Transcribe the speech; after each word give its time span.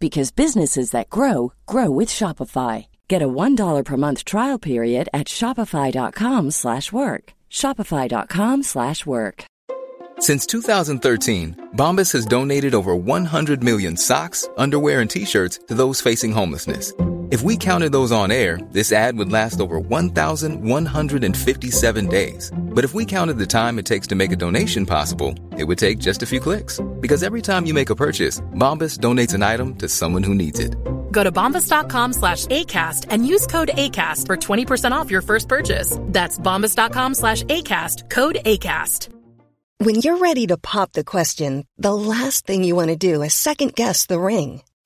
because 0.00 0.30
businesses 0.32 0.90
that 0.92 1.10
grow 1.10 1.52
grow 1.66 1.90
with 1.90 2.08
Shopify. 2.08 2.86
Get 3.06 3.22
a 3.22 3.28
$1 3.28 3.84
per 3.84 3.96
month 3.96 4.24
trial 4.24 4.58
period 4.58 5.08
at 5.12 5.28
shopify.com/work. 5.28 7.24
shopify.com/work. 7.50 9.44
Since 10.20 10.44
2013, 10.46 11.70
Bombas 11.76 12.12
has 12.12 12.26
donated 12.26 12.74
over 12.74 12.94
100 12.94 13.64
million 13.64 13.96
socks, 13.96 14.48
underwear, 14.58 15.00
and 15.00 15.10
t-shirts 15.10 15.60
to 15.68 15.74
those 15.74 16.02
facing 16.02 16.32
homelessness. 16.32 16.92
If 17.30 17.42
we 17.42 17.56
counted 17.56 17.92
those 17.92 18.10
on 18.10 18.32
air, 18.32 18.58
this 18.72 18.90
ad 18.90 19.16
would 19.16 19.30
last 19.30 19.60
over 19.60 19.78
1,157 19.78 22.06
days. 22.08 22.50
But 22.56 22.82
if 22.82 22.92
we 22.92 23.04
counted 23.04 23.38
the 23.38 23.46
time 23.46 23.78
it 23.78 23.86
takes 23.86 24.08
to 24.08 24.16
make 24.16 24.32
a 24.32 24.36
donation 24.36 24.84
possible, 24.84 25.36
it 25.56 25.62
would 25.62 25.78
take 25.78 25.98
just 25.98 26.24
a 26.24 26.26
few 26.26 26.40
clicks. 26.40 26.80
Because 26.98 27.22
every 27.22 27.40
time 27.40 27.66
you 27.66 27.74
make 27.74 27.88
a 27.88 27.94
purchase, 27.94 28.40
Bombas 28.58 28.98
donates 28.98 29.32
an 29.32 29.44
item 29.44 29.76
to 29.76 29.88
someone 29.88 30.24
who 30.24 30.34
needs 30.34 30.58
it. 30.58 30.74
Go 31.12 31.22
to 31.22 31.30
bombas.com 31.30 32.14
slash 32.14 32.46
ACAST 32.46 33.06
and 33.10 33.24
use 33.24 33.46
code 33.46 33.70
ACAST 33.74 34.26
for 34.26 34.36
20% 34.36 34.90
off 34.90 35.08
your 35.08 35.22
first 35.22 35.48
purchase. 35.48 35.96
That's 36.06 36.36
bombas.com 36.36 37.14
slash 37.14 37.44
ACAST, 37.44 38.10
code 38.10 38.38
ACAST. 38.44 39.06
When 39.78 39.94
you're 39.94 40.18
ready 40.18 40.48
to 40.48 40.56
pop 40.56 40.94
the 40.94 41.04
question, 41.04 41.64
the 41.78 41.94
last 41.94 42.44
thing 42.44 42.64
you 42.64 42.74
want 42.74 42.88
to 42.88 42.96
do 42.96 43.22
is 43.22 43.34
second 43.34 43.76
guess 43.76 44.06
the 44.06 44.18
ring. 44.18 44.62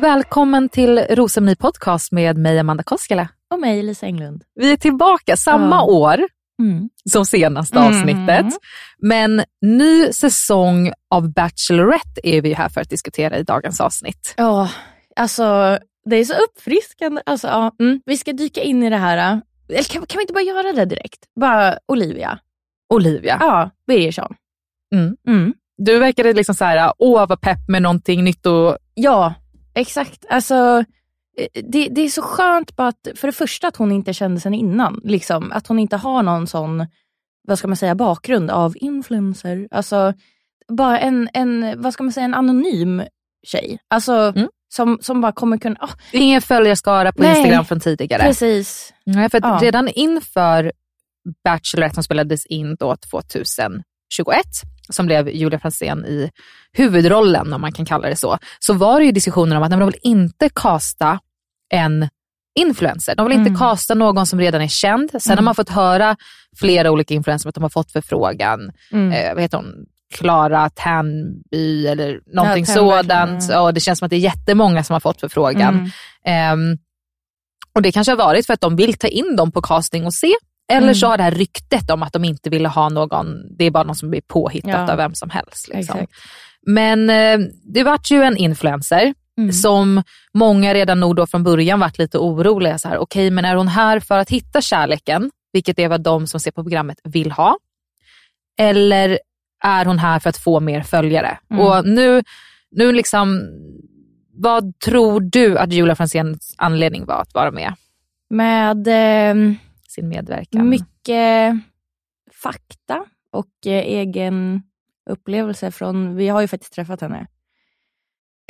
Välkommen 0.00 0.68
till 0.68 0.98
Rosceremoni 0.98 1.56
Podcast 1.56 2.12
med 2.12 2.38
mig 2.38 2.58
Amanda 2.58 2.82
Koskela. 2.82 3.28
Och 3.54 3.60
mig, 3.60 3.82
Lisa 3.82 4.06
Englund. 4.06 4.44
Vi 4.54 4.72
är 4.72 4.76
tillbaka 4.76 5.36
samma 5.36 5.76
Ja. 5.76 5.82
år 5.84 6.18
Mm. 6.62 6.88
som 7.12 7.24
senaste 7.26 7.78
Mm. 7.78 7.88
avsnittet. 7.88 8.46
Men 8.98 9.42
ny 9.62 10.12
säsong 10.12 10.92
av 11.10 11.32
Bachelorette 11.32 12.20
är 12.22 12.42
vi 12.42 12.52
här 12.54 12.68
för 12.68 12.80
att 12.80 12.90
diskutera 12.90 13.38
i 13.38 13.42
dagens 13.42 13.80
avsnitt. 13.80 14.34
Ja, 14.36 14.70
alltså 15.16 15.78
det 16.10 16.16
är 16.16 16.24
så 16.24 16.34
uppfriskande. 16.34 17.22
Alltså, 17.26 17.46
ja, 17.48 17.74
mm, 17.80 18.00
vi 18.06 18.16
ska 18.16 18.32
dyka 18.32 18.62
in 18.62 18.82
i 18.82 18.90
det 18.90 18.96
här. 18.96 19.40
Eller 19.68 19.82
kan, 19.82 20.06
kan 20.06 20.18
vi 20.18 20.22
inte 20.22 20.32
bara 20.32 20.42
göra 20.44 20.72
det 20.72 20.84
direkt? 20.84 21.18
Bara 21.40 21.78
Olivia. 21.88 22.38
Olivia, 22.94 23.36
Ja, 23.40 23.70
Birgersson. 23.86 24.34
Mm. 24.94 25.16
Mm. 25.28 25.54
du 25.78 25.98
verkade 25.98 26.32
liksom 26.32 26.54
så 26.54 26.64
här, 26.64 26.92
åh 26.98 27.28
vad 27.28 27.40
pepp 27.40 27.68
med 27.68 27.82
någonting 27.82 28.24
nytt 28.24 28.46
och 28.46 28.78
Ja, 28.94 29.34
exakt. 29.80 30.24
Alltså, 30.30 30.84
eh, 31.38 31.62
det, 31.64 31.88
det 31.88 32.00
är 32.00 32.08
så 32.08 32.22
skönt 32.22 32.76
bara 32.76 32.88
att, 32.88 33.08
för 33.16 33.28
det 33.28 33.32
första 33.32 33.68
att 33.68 33.76
hon 33.76 33.92
inte 33.92 34.12
kände 34.14 34.40
sen 34.40 34.54
innan. 34.54 35.00
Liksom, 35.04 35.52
att 35.52 35.66
hon 35.66 35.78
inte 35.78 35.96
har 35.96 36.22
någon 36.22 36.46
sån, 36.46 36.86
vad 37.48 37.58
ska 37.58 37.68
man 37.68 37.76
säga, 37.76 37.94
bakgrund 37.94 38.50
av 38.50 38.74
influencer. 38.76 39.68
Alltså, 39.70 40.12
bara 40.72 41.00
en, 41.00 41.28
en, 41.32 41.82
vad 41.82 41.92
ska 41.92 42.02
man 42.02 42.12
säga, 42.12 42.24
en 42.24 42.34
anonym 42.34 43.02
tjej. 43.46 43.78
Alltså, 43.88 44.12
Mm. 44.36 44.48
som, 44.74 44.98
som 45.00 45.20
bara 45.20 45.32
kommer 45.32 45.58
kunna, 45.58 45.76
ah, 45.80 45.90
ingen 46.12 46.42
följarskara 46.42 47.12
på 47.12 47.22
Nej, 47.22 47.36
Instagram 47.36 47.64
från 47.64 47.80
tidigare. 47.80 48.22
precis. 48.22 48.92
Nej, 49.06 49.30
för 49.30 49.40
Ja. 49.42 49.58
redan 49.62 49.88
inför 49.88 50.72
Bachelorette 51.44 51.94
som 51.94 52.02
spelades 52.04 52.46
in 52.46 52.76
då 52.80 52.96
2021, 52.96 53.46
som 54.90 55.06
blev 55.06 55.28
Julia 55.28 55.58
Franzén 55.58 56.04
i 56.06 56.30
huvudrollen, 56.72 57.52
om 57.52 57.60
man 57.60 57.72
kan 57.72 57.84
kalla 57.86 58.08
det 58.08 58.16
så, 58.16 58.38
så 58.58 58.72
var 58.74 58.98
det 59.00 59.06
ju 59.06 59.12
diskussioner 59.12 59.56
om 59.56 59.62
att 59.62 59.70
de 59.70 59.86
vill 59.86 59.96
inte 60.02 60.48
kasta 60.54 61.18
en 61.74 62.08
influencer. 62.58 63.14
De 63.14 63.26
vill 63.26 63.36
inte 63.36 63.48
Mm. 63.48 63.58
kasta 63.58 63.94
någon 63.94 64.26
som 64.26 64.38
redan 64.40 64.60
är 64.60 64.68
känd. 64.68 65.10
Sen 65.22 65.36
har 65.36 65.42
man 65.44 65.54
fått 65.54 65.68
höra 65.68 66.16
flera 66.56 66.90
olika 66.90 67.14
influencers 67.14 67.46
att 67.46 67.54
de 67.54 67.62
har 67.62 67.70
fått 67.70 67.92
förfrågan. 67.92 68.70
Mm. 68.92 69.12
Eh, 69.12 69.34
vad 69.34 69.42
heter 69.42 69.56
hon? 69.58 69.74
Klara 70.14 70.70
Tänby 70.70 71.86
eller 71.86 72.20
någonting 72.34 72.64
Ja, 72.68 72.74
sådant. 72.74 73.42
mm. 73.42 73.50
Ja, 73.50 73.72
det 73.72 73.80
känns 73.80 73.98
som 73.98 74.06
att 74.06 74.10
det 74.10 74.16
är 74.16 74.20
jättemånga 74.20 74.84
som 74.84 74.92
har 74.94 75.00
fått 75.00 75.20
förfrågan. 75.20 75.74
Mm. 75.74 75.90
Ehm, 76.24 76.78
och 77.74 77.82
Det 77.82 77.92
kanske 77.92 78.12
har 78.12 78.16
varit 78.16 78.46
för 78.46 78.54
att 78.54 78.60
de 78.60 78.76
vill 78.76 78.94
ta 78.94 79.06
in 79.08 79.36
dem 79.36 79.52
på 79.52 79.62
casting 79.62 80.06
och 80.06 80.14
se. 80.14 80.32
Eller 80.68 80.82
Mm. 80.82 80.94
så 80.94 81.06
har 81.06 81.16
det 81.16 81.22
här 81.22 81.30
ryktet 81.30 81.90
om 81.90 82.02
att 82.02 82.12
de 82.12 82.24
inte 82.24 82.50
ville 82.50 82.68
ha 82.68 82.88
någon, 82.88 83.56
det 83.58 83.64
är 83.64 83.70
bara 83.70 83.84
någon 83.84 83.94
som 83.96 84.10
blir 84.10 84.20
påhittat 84.20 84.70
Ja. 84.70 84.90
av 84.92 84.96
vem 84.96 85.14
som 85.14 85.30
helst. 85.30 85.68
Liksom. 85.68 86.06
Men 86.66 87.10
eh, 87.10 87.38
det 87.64 87.82
vart 87.84 88.10
ju 88.10 88.22
en 88.22 88.36
influencer 88.36 89.14
Mm. 89.38 89.52
som 89.52 90.02
många 90.34 90.74
redan 90.74 91.00
nog 91.00 91.16
då 91.16 91.26
från 91.26 91.44
början 91.44 91.80
varit 91.80 91.98
lite 91.98 92.18
oroliga. 92.18 92.78
Så 92.78 92.88
här, 92.88 92.98
Okej, 92.98 93.30
men 93.30 93.44
är 93.44 93.54
hon 93.54 93.68
här 93.68 94.00
för 94.00 94.18
att 94.18 94.30
hitta 94.30 94.60
kärleken, 94.60 95.30
vilket 95.52 95.78
är 95.78 95.88
vad 95.88 96.00
de 96.00 96.26
som 96.26 96.40
ser 96.40 96.50
på 96.50 96.62
programmet 96.62 96.98
vill 97.04 97.32
ha? 97.32 97.56
Eller 98.60 99.18
är 99.64 99.84
hon 99.84 99.98
här 99.98 100.18
för 100.18 100.30
att 100.30 100.36
få 100.36 100.60
mer 100.60 100.82
följare? 100.82 101.38
Mm. 101.50 101.62
Och 101.66 101.84
nu, 101.86 102.22
nu 102.70 102.92
liksom, 102.92 103.40
vad 104.34 104.78
tror 104.78 105.20
du 105.20 105.58
att 105.58 105.72
Julia 105.72 105.94
Franzéns 105.96 106.54
anledning 106.58 107.04
var 107.04 107.20
att 107.22 107.34
vara 107.34 107.50
med? 107.50 107.74
Med 108.30 108.86
ehm, 108.90 109.56
Sin 109.98 110.08
medverkan? 110.08 110.68
mycket 110.68 111.54
fakta 112.32 113.04
och 113.30 113.66
eh, 113.66 113.72
egen 113.72 114.62
upplevelse 115.10 115.70
från, 115.70 116.16
vi 116.16 116.28
har 116.28 116.40
ju 116.40 116.48
faktiskt 116.48 116.72
träffat 116.72 117.00
henne, 117.00 117.26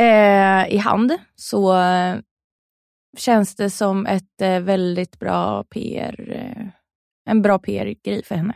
eh, 0.01 0.75
i 0.75 0.77
hand 0.77 1.13
så 1.35 1.79
eh, 1.79 2.17
känns 3.19 3.57
det 3.57 3.71
som 3.71 4.07
ett 4.07 4.41
eh, 4.41 4.61
väldigt 4.61 5.19
bra 5.19 5.65
PR, 5.65 6.31
en 7.25 7.43
bra 7.43 7.59
PR-grej 7.59 8.25
för 8.25 8.35
henne 8.35 8.55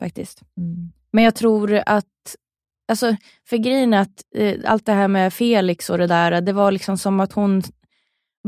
faktiskt. 0.00 0.42
Mm. 0.56 0.92
Men 1.12 1.24
jag 1.24 1.34
tror 1.34 1.82
att 1.86 2.36
alltså, 2.88 3.16
för 3.48 3.56
grejen 3.56 3.94
är 3.94 4.00
att 4.00 4.22
eh, 4.34 4.56
allt 4.64 4.86
det 4.86 4.92
här 4.92 5.08
med 5.08 5.32
Felix 5.32 5.90
och 5.90 5.98
det 5.98 6.06
där, 6.06 6.40
det 6.40 6.52
var 6.52 6.72
liksom 6.72 6.98
som 6.98 7.20
att 7.20 7.32
hon 7.32 7.62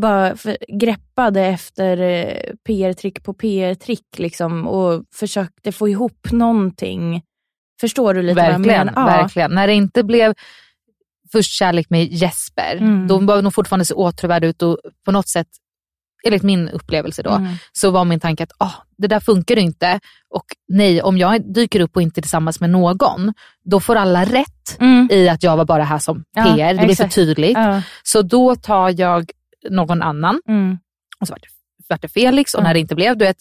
bara 0.00 0.36
greppade 0.68 1.42
efter 1.46 1.96
eh, 2.00 2.52
PR-trick 2.66 3.22
på 3.22 3.34
PR-trick 3.34 4.06
liksom, 4.18 4.66
och 4.66 5.04
försökte 5.14 5.72
få 5.72 5.88
ihop 5.88 6.26
någonting. 6.32 7.22
Förstår 7.80 8.14
du 8.14 8.22
lite 8.22 8.34
verkligen, 8.34 8.62
vad 8.62 8.74
jag 8.74 8.86
menar? 8.86 9.10
Ja. 9.16 9.22
Verkligen. 9.22 9.50
När 9.50 9.66
det 9.66 9.72
inte 9.74 10.02
blev 10.04 10.34
först 11.32 11.50
kärlek 11.50 11.90
med 11.90 12.12
Jesper, 12.12 12.76
Mm. 12.76 13.06
då 13.06 13.18
var 13.18 13.42
hon 13.42 13.52
fortfarande 13.52 13.84
så 13.84 13.94
åtråvärd 13.94 14.44
ut 14.44 14.62
och 14.62 14.78
på 15.04 15.12
något 15.12 15.28
sätt, 15.28 15.46
enligt 16.26 16.42
min 16.42 16.68
upplevelse 16.68 17.22
då, 17.22 17.30
Mm. 17.30 17.52
så 17.72 17.90
var 17.90 18.04
min 18.04 18.20
tanke 18.20 18.42
att 18.42 18.52
ah, 18.58 18.72
det 18.98 19.06
där 19.06 19.20
funkar 19.20 19.58
inte 19.58 20.00
och 20.30 20.44
nej, 20.68 21.02
om 21.02 21.18
jag 21.18 21.54
dyker 21.54 21.80
upp 21.80 21.96
och 21.96 22.02
inte 22.02 22.20
är 22.20 22.22
tillsammans 22.22 22.60
med 22.60 22.70
någon, 22.70 23.32
då 23.64 23.80
får 23.80 23.96
alla 23.96 24.24
rätt 24.24 24.76
Mm. 24.80 25.08
i 25.12 25.28
att 25.28 25.42
jag 25.42 25.56
var 25.56 25.64
bara 25.64 25.84
här 25.84 25.98
som 25.98 26.24
Ja, 26.36 26.44
PR. 26.56 26.74
det 26.74 26.84
blir 26.86 26.94
för 26.96 27.08
tydligt. 27.08 27.56
Ja. 27.56 27.82
Så 28.02 28.22
då 28.22 28.56
tar 28.56 29.00
jag 29.00 29.30
någon 29.70 30.02
annan 30.02 30.40
Mm. 30.48 30.78
och 31.20 31.26
så 31.26 31.32
vart 31.32 31.42
det, 31.42 31.48
vart 31.88 32.02
det 32.02 32.08
Felix 32.08 32.54
och 32.54 32.60
Mm. 32.60 32.68
när 32.68 32.74
det 32.74 32.80
inte 32.80 32.94
blev, 32.94 33.16
du 33.16 33.24
vet, 33.24 33.36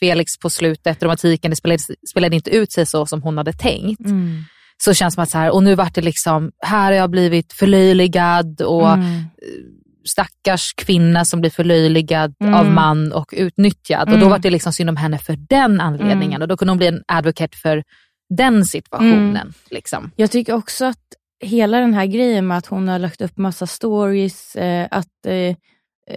Felix 0.00 0.38
på 0.38 0.50
slutet, 0.50 1.02
romantiken, 1.02 1.50
det 1.50 1.56
spelade, 1.56 1.78
spelade 2.10 2.36
inte 2.36 2.50
ut 2.50 2.72
sig 2.72 2.86
så 2.86 3.06
som 3.06 3.22
hon 3.22 3.38
hade 3.38 3.52
tänkt. 3.52 4.00
Mm. 4.06 4.42
Så 4.84 4.94
känns 4.94 5.12
det 5.12 5.16
som 5.16 5.22
att 5.22 5.30
så 5.30 5.38
här, 5.38 5.50
och 5.54 5.62
nu 5.62 5.74
vart 5.74 5.94
det 5.94 6.00
liksom, 6.00 6.50
här 6.62 6.84
har 6.84 6.92
jag 6.92 7.10
blivit 7.10 7.52
förlöjligad 7.52 8.60
och 8.62 8.90
Mm. 8.92 9.22
stackars 10.06 10.74
kvinna 10.74 11.24
som 11.24 11.40
blir 11.40 11.50
förlöjligad 11.50 12.34
Mm. 12.40 12.54
av 12.54 12.70
man 12.70 13.12
och 13.12 13.34
utnyttjad. 13.36 14.02
Och 14.08 14.14
då 14.14 14.16
Mm. 14.26 14.28
var 14.30 14.38
det 14.38 14.50
liksom 14.50 14.72
synd 14.72 14.90
om 14.90 14.96
henne 14.96 15.18
för 15.18 15.36
den 15.48 15.80
anledningen 15.80 16.32
Mm. 16.32 16.42
och 16.42 16.48
då 16.48 16.56
kunde 16.56 16.70
hon 16.70 16.78
bli 16.78 16.86
en 16.86 17.02
advocate 17.08 17.56
för 17.56 17.82
den 18.36 18.64
situationen. 18.64 19.36
Mm. 19.36 19.52
Liksom. 19.70 20.10
Jag 20.16 20.30
tycker 20.30 20.52
också 20.52 20.84
att 20.84 20.98
hela 21.44 21.80
den 21.80 21.94
här 21.94 22.06
grejen 22.06 22.46
med 22.46 22.58
att 22.58 22.66
hon 22.66 22.88
har 22.88 22.98
lagt 22.98 23.20
upp 23.20 23.36
massa 23.38 23.66
stories, 23.66 24.56
eh, 24.56 24.88
att 24.90 25.26
eh, 25.26 25.32
eh, 25.34 25.54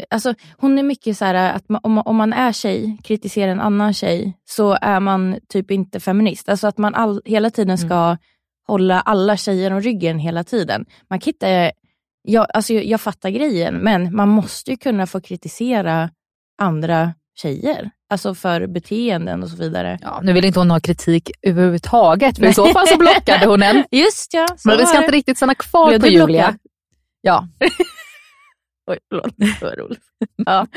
Alltså, 0.09 0.33
hon 0.57 0.77
är 0.79 0.83
mycket 0.83 1.17
så 1.17 1.25
här 1.25 1.53
att 1.55 1.69
man, 1.69 1.81
om, 1.83 1.93
man- 1.93 2.03
om 2.07 2.15
man 2.15 2.33
är 2.33 2.51
tjej, 2.51 2.97
kritiserar 3.03 3.51
en 3.51 3.59
annan 3.59 3.93
tjej, 3.93 4.37
så 4.45 4.77
är 4.81 4.99
man 4.99 5.39
typ 5.49 5.71
inte 5.71 5.99
feminist. 5.99 6.49
Alltså 6.49 6.67
att 6.67 6.77
man 6.77 6.95
all, 6.95 7.21
hela 7.25 7.49
tiden 7.49 7.77
ska 7.77 8.17
hålla 8.67 9.01
alla 9.01 9.37
tjejer 9.37 9.71
om 9.73 9.81
ryggen 9.81 10.19
hela 10.19 10.43
tiden. 10.43 10.85
Man 11.09 11.19
kan 11.19 11.29
inte, 11.33 11.71
jag, 12.21 12.47
alltså, 12.53 12.73
jag, 12.73 12.85
jag 12.85 13.01
fattar 13.01 13.29
grejen, 13.29 13.75
men 13.75 14.15
man 14.15 14.29
måste 14.29 14.71
ju 14.71 14.77
kunna 14.77 15.07
få 15.07 15.21
kritisera 15.21 16.09
andra 16.61 17.13
tjejer. 17.41 17.89
Alltså 18.09 18.35
för 18.35 18.67
beteenden 18.67 19.43
och 19.43 19.49
så 19.49 19.55
vidare. 19.57 19.99
Ja, 20.01 20.19
nu 20.23 20.33
vill 20.33 20.45
inte 20.45 20.59
hon 20.59 20.71
ha 20.71 20.79
kritik 20.79 21.31
överhuvudtaget, 21.41 22.37
för 22.37 22.45
i 22.45 22.53
så 22.53 22.67
fall 22.67 22.87
så 22.87 22.97
blockade 22.97 23.45
hon 23.45 23.63
en. 23.63 23.83
Just 23.91 24.33
ja, 24.33 24.45
Men 24.65 24.77
vi 24.77 24.85
ska 24.85 24.97
inte 24.97 25.11
riktigt 25.11 25.37
stanna 25.37 25.55
kvar 25.55 25.87
Blev 25.89 25.99
på 25.99 26.07
Julia. 26.07 26.25
blockad? 26.25 26.55
Ja, 27.21 27.47
Oj, 28.91 28.97
förlåt. 29.09 29.33
Det 29.37 29.61
var 29.61 29.75
roligt. 29.75 29.99
Ja, 30.35 30.67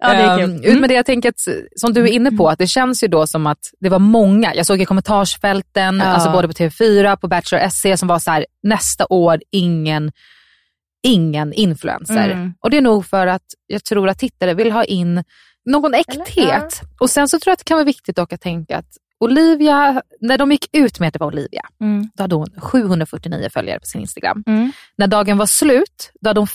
ja 0.00 0.08
det 0.08 0.14
är 0.18 0.38
Ehm, 0.38 0.58
kul. 0.62 0.66
ut 0.74 0.80
med 0.80 0.90
det 0.90 0.94
jag 0.94 1.06
tänker 1.06 1.28
att, 1.28 1.40
som 1.76 1.92
du 1.92 2.02
är 2.02 2.06
inne 2.12 2.30
på, 2.32 2.48
att 2.48 2.58
det 2.58 2.66
känns 2.66 3.04
ju 3.04 3.08
då 3.08 3.26
som 3.26 3.46
att 3.46 3.58
det 3.80 3.88
var 3.88 3.98
många, 3.98 4.54
jag 4.54 4.66
såg 4.66 4.80
i 4.80 4.84
kommentarsfälten, 4.84 5.98
Ja. 5.98 6.04
alltså 6.04 6.30
både 6.30 6.48
på 6.48 6.52
TV4, 6.54 7.16
på 7.16 7.28
Bachelor 7.28 7.68
SC, 7.68 8.00
som 8.00 8.08
var 8.08 8.18
så 8.18 8.30
här, 8.30 8.46
nästa 8.62 9.06
år 9.10 9.40
ingen, 9.50 10.12
ingen 11.02 11.52
influencer. 11.52 12.30
Mm. 12.30 12.54
Och 12.60 12.70
det 12.70 12.76
är 12.76 12.82
nog 12.82 13.06
för 13.06 13.26
att 13.26 13.42
jag 13.66 13.84
tror 13.84 14.08
att 14.08 14.18
tittare 14.18 14.54
vill 14.54 14.72
ha 14.72 14.84
in 14.84 15.24
någon 15.70 15.94
äkthet. 15.94 16.80
Och 17.00 17.10
sen 17.10 17.28
så 17.28 17.38
tror 17.40 17.50
jag 17.50 17.52
att 17.52 17.58
det 17.58 17.64
kan 17.64 17.76
vara 17.76 17.84
viktigt 17.84 18.16
dock 18.16 18.32
att 18.32 18.40
tänka 18.40 18.76
att 18.78 18.96
Olivia, 19.20 20.02
när 20.20 20.38
de 20.38 20.52
gick 20.52 20.66
ut 20.76 21.00
med 21.00 21.06
att 21.06 21.12
det 21.12 21.18
var 21.18 21.26
Olivia, 21.26 21.62
Mm. 21.80 22.10
då 22.14 22.22
hade 22.24 22.34
hon 22.34 22.46
749 22.60 23.48
följare 23.52 23.80
på 23.80 23.86
sin 23.86 24.00
Instagram. 24.00 24.44
Mm. 24.46 24.72
När 24.96 25.06
dagen 25.06 25.38
var 25.38 25.46
slut, 25.46 26.10
då 26.20 26.30
hade 26.30 26.40
hon 26.40 26.48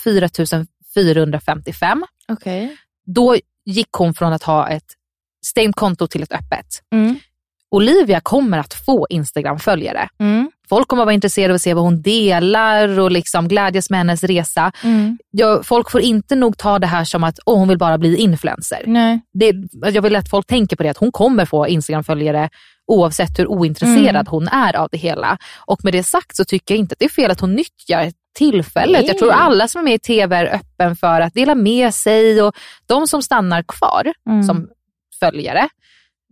4455 0.94 2.04
Okej. 2.28 2.76
då 3.06 3.36
gick 3.64 3.92
hon 3.92 4.14
från 4.14 4.32
att 4.32 4.42
ha 4.42 4.68
ett 4.68 4.92
stängt 5.46 5.76
konto 5.76 6.06
till 6.06 6.22
ett 6.22 6.32
öppet. 6.32 6.66
Mm. 6.92 7.16
Olivia 7.70 8.20
kommer 8.20 8.58
att 8.58 8.74
få 8.74 9.06
Instagram-följare. 9.10 10.08
Mm. 10.18 10.50
Folk 10.68 10.88
kommer 10.88 11.02
att 11.02 11.06
vara 11.06 11.14
intresserade 11.14 11.52
av 11.52 11.54
att 11.54 11.62
se 11.62 11.74
vad 11.74 11.84
hon 11.84 12.02
delar 12.02 12.98
och 12.98 13.10
liksom 13.10 13.48
glädjas 13.48 13.90
med 13.90 14.00
hennes 14.00 14.24
resa. 14.24 14.72
Mm. 14.84 15.18
Jag, 15.30 15.66
folk 15.66 15.90
får 15.90 16.00
inte 16.00 16.34
nog 16.34 16.58
ta 16.58 16.78
det 16.78 16.86
här 16.86 17.04
som 17.04 17.24
att 17.24 17.38
oh, 17.46 17.58
hon 17.58 17.68
vill 17.68 17.78
bara 17.78 17.98
bli 17.98 18.16
influencer. 18.16 18.82
Nej. 18.86 19.20
Det, 19.32 19.54
jag 19.94 20.02
vill 20.02 20.16
att 20.16 20.30
folk 20.30 20.46
tänker 20.46 20.76
på 20.76 20.82
det, 20.82 20.88
att 20.88 20.96
hon 20.96 21.12
kommer 21.12 21.44
få 21.44 21.68
Instagram-följare 21.68 22.50
oavsett 22.86 23.38
hur 23.38 23.46
ointresserad 23.46 24.08
Mm. 24.16 24.26
hon 24.28 24.48
är 24.48 24.76
av 24.76 24.88
det 24.92 24.98
hela. 24.98 25.38
Och 25.66 25.84
med 25.84 25.92
det 25.92 26.02
sagt 26.02 26.36
så 26.36 26.44
tycker 26.44 26.74
jag 26.74 26.78
inte 26.78 26.92
att 26.92 26.98
det 26.98 27.04
är 27.04 27.08
fel 27.08 27.30
att 27.30 27.40
hon 27.40 27.54
nyttjar 27.54 28.12
tillfället. 28.38 29.00
Nej. 29.00 29.06
Jag 29.06 29.18
tror 29.18 29.30
alla 29.32 29.68
som 29.68 29.78
är 29.78 29.84
med 29.84 29.94
i 29.94 29.98
TV 29.98 30.36
är 30.36 30.54
öppen 30.54 30.96
för 30.96 31.20
att 31.20 31.34
dela 31.34 31.54
med 31.54 31.94
sig 31.94 32.42
och 32.42 32.54
de 32.86 33.06
som 33.06 33.22
stannar 33.22 33.62
kvar 33.62 34.12
Mm. 34.28 34.42
som 34.42 34.68
följare, 35.20 35.68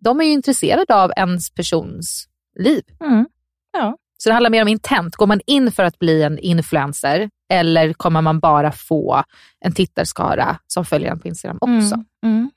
de 0.00 0.20
är 0.20 0.24
ju 0.24 0.30
intresserade 0.30 0.94
av 0.94 1.12
ens 1.16 1.50
persons 1.54 2.26
liv. 2.58 2.82
Mm. 3.04 3.26
Ja. 3.72 3.96
Så 4.22 4.28
det 4.28 4.32
handlar 4.32 4.50
mer 4.50 4.62
om 4.62 4.68
intent. 4.68 5.16
Går 5.16 5.26
man 5.26 5.40
in 5.46 5.72
för 5.72 5.82
att 5.82 5.98
bli 5.98 6.22
en 6.22 6.38
influencer 6.38 7.30
eller 7.52 7.92
kommer 7.92 8.20
man 8.20 8.40
bara 8.40 8.72
få 8.72 9.22
en 9.64 9.72
tittarskara 9.72 10.58
som 10.66 10.84
följer 10.84 11.10
en 11.10 11.20
på 11.20 11.28
Instagram 11.28 11.58
också? 11.60 11.94
Mm. 11.94 12.06
Mm. 12.24 12.50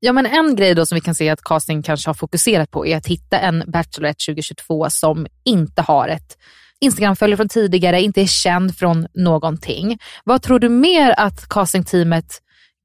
Ja, 0.00 0.12
men 0.12 0.26
en 0.26 0.56
grej 0.56 0.74
då 0.74 0.86
som 0.86 0.94
vi 0.94 1.00
kan 1.00 1.14
se 1.14 1.28
att 1.28 1.42
casting 1.42 1.82
kanske 1.82 2.08
har 2.08 2.14
fokuserat 2.14 2.70
på 2.70 2.86
är 2.86 2.96
att 2.96 3.06
hitta 3.06 3.38
en 3.38 3.64
Bachelorette 3.66 4.24
2022 4.26 4.90
som 4.90 5.26
inte 5.44 5.82
har 5.82 6.08
ett 6.08 6.38
Instagram-följe 6.80 7.36
från 7.36 7.48
tidigare, 7.48 8.02
inte 8.02 8.20
är 8.20 8.26
känd 8.26 8.76
från 8.76 9.06
någonting. 9.14 9.98
Vad 10.24 10.42
tror 10.42 10.58
du 10.58 10.68
mer 10.68 11.14
att 11.18 11.48
castingteamet 11.48 12.42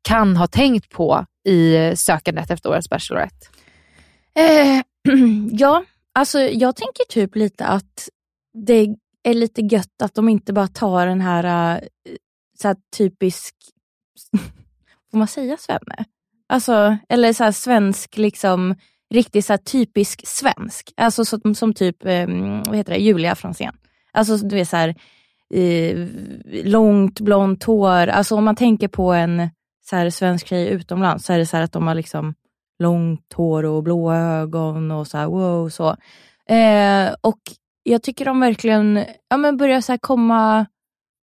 kan 0.07 0.37
ha 0.37 0.47
tänkt 0.47 0.89
på 0.89 1.25
i 1.47 1.91
sökandet 1.95 2.51
efter 2.51 2.69
årets 2.69 2.89
Bachelorette? 2.89 3.47
Eh, 4.39 4.81
ja, 5.51 5.83
alltså 6.13 6.39
jag 6.39 6.75
tänker 6.75 7.03
typ 7.09 7.35
lite 7.35 7.65
att 7.65 8.09
det 8.65 8.95
är 9.23 9.33
lite 9.33 9.61
gött 9.61 10.01
att 10.03 10.13
de 10.13 10.29
inte 10.29 10.53
bara 10.53 10.67
tar 10.67 11.07
den 11.07 11.21
här, 11.21 11.75
äh, 11.75 11.81
så 12.59 12.67
här 12.67 12.77
typisk, 12.97 13.55
får 15.11 15.17
man 15.17 15.27
säga 15.27 15.57
svenne? 15.57 16.05
Alltså, 16.49 16.97
eller 17.09 17.33
så 17.33 17.43
här 17.43 17.51
svensk, 17.51 18.17
liksom, 18.17 18.75
riktigt 19.13 19.45
så 19.45 19.53
här 19.53 19.57
typisk 19.57 20.27
svensk. 20.27 20.93
Alltså 20.97 21.25
som, 21.25 21.55
som 21.55 21.73
typ, 21.73 22.05
eh, 22.05 22.27
vad 22.65 22.75
heter 22.75 22.93
det, 22.93 22.99
Julia 22.99 23.35
Franzén. 23.35 23.73
Alltså 24.11 24.37
du 24.37 24.55
vet 24.55 24.69
så 24.69 24.77
här, 24.77 24.95
eh, 25.53 26.07
långt 26.63 27.19
blont 27.19 27.63
hår. 27.63 28.07
Alltså 28.07 28.35
om 28.35 28.43
man 28.43 28.55
tänker 28.55 28.87
på 28.87 29.13
en 29.13 29.49
så 29.89 29.95
här, 29.95 30.09
svensk 30.09 30.47
tjej 30.47 30.67
utomlands 30.67 31.25
så 31.25 31.33
är 31.33 31.37
det 31.37 31.45
så 31.45 31.57
här 31.57 31.63
att 31.63 31.71
de 31.71 31.87
har 31.87 31.95
liksom 31.95 32.33
långt 32.79 33.33
hår 33.33 33.65
och 33.65 33.83
blåa 33.83 34.17
ögon 34.17 34.91
och 34.91 35.07
så 35.07 35.17
här, 35.17 35.27
wow. 35.27 35.69
Så. 35.69 35.95
Eh, 36.53 37.15
och 37.21 37.39
jag 37.91 38.03
tycker 38.03 38.25
de 38.25 38.39
verkligen 38.39 39.05
ja, 39.29 39.37
men 39.37 39.57
börjar 39.57 39.81
så 39.81 39.97
komma, 39.97 40.65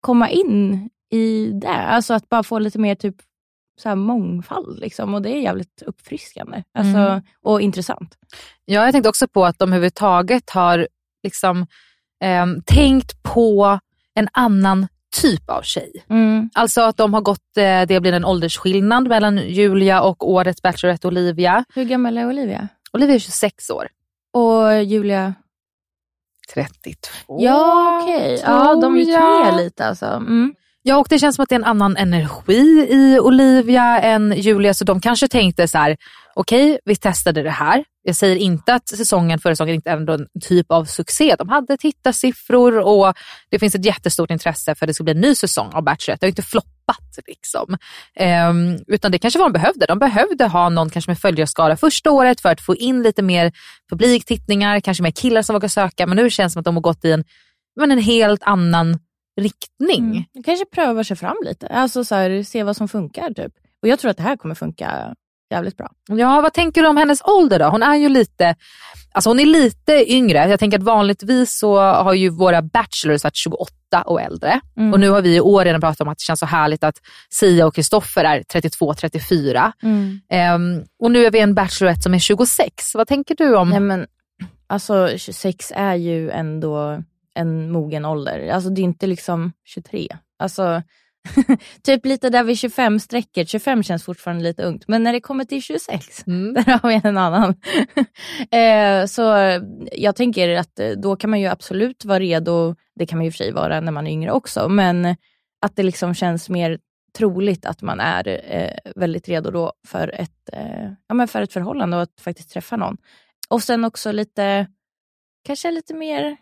komma 0.01 0.29
in 0.29 0.89
i 1.11 1.51
det. 1.53 1.67
Alltså 1.67 2.13
att 2.13 2.29
bara 2.29 2.43
få 2.43 2.59
lite 2.59 2.79
mer 2.79 2.95
typ 2.95 3.15
så 3.81 3.89
här 3.89 3.95
mångfald. 3.95 4.79
Liksom. 4.79 5.13
Och 5.13 5.21
det 5.21 5.29
är 5.29 5.41
jävligt 5.41 5.81
uppfriskande 5.85 6.63
alltså, 6.73 6.97
Mm. 6.99 7.21
och 7.43 7.61
intressant. 7.61 8.17
Ja, 8.65 8.83
jag 8.85 8.91
tänkte 8.91 9.09
också 9.09 9.27
på 9.27 9.45
att 9.45 9.59
de 9.59 9.69
överhuvudtaget 9.69 10.49
har 10.49 10.87
liksom, 11.23 11.67
ehm, 12.23 12.61
tänkt 12.65 13.23
på 13.23 13.79
en 14.15 14.27
annan 14.33 14.87
typ 15.21 15.49
av 15.49 15.61
tjej. 15.61 15.91
Mm. 16.09 16.49
Alltså 16.53 16.81
att 16.81 16.97
de 16.97 17.13
har 17.13 17.21
gått, 17.21 17.57
eh, 17.57 17.81
det 17.87 18.01
blir 18.01 18.13
en 18.13 18.25
åldersskillnad 18.25 19.07
mellan 19.07 19.37
Julia 19.37 20.01
och 20.01 20.29
årets 20.29 20.61
Bachelorette 20.61 21.07
Olivia. 21.07 21.65
Hur 21.75 21.83
gammal 21.85 22.17
är 22.17 22.27
Olivia? 22.27 22.67
Olivia 22.93 23.15
är 23.15 23.19
26 23.19 23.69
år. 23.69 23.87
Och 24.33 24.83
Julia? 24.83 25.33
32. 26.53 27.37
Ja, 27.39 27.99
okej. 28.03 28.41
Ja, 28.45 28.75
de 28.75 28.97
gick 28.97 29.07
ner 29.07 29.57
lite 29.57 29.85
alltså. 29.85 30.05
Mm. 30.05 30.53
Ja, 30.81 30.97
och 30.97 31.07
det 31.09 31.19
känns 31.19 31.35
som 31.35 31.43
att 31.43 31.49
det 31.49 31.55
är 31.55 31.59
en 31.59 31.65
annan 31.65 31.97
energi 31.97 32.87
i 32.89 33.19
Olivia 33.19 34.01
än 34.01 34.33
Julia, 34.37 34.73
så 34.73 34.85
de 34.85 35.01
kanske 35.01 35.27
tänkte 35.27 35.67
så 35.67 35.77
här, 35.77 35.97
okej, 36.39 36.79
vi 36.85 36.95
testade 36.95 37.43
det 37.43 37.49
här. 37.49 37.83
Jag 38.03 38.15
säger 38.15 38.35
inte 38.35 38.73
att 38.73 38.89
säsongen, 38.89 39.39
förra 39.39 39.55
säsongen 39.55 39.75
inte 39.75 39.89
är 39.89 39.97
ändå 39.97 40.13
en 40.13 40.27
typ 40.41 40.71
av 40.71 40.85
succé. 40.85 41.35
De 41.35 41.49
hade 41.49 41.77
tittarsiffror 41.77 42.79
och 42.79 43.13
det 43.49 43.59
finns 43.59 43.75
ett 43.75 43.85
jättestort 43.85 44.31
intresse 44.31 44.75
för 44.75 44.85
att 44.85 44.87
det 44.87 44.93
ska 44.93 45.03
bli 45.03 45.13
en 45.13 45.21
ny 45.21 45.35
säsong 45.35 45.69
av 45.73 45.83
Bachelorette. 45.83 46.25
Det 46.25 46.27
har 46.27 46.29
inte 46.29 46.41
floppat 46.41 47.19
liksom. 47.27 47.77
Um, 48.49 48.79
utan 48.87 49.11
det 49.11 49.19
kanske 49.19 49.39
var 49.39 49.45
de 49.45 49.53
behövde. 49.53 49.85
De 49.85 49.99
behövde 49.99 50.45
ha 50.45 50.69
någon 50.69 50.89
kanske 50.89 51.11
med 51.11 51.19
följarskara 51.19 51.77
första 51.77 52.11
året 52.11 52.41
för 52.41 52.49
att 52.49 52.61
få 52.61 52.75
in 52.75 53.03
lite 53.03 53.21
mer 53.21 53.51
publiktittningar, 53.89 54.79
kanske 54.79 55.03
mer 55.03 55.11
killar 55.11 55.41
som 55.41 55.53
vågar 55.53 55.69
söka. 55.69 56.07
Men 56.07 56.17
nu 56.17 56.29
känns 56.29 56.51
det 56.51 56.53
som 56.53 56.59
att 56.59 56.65
de 56.65 56.75
har 56.75 56.81
gått 56.81 57.05
i 57.05 57.11
en, 57.11 57.23
men 57.79 57.91
en 57.91 57.99
helt 57.99 58.43
annan 58.43 58.99
riktning. 59.41 60.05
Mm. 60.05 60.23
De 60.33 60.43
kanske 60.43 60.65
prövar 60.65 61.03
sig 61.03 61.17
fram 61.17 61.37
lite. 61.45 61.67
Alltså 61.67 62.03
så 62.03 62.15
här, 62.15 62.43
se 62.43 62.63
vad 62.63 62.77
som 62.77 62.87
funkar 62.87 63.33
typ. 63.33 63.53
Och 63.81 63.87
jag 63.87 63.99
tror 63.99 64.11
att 64.11 64.17
det 64.17 64.23
här 64.23 64.37
kommer 64.37 64.55
funka 64.55 65.15
jävligt 65.49 65.77
bra. 65.77 65.89
Ja, 66.07 66.41
vad 66.41 66.53
tänker 66.53 66.81
du 66.81 66.87
om 66.87 66.97
hennes 66.97 67.21
ålder 67.21 67.59
då? 67.59 67.65
Hon 67.65 67.83
är 67.83 67.95
ju 67.95 68.09
lite, 68.09 68.55
alltså 69.11 69.29
hon 69.29 69.39
är 69.39 69.45
lite 69.45 70.13
yngre. 70.13 70.49
Jag 70.49 70.59
tänker 70.59 70.77
att 70.77 70.83
vanligtvis 70.83 71.59
så 71.59 71.79
har 71.79 72.13
ju 72.13 72.29
våra 72.29 72.61
bachelors 72.61 73.23
varit 73.23 73.35
28 73.35 73.73
och 74.05 74.21
äldre. 74.21 74.61
Mm. 74.77 74.93
Och 74.93 74.99
nu 74.99 75.09
har 75.09 75.21
vi 75.21 75.35
i 75.35 75.41
år 75.41 75.65
redan 75.65 75.81
pratat 75.81 76.01
om 76.01 76.07
att 76.07 76.17
det 76.17 76.23
känns 76.23 76.39
så 76.39 76.45
härligt 76.45 76.83
att 76.83 76.95
Sia 77.29 77.65
och 77.65 77.75
Kristoffer 77.75 78.23
är 78.23 78.39
32-34. 78.39 79.71
Mm. 79.83 80.19
Ehm, 80.29 80.83
och 80.99 81.11
nu 81.11 81.25
är 81.25 81.31
vi 81.31 81.39
en 81.39 81.55
bachelorette 81.55 82.01
som 82.01 82.13
är 82.13 82.19
26. 82.19 82.95
Vad 82.95 83.07
tänker 83.07 83.35
du 83.35 83.55
om? 83.55 83.69
Nej, 83.69 83.79
men, 83.79 84.07
alltså 84.67 85.17
26 85.17 85.71
är 85.75 85.95
ju 85.95 86.29
ändå 86.29 87.03
en 87.35 87.71
mogen 87.71 88.05
ålder. 88.05 88.49
Alltså 88.49 88.69
det 88.69 88.81
är 88.81 88.83
inte 88.83 89.07
liksom 89.07 89.51
23. 89.65 90.07
Alltså 90.39 90.81
typ 91.83 92.05
lite 92.05 92.29
där 92.29 92.43
vid 92.43 92.55
25-strecket. 92.55 93.45
25 93.45 93.83
känns 93.83 94.03
fortfarande 94.03 94.43
lite 94.43 94.63
ungt. 94.63 94.87
Men 94.87 95.03
när 95.03 95.13
det 95.13 95.21
kommer 95.21 95.45
till 95.45 95.61
26, 95.61 96.27
Mm. 96.27 96.53
där 96.65 96.79
har 96.79 96.89
vi 96.89 97.01
en 97.03 97.17
annan. 97.17 97.49
eh, 98.51 99.05
så 99.05 99.21
jag 99.91 100.15
tänker 100.15 100.55
att 100.55 100.79
eh, 100.79 100.89
då 100.89 101.15
kan 101.15 101.29
man 101.29 101.39
ju 101.39 101.47
absolut 101.47 102.05
vara 102.05 102.19
redo. 102.19 102.75
Det 102.95 103.05
kan 103.05 103.17
man 103.17 103.25
ju 103.25 103.31
för 103.31 103.37
sig 103.37 103.51
vara 103.51 103.81
när 103.81 103.91
man 103.91 104.07
är 104.07 104.11
yngre 104.11 104.31
också. 104.31 104.69
Men 104.69 105.15
att 105.61 105.75
det 105.75 105.83
liksom 105.83 106.13
känns 106.13 106.49
mer 106.49 106.79
troligt 107.17 107.65
att 107.65 107.81
man 107.81 107.99
är 107.99 108.27
eh, 108.27 108.91
väldigt 108.95 109.29
redo 109.29 109.51
då 109.51 109.73
för 109.87 110.07
ett, 110.07 110.49
eh, 110.53 110.91
ja, 111.07 111.15
men 111.15 111.27
för 111.27 111.41
ett 111.41 111.53
förhållande 111.53 111.97
och 111.97 112.03
att 112.03 112.21
faktiskt 112.21 112.51
träffa 112.51 112.75
någon. 112.75 112.97
Och 113.49 113.63
sen 113.63 113.85
också 113.85 114.11
lite, 114.11 114.67
kanske 115.45 115.71
lite 115.71 115.93
mer, 115.93 116.37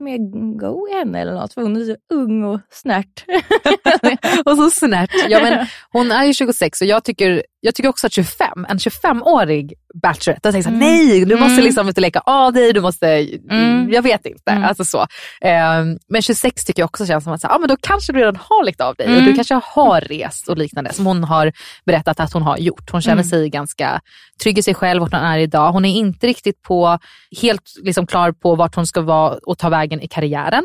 mer 0.00 0.18
go 0.58 0.88
i 0.88 0.94
henne 0.94 1.20
eller 1.20 1.32
något. 1.32 1.54
För 1.54 1.62
hon 1.62 1.76
är 1.76 1.84
så 1.84 1.96
ung 2.14 2.44
och 2.44 2.60
snärt. 2.70 3.24
och 4.44 4.56
så 4.56 4.70
snärt. 4.70 5.10
Ja, 5.28 5.40
men 5.42 5.66
hon 5.90 6.12
är 6.12 6.24
ju 6.24 6.34
26 6.34 6.80
och 6.80 6.86
jag 6.86 7.04
tycker, 7.04 7.42
jag 7.64 7.74
tycker 7.74 7.88
också 7.88 8.06
att 8.06 8.12
25, 8.12 8.66
en 8.68 8.78
25-årig 8.78 9.74
bachelorette, 10.02 10.48
jag 10.48 10.54
tänker 10.54 10.70
såhär, 10.70 10.76
Mm. 10.76 10.88
nej 10.88 11.24
du 11.24 11.36
måste 11.36 11.52
Mm. 11.52 11.64
liksom 11.64 11.88
inte 11.88 12.00
leka 12.00 12.20
av 12.20 12.52
dig, 12.52 12.72
du 12.72 12.80
måste, 12.80 13.06
Mm. 13.50 13.90
jag 13.92 14.02
vet 14.02 14.26
inte. 14.26 14.50
Mm. 14.50 14.64
Alltså 14.64 14.84
så. 14.84 15.06
Ehm, 15.40 15.98
men 16.08 16.22
26 16.22 16.64
tycker 16.64 16.82
jag 16.82 16.86
också 16.86 17.06
känns 17.06 17.24
som 17.24 17.32
att 17.32 17.42
ja, 17.42 17.56
men 17.60 17.68
då 17.68 17.76
kanske 17.80 18.12
du 18.12 18.18
redan 18.18 18.36
har 18.36 18.64
lekt 18.64 18.80
av 18.80 18.94
dig 18.94 19.06
och 19.06 19.12
Mm. 19.12 19.24
du 19.24 19.34
kanske 19.34 19.60
har 19.64 20.00
rest 20.00 20.48
och 20.48 20.58
liknande 20.58 20.92
som 20.92 21.06
hon 21.06 21.24
har 21.24 21.52
berättat 21.86 22.20
att 22.20 22.32
hon 22.32 22.42
har 22.42 22.56
gjort. 22.58 22.90
Hon 22.90 23.02
känner 23.02 23.14
Mm. 23.22 23.28
sig 23.30 23.48
ganska 23.50 24.00
trygg 24.42 24.58
i 24.58 24.62
sig 24.62 24.74
själv, 24.74 25.00
vart 25.00 25.12
hon 25.12 25.20
är 25.20 25.38
idag. 25.38 25.72
Hon 25.72 25.84
är 25.84 25.96
inte 25.96 26.26
riktigt 26.26 26.62
på, 26.62 26.98
helt 27.42 27.62
liksom 27.82 28.06
klar 28.06 28.32
på 28.32 28.54
vart 28.54 28.74
hon 28.74 28.86
ska 28.86 29.00
vara 29.00 29.38
och 29.46 29.58
ta 29.58 29.68
vägen 29.68 30.00
i 30.00 30.08
karriären. 30.08 30.62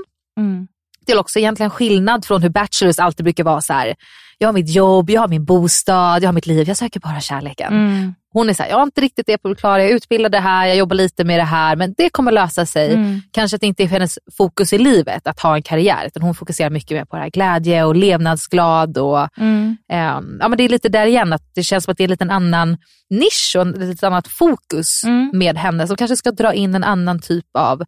Det 1.07 1.13
är 1.13 1.19
också 1.19 1.39
egentligen 1.39 1.69
skillnad 1.69 2.25
från 2.25 2.41
hur 2.41 2.49
bachelors 2.49 2.99
alltid 2.99 3.23
brukar 3.23 3.43
vara 3.43 3.61
så 3.61 3.73
här. 3.73 3.95
Jag 4.37 4.47
har 4.47 4.53
mitt 4.53 4.69
jobb, 4.69 5.09
jag 5.09 5.21
har 5.21 5.27
min 5.27 5.45
bostad, 5.45 6.23
jag 6.23 6.27
har 6.27 6.33
mitt 6.33 6.45
liv, 6.45 6.67
jag 6.67 6.77
söker 6.77 6.99
bara 6.99 7.19
kärleken. 7.21 7.73
Mm. 7.73 8.13
Hon 8.33 8.49
är 8.49 8.53
så 8.53 8.63
här, 8.63 8.69
jag 8.69 8.77
har 8.77 8.83
inte 8.83 9.01
riktigt 9.01 9.25
det 9.27 9.37
på 9.37 9.47
det 9.49 9.55
klara, 9.55 9.81
jag 9.81 9.91
är 9.91 9.95
utbildad 9.95 10.31
det 10.31 10.39
här, 10.39 10.67
jag 10.67 10.75
jobbar 10.77 10.95
lite 10.95 11.23
med 11.23 11.39
det 11.39 11.43
här, 11.43 11.75
men 11.75 11.93
det 11.97 12.09
kommer 12.09 12.31
lösa 12.31 12.65
sig. 12.65 12.93
Mm. 12.93 13.21
Kanske 13.31 13.55
att 13.55 13.61
det 13.61 13.67
inte 13.67 13.83
är 13.83 13.87
hennes 13.87 14.19
fokus 14.37 14.73
i 14.73 14.77
livet 14.77 15.27
att 15.27 15.39
ha 15.39 15.55
en 15.55 15.63
karriär, 15.63 16.05
utan 16.07 16.21
hon 16.21 16.35
fokuserar 16.35 16.69
mycket 16.69 16.97
mer 16.97 17.05
på 17.05 17.15
det 17.15 17.21
här 17.21 17.29
glädje 17.29 17.83
och 17.83 17.95
levnadsglad. 17.95 18.97
Och, 18.97 19.37
Mm. 19.37 19.77
ehm, 19.91 20.37
ja, 20.39 20.47
men 20.47 20.57
det 20.57 20.63
är 20.63 20.69
lite 20.69 20.89
där 20.89 21.05
igen, 21.05 21.33
att 21.33 21.43
det 21.55 21.63
känns 21.63 21.83
som 21.83 21.91
att 21.91 21.97
det 21.97 22.03
är 22.03 22.07
lite 22.07 22.23
en 22.23 22.31
annan 22.31 22.77
nisch 23.09 23.55
och 23.57 23.67
ett 23.67 23.77
lite 23.77 24.07
annat 24.07 24.27
fokus 24.27 25.03
Mm. 25.03 25.31
med 25.33 25.57
henne 25.57 25.87
som 25.87 25.95
kanske 25.97 26.15
ska 26.17 26.31
dra 26.31 26.53
in 26.53 26.75
en 26.75 26.83
annan 26.83 27.19
typ 27.19 27.45
av 27.57 27.83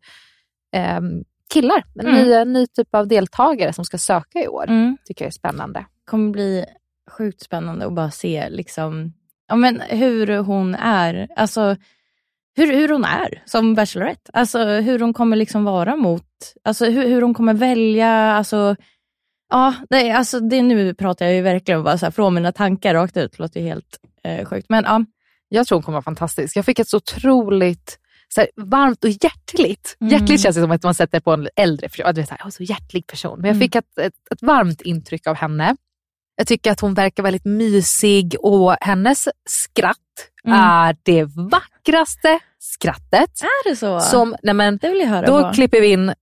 ehm, 0.75 1.23
killar, 1.53 1.83
en 1.99 2.07
Mm. 2.07 2.15
ny, 2.15 2.59
ny 2.59 2.67
typ 2.67 2.95
av 2.95 3.07
deltagare 3.07 3.73
som 3.73 3.85
ska 3.85 3.97
söka 3.97 4.39
i 4.39 4.47
år. 4.47 4.67
Mm. 4.69 4.97
tycker 5.05 5.25
jag 5.25 5.27
är 5.27 5.31
spännande. 5.33 5.85
kommer 6.05 6.31
bli 6.31 6.65
sjukt 7.11 7.41
spännande 7.41 7.85
att 7.85 7.93
bara 7.93 8.11
se 8.11 8.49
liksom, 8.49 9.13
ja, 9.47 9.55
men 9.55 9.81
hur 9.81 10.37
hon 10.37 10.75
är. 10.75 11.27
Alltså, 11.35 11.75
hur, 12.55 12.73
hur 12.73 12.89
hon 12.89 13.03
är 13.05 13.43
som 13.45 13.75
Bachelorette. 13.75 14.31
Alltså 14.33 14.59
hur 14.65 14.99
hon 14.99 15.13
kommer 15.13 15.35
liksom 15.35 15.63
vara 15.63 15.95
mot, 15.95 16.23
alltså 16.63 16.85
hur, 16.85 17.07
hur 17.07 17.21
hon 17.21 17.33
kommer 17.33 17.53
välja. 17.53 18.11
Alltså, 18.11 18.75
ja, 19.49 19.73
det, 19.89 20.11
alltså, 20.11 20.39
det, 20.39 20.61
nu 20.61 20.93
pratar 20.93 21.25
jag 21.25 21.35
ju 21.35 21.41
verkligen 21.41 21.83
bara 21.83 21.97
så 21.97 22.05
här, 22.05 22.11
från 22.11 22.33
mina 22.33 22.51
tankar 22.51 22.93
rakt 22.93 23.17
ut. 23.17 23.31
Det 23.31 23.39
låter 23.39 23.59
ju 23.59 23.65
helt 23.65 23.99
eh, 24.23 24.45
sjukt. 24.45 24.65
Men 24.69 24.83
ja, 24.83 25.05
Jag 25.49 25.67
tror 25.67 25.75
hon 25.75 25.83
kommer 25.83 25.95
vara 25.95 26.03
fantastisk. 26.03 26.55
Jag 26.57 26.65
fick 26.65 26.79
ett 26.79 26.87
så 26.89 26.97
otroligt 26.97 27.99
så 28.35 28.41
här, 28.41 28.49
varmt 28.55 29.03
och 29.03 29.09
hjärtligt. 29.09 29.97
Mm. 30.01 30.13
Hjärtligt 30.13 30.41
känns 30.41 30.55
det 30.55 30.61
som 30.61 30.71
att 30.71 30.83
man 30.83 30.93
sätter 30.93 31.19
på 31.19 31.31
en 31.33 31.49
äldre 31.55 31.89
person. 31.89 32.11
Det 32.15 32.21
är 32.21 32.25
så, 32.25 32.31
här, 32.31 32.41
"Åh, 32.45 32.49
så 32.49 32.63
hjärtlig 32.63 33.07
person. 33.07 33.39
Men 33.39 33.47
jag 33.47 33.55
Mm. 33.55 33.59
fick 33.67 33.75
ett, 33.75 33.97
ett, 34.01 34.13
ett 34.31 34.41
varmt 34.41 34.81
intryck 34.81 35.27
av 35.27 35.35
henne. 35.35 35.75
Jag 36.35 36.47
tycker 36.47 36.71
att 36.71 36.79
hon 36.79 36.93
verkar 36.93 37.23
väldigt 37.23 37.45
mysig 37.45 38.35
och 38.39 38.75
hennes 38.81 39.27
skratt 39.49 39.97
Mm. 40.45 40.59
är 40.59 40.95
det 41.03 41.23
vackraste 41.23 42.39
skrattet. 42.59 43.41
är 43.41 43.69
det 43.69 43.75
så? 43.75 43.99
Som, 43.99 44.35
nej 44.43 44.53
men, 44.53 44.77
det 44.77 44.89
vill 44.89 44.99
jag 44.99 45.07
höra 45.07 45.27
då 45.27 45.41
på. 45.43 45.53
klipper 45.53 45.81
vi 45.81 45.87
in 45.87 46.13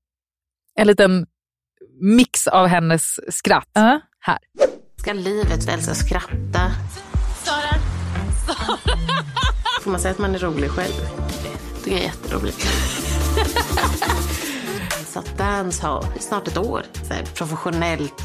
en 0.80 0.88
liten 0.88 1.26
mix 2.02 2.48
av 2.48 2.68
hennes 2.68 3.36
skratt. 3.36 3.70
Ja. 3.74 4.02
Här. 4.20 4.38
Ska 4.98 5.14
livet 5.14 5.68
väl 5.68 5.82
så 5.84 5.96
skratta? 5.96 6.72
Sara! 7.44 7.80
Får 9.82 9.92
man 9.92 10.00
säga 10.00 10.12
att 10.12 10.18
man 10.20 10.36
är 10.36 10.40
rolig 10.40 10.70
själv? 10.70 10.94
Tycker 11.88 12.04
jag 12.04 12.06
är 12.06 12.14
jätteroligt. 12.14 12.58
så 15.08 15.20
att 15.20 15.38
dancehall 15.38 16.06
i 16.16 16.20
snart 16.20 16.48
ett 16.48 16.58
år. 16.58 16.84
Så 17.08 17.14
här, 17.14 17.24
professionellt. 17.24 18.22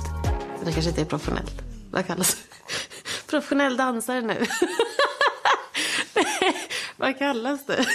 Det 0.65 0.73
kanske 0.73 0.91
inte 0.91 1.01
är 1.01 1.05
professionellt. 1.05 1.63
Vad 1.91 2.07
kallas 2.07 2.35
det? 2.35 2.41
Professionell 3.31 3.77
dansare 3.77 4.21
nu. 4.21 4.37
Vad 6.97 7.19
kallas 7.19 7.67
det? 7.67 7.87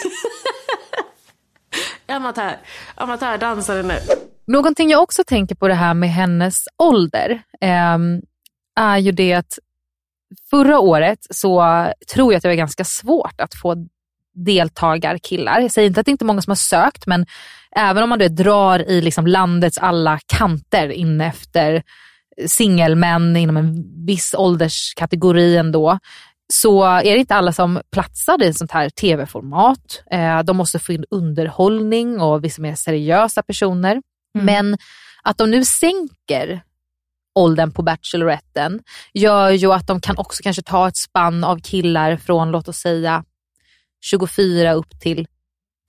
Amatör. 2.07 2.57
Amatördansare 2.95 3.83
nu. 3.83 3.99
Någonting 4.47 4.89
jag 4.89 5.03
också 5.03 5.23
tänker 5.23 5.55
på 5.55 5.67
det 5.67 5.73
här 5.73 5.93
med 5.93 6.09
hennes 6.09 6.55
ålder 6.77 7.43
ehm, 7.61 8.21
är 8.75 8.97
ju 8.97 9.11
det 9.11 9.33
att 9.33 9.59
förra 10.49 10.79
året 10.79 11.19
så 11.29 11.61
tror 12.13 12.33
jag 12.33 12.37
att 12.37 12.43
det 12.43 12.49
var 12.49 12.55
ganska 12.55 12.83
svårt 12.83 13.41
att 13.41 13.55
få 13.61 13.87
deltagarkillar. 14.45 15.59
Jag 15.59 15.71
säger 15.71 15.87
inte 15.87 15.99
att 15.99 16.05
det 16.05 16.11
inte 16.11 16.25
är 16.25 16.27
många 16.27 16.41
som 16.41 16.51
har 16.51 16.55
sökt, 16.55 17.07
men 17.07 17.25
även 17.71 18.03
om 18.03 18.09
man 18.09 18.19
då 18.19 18.27
drar 18.27 18.89
i 18.89 19.01
liksom 19.01 19.27
landets 19.27 19.77
alla 19.77 20.19
kanter 20.25 20.89
in 20.89 21.21
efter 21.21 21.83
singelmän 22.47 23.35
inom 23.35 23.57
en 23.57 23.83
viss 24.05 24.35
ålderskategori 24.37 25.57
ändå, 25.57 25.99
så 26.53 26.83
är 26.83 27.03
det 27.03 27.17
inte 27.17 27.35
alla 27.35 27.53
som 27.53 27.81
platsar 27.91 28.43
i 28.43 28.47
ett 28.47 28.57
sånt 28.57 28.71
här 28.71 28.89
tv-format. 28.89 30.03
Eh, 30.11 30.43
de 30.43 30.57
måste 30.57 30.79
få 30.79 30.93
in 30.93 31.05
underhållning 31.09 32.21
och 32.21 32.43
vissa 32.43 32.61
mer 32.61 32.75
seriösa 32.75 33.43
personer. 33.43 34.01
Men 34.39 34.77
att 35.23 35.37
de 35.37 35.51
nu 35.51 35.65
sänker 35.65 36.61
åldern 37.35 37.71
på 37.71 37.81
Bacheloretten 37.81 38.79
gör 39.13 39.49
ju 39.49 39.73
att 39.73 39.87
de 39.87 40.01
kan 40.01 40.17
också 40.17 40.43
kanske 40.43 40.61
ta 40.61 40.87
ett 40.87 40.97
spann 40.97 41.43
av 41.43 41.59
killar 41.59 42.17
från 42.17 42.51
låt 42.51 42.67
oss 42.67 42.77
säga 42.77 43.23
24 44.07 44.73
upp 44.73 44.99
till 44.99 45.27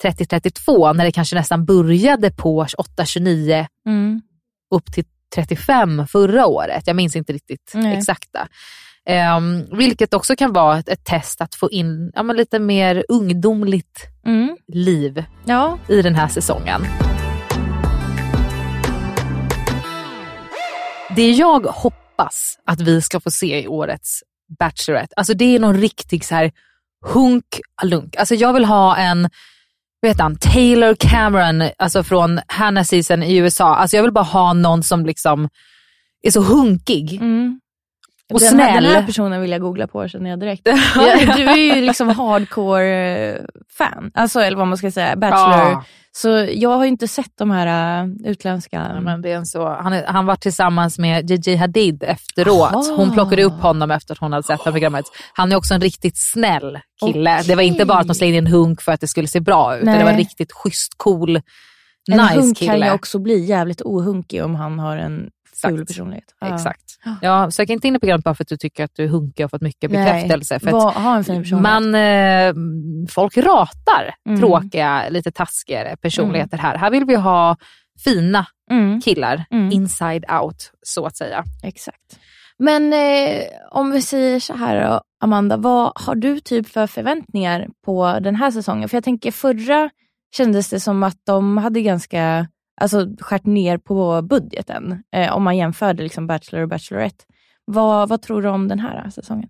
30-32 0.04 0.94
när 0.94 1.04
det 1.04 1.12
kanske 1.12 1.36
nästan 1.36 1.64
började 1.64 2.30
på 2.30 2.64
28-29 2.64 3.66
Mm. 3.86 4.22
upp 4.74 4.92
till 4.92 5.04
35 5.34 6.06
förra 6.06 6.46
året. 6.46 6.86
Jag 6.86 6.96
minns 6.96 7.16
inte 7.16 7.32
riktigt 7.32 7.72
Nej. 7.74 7.98
exakta. 7.98 8.48
Um, 9.36 9.78
vilket 9.78 10.14
också 10.14 10.36
kan 10.36 10.52
vara 10.52 10.78
ett, 10.78 10.88
ett 10.88 11.04
test 11.04 11.40
att 11.40 11.54
få 11.54 11.70
in 11.70 12.12
ja, 12.14 12.22
lite 12.22 12.58
mer 12.58 13.04
ungdomligt 13.08 14.06
Mm. 14.26 14.56
liv 14.72 15.24
Ja, 15.44 15.78
i 15.88 16.02
den 16.02 16.14
här 16.14 16.28
säsongen. 16.28 16.86
Det 21.16 21.30
jag 21.30 21.60
hoppas 21.66 22.58
att 22.64 22.80
vi 22.80 23.02
ska 23.02 23.20
få 23.20 23.30
se 23.30 23.62
i 23.62 23.68
årets 23.68 24.22
Bachelorette, 24.58 25.14
alltså 25.16 25.34
det 25.34 25.44
är 25.54 25.58
någon 25.58 25.76
riktig 25.80 26.24
så 26.24 26.34
här 26.34 26.52
hunk 27.06 27.60
alunk. 27.82 28.16
Alltså 28.16 28.34
jag 28.34 28.52
vill 28.52 28.64
ha 28.64 28.96
en, 28.96 29.28
vad 30.00 30.10
heter 30.10 30.22
han, 30.22 30.36
Taylor 30.36 30.94
Cameron, 30.94 31.70
alltså 31.78 32.02
från 32.02 32.40
Hannah 32.46 32.84
season 32.84 33.22
i 33.22 33.36
USA. 33.36 33.76
Alltså 33.76 33.96
jag 33.96 34.02
vill 34.02 34.12
bara 34.12 34.24
ha 34.24 34.52
någon 34.52 34.82
som 34.82 35.06
liksom 35.06 35.48
är 36.22 36.30
så 36.30 36.40
hunkig 36.40 37.14
Mm 37.20 37.60
och 38.32 38.40
den, 38.40 38.48
snäll. 38.48 38.84
Den 38.84 38.92
här 38.92 39.06
personen 39.06 39.40
vill 39.40 39.50
jag 39.50 39.60
googla 39.60 39.86
på 39.86 40.08
känner 40.08 40.30
jag 40.30 40.40
direkt. 40.40 40.68
Ja, 40.94 41.36
du 41.36 41.42
är 41.42 41.76
ju 41.76 41.80
liksom 41.80 42.08
hardcore 42.08 43.30
eh, 43.30 43.44
fan, 43.78 44.10
alltså, 44.14 44.40
eller 44.40 44.56
vad 44.56 44.66
man 44.66 44.78
ska 44.78 44.90
säga, 44.90 45.16
bachelor. 45.16 45.70
Ja. 45.70 45.84
Så 46.12 46.46
jag 46.52 46.70
har 46.70 46.84
ju 46.84 46.88
inte 46.88 47.08
sett 47.08 47.32
de 47.38 47.50
här 47.50 48.04
uh, 48.04 48.10
utländska... 48.24 48.90
Ja, 48.94 49.00
men 49.00 49.22
det 49.22 49.32
är 49.32 49.36
en 49.36 49.46
så, 49.46 49.68
han, 49.68 49.92
är, 49.92 50.06
han 50.06 50.26
var 50.26 50.36
tillsammans 50.36 50.98
med 50.98 51.30
Gigi 51.30 51.56
Hadid 51.56 52.02
efteråt. 52.02 52.74
Aha. 52.74 52.94
Hon 52.96 53.12
plockade 53.12 53.44
upp 53.44 53.60
honom 53.60 53.90
efter 53.90 54.14
att 54.14 54.18
hon 54.18 54.32
hade 54.32 54.42
sett 54.42 54.64
det 54.64 54.72
programmet. 54.72 55.04
Han 55.32 55.52
är 55.52 55.56
också 55.56 55.74
en 55.74 55.80
riktigt 55.80 56.18
snäll 56.32 56.78
kille. 57.04 57.34
Okej. 57.34 57.48
Det 57.48 57.54
var 57.54 57.62
inte 57.62 57.84
bara 57.84 57.98
att 57.98 58.06
de 58.06 58.14
slängde 58.14 58.38
in 58.38 58.46
en 58.46 58.52
hunk 58.52 58.80
för 58.80 58.92
att 58.92 59.00
det 59.00 59.08
skulle 59.08 59.28
se 59.28 59.40
bra 59.40 59.76
ut. 59.76 59.84
Det 59.84 60.04
var 60.04 60.04
Nej. 60.04 60.16
riktigt 60.16 60.52
schysst, 60.52 60.92
cool 60.96 61.36
En 61.36 61.42
nice 62.18 62.34
hunk 62.34 62.56
kille. 62.56 62.72
kan 62.72 62.80
ju 62.80 62.92
också 62.92 63.18
bli 63.18 63.44
jävligt 63.44 63.82
ohunkig 63.82 64.44
om 64.44 64.54
han 64.54 64.78
har 64.78 64.96
en 64.96 65.30
ful 65.60 65.72
Exakt. 65.74 65.88
personlighet. 65.88 66.34
Ja. 66.40 66.54
Exakt. 66.54 66.82
Ja, 67.22 67.50
sök 67.50 67.70
inte 67.70 67.88
in 67.88 67.96
i 67.96 67.98
programmet 67.98 68.24
bara 68.24 68.34
för 68.34 68.44
att 68.44 68.48
du 68.48 68.56
tycker 68.56 68.84
att 68.84 68.94
du 68.94 69.04
är 69.04 69.08
hunkig 69.08 69.44
och 69.44 69.50
fått 69.50 69.62
mycket 69.62 69.90
Nej. 69.90 70.04
bekräftelse. 70.04 70.60
För 70.60 70.70
Var, 70.70 70.88
att 70.88 70.94
ha 70.94 71.16
en 71.16 71.24
fin 71.24 71.42
personlighet. 71.42 71.62
man, 71.82 71.94
eh, 71.94 72.54
folk 73.10 73.36
ratar 73.36 74.14
Mm. 74.28 74.40
tråkiga, 74.40 75.08
lite 75.08 75.30
taskigare 75.32 75.96
personligheter 75.96 76.58
här. 76.58 76.78
Här 76.78 76.90
vill 76.90 77.04
vi 77.04 77.14
ha 77.14 77.56
fina 78.04 78.46
Mm. 78.70 79.00
killar, 79.00 79.44
Mm. 79.50 79.72
inside 79.72 80.24
out 80.42 80.72
så 80.82 81.06
att 81.06 81.16
säga. 81.16 81.44
Exakt. 81.62 82.18
Men 82.58 82.92
eh, 82.92 83.42
om 83.70 83.90
vi 83.90 84.02
säger 84.02 84.40
så 84.40 84.54
här 84.56 84.88
då, 84.88 85.00
Amanda, 85.20 85.56
vad 85.56 85.92
har 85.94 86.14
du 86.14 86.40
typ 86.40 86.68
för 86.68 86.86
förväntningar 86.86 87.66
på 87.86 88.18
den 88.20 88.36
här 88.36 88.50
säsongen? 88.50 88.88
För 88.88 88.96
jag 88.96 89.04
tänker 89.04 89.30
förra 89.32 89.90
kändes 90.36 90.70
det 90.70 90.80
som 90.80 91.02
att 91.02 91.16
de 91.26 91.56
hade 91.58 91.80
ganska, 91.80 92.46
alltså 92.80 93.06
skärt 93.20 93.46
ner 93.46 93.78
på 93.78 94.22
budgeten. 94.22 95.02
Eh, 95.14 95.32
om 95.32 95.42
man 95.42 95.56
jämförde 95.56 96.02
liksom 96.02 96.26
Bachelor 96.26 96.62
och 96.62 96.68
Bachelorette. 96.68 97.24
Vad, 97.64 98.08
vad 98.08 98.22
tror 98.22 98.42
du 98.42 98.48
om 98.48 98.68
den 98.68 98.78
här 98.78 99.04
eh, 99.04 99.10
säsongen? 99.10 99.48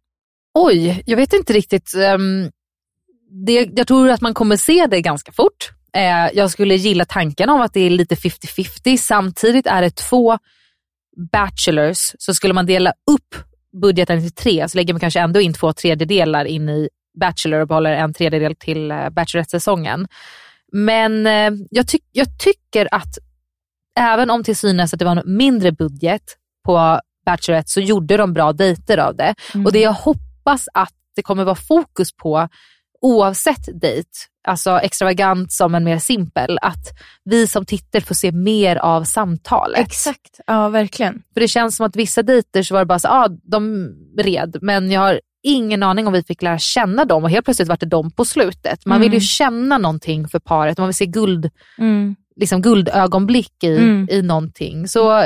Oj, 0.54 1.02
jag 1.06 1.16
vet 1.16 1.32
inte 1.32 1.52
riktigt. 1.52 1.94
Um, 1.94 2.50
det, 3.46 3.68
jag 3.76 3.86
tror 3.86 4.10
att 4.10 4.20
man 4.20 4.34
kommer 4.34 4.56
se 4.56 4.86
det 4.86 5.00
ganska 5.00 5.32
fort. 5.32 5.70
Eh, 5.92 6.28
jag 6.34 6.50
skulle 6.50 6.74
gilla 6.74 7.04
tanken 7.04 7.50
om 7.50 7.60
att 7.60 7.72
det 7.72 7.80
är 7.80 7.90
lite 7.90 8.14
50-50. 8.14 8.96
Samtidigt 8.96 9.66
är 9.66 9.82
det 9.82 9.96
två 9.96 10.38
bachelors, 11.32 12.14
så 12.18 12.34
skulle 12.34 12.54
man 12.54 12.66
dela 12.66 12.92
upp 13.10 13.34
budgeten 13.80 14.20
till 14.20 14.32
tre 14.32 14.68
så 14.68 14.78
lägger 14.78 14.94
man 14.94 15.00
kanske 15.00 15.20
ändå 15.20 15.40
in 15.40 15.54
två 15.54 15.72
tredjedelar 15.72 16.44
in 16.44 16.68
i 16.68 16.88
Bachelor 17.20 17.60
och 17.60 17.68
behåller 17.68 17.92
en 17.92 18.14
tredjedel 18.14 18.54
till 18.54 18.90
eh, 18.90 19.10
Bachelorette-säsongen. 19.10 20.08
Men 20.72 21.26
eh, 21.26 21.50
jag, 21.70 21.86
tyck- 21.86 22.10
jag 22.12 22.38
tycker 22.38 22.88
att 22.94 23.18
även 24.00 24.30
om 24.30 24.44
till 24.44 24.56
synes 24.56 24.92
att 24.92 24.98
det 24.98 25.04
var 25.04 25.16
en 25.16 25.36
mindre 25.36 25.72
budget 25.72 26.22
på 26.64 27.00
Bachelorette 27.26 27.70
så 27.70 27.80
gjorde 27.80 28.16
de 28.16 28.32
bra 28.32 28.52
dejter 28.52 28.98
av 28.98 29.16
det. 29.16 29.34
Och 29.64 29.72
det 29.72 29.80
jag 29.80 29.92
hoppas 29.92 30.68
att 30.74 30.94
det 31.16 31.22
kommer 31.22 31.44
vara 31.44 31.54
fokus 31.54 32.12
på 32.16 32.48
oavsett 33.00 33.80
dejt, 33.80 34.08
alltså 34.48 34.78
extravagant 34.78 35.52
som 35.52 35.74
en 35.74 35.84
mer 35.84 35.98
simpel, 35.98 36.58
att 36.62 36.84
vi 37.24 37.46
som 37.46 37.64
tittar 37.66 38.00
får 38.00 38.14
se 38.14 38.32
mer 38.32 38.76
av 38.76 39.04
samtalet. 39.04 39.78
Exakt, 39.80 40.40
ja 40.46 40.68
verkligen. 40.68 41.22
För 41.34 41.40
det 41.40 41.48
känns 41.48 41.76
som 41.76 41.86
att 41.86 41.96
vissa 41.96 42.22
dejter 42.22 42.62
så 42.62 42.74
var 42.74 42.80
det 42.80 42.86
bara 42.86 42.98
så, 42.98 43.08
ah, 43.08 43.28
de 43.28 43.90
red, 44.18 44.56
men 44.62 44.90
jag 44.90 45.00
har 45.00 45.20
ingen 45.42 45.82
aning 45.82 46.06
om 46.06 46.12
vi 46.12 46.22
fick 46.22 46.42
lära 46.42 46.58
känna 46.58 47.04
dem 47.04 47.24
och 47.24 47.30
helt 47.30 47.44
plötsligt 47.44 47.68
var 47.68 47.76
det 47.80 47.86
de 47.86 48.10
på 48.10 48.24
slutet. 48.24 48.86
Man 48.86 49.00
vill 49.00 49.14
ju 49.14 49.20
känna 49.20 49.78
någonting 49.78 50.28
för 50.28 50.38
paret, 50.38 50.78
man 50.78 50.86
vill 50.86 50.94
se 50.94 51.06
guld, 51.06 51.50
Mm. 51.78 52.16
liksom 52.36 52.62
guldögonblick 52.62 53.64
i, 53.64 53.76
Mm. 53.76 54.08
i 54.10 54.22
någonting. 54.22 54.88
Så 54.88 55.24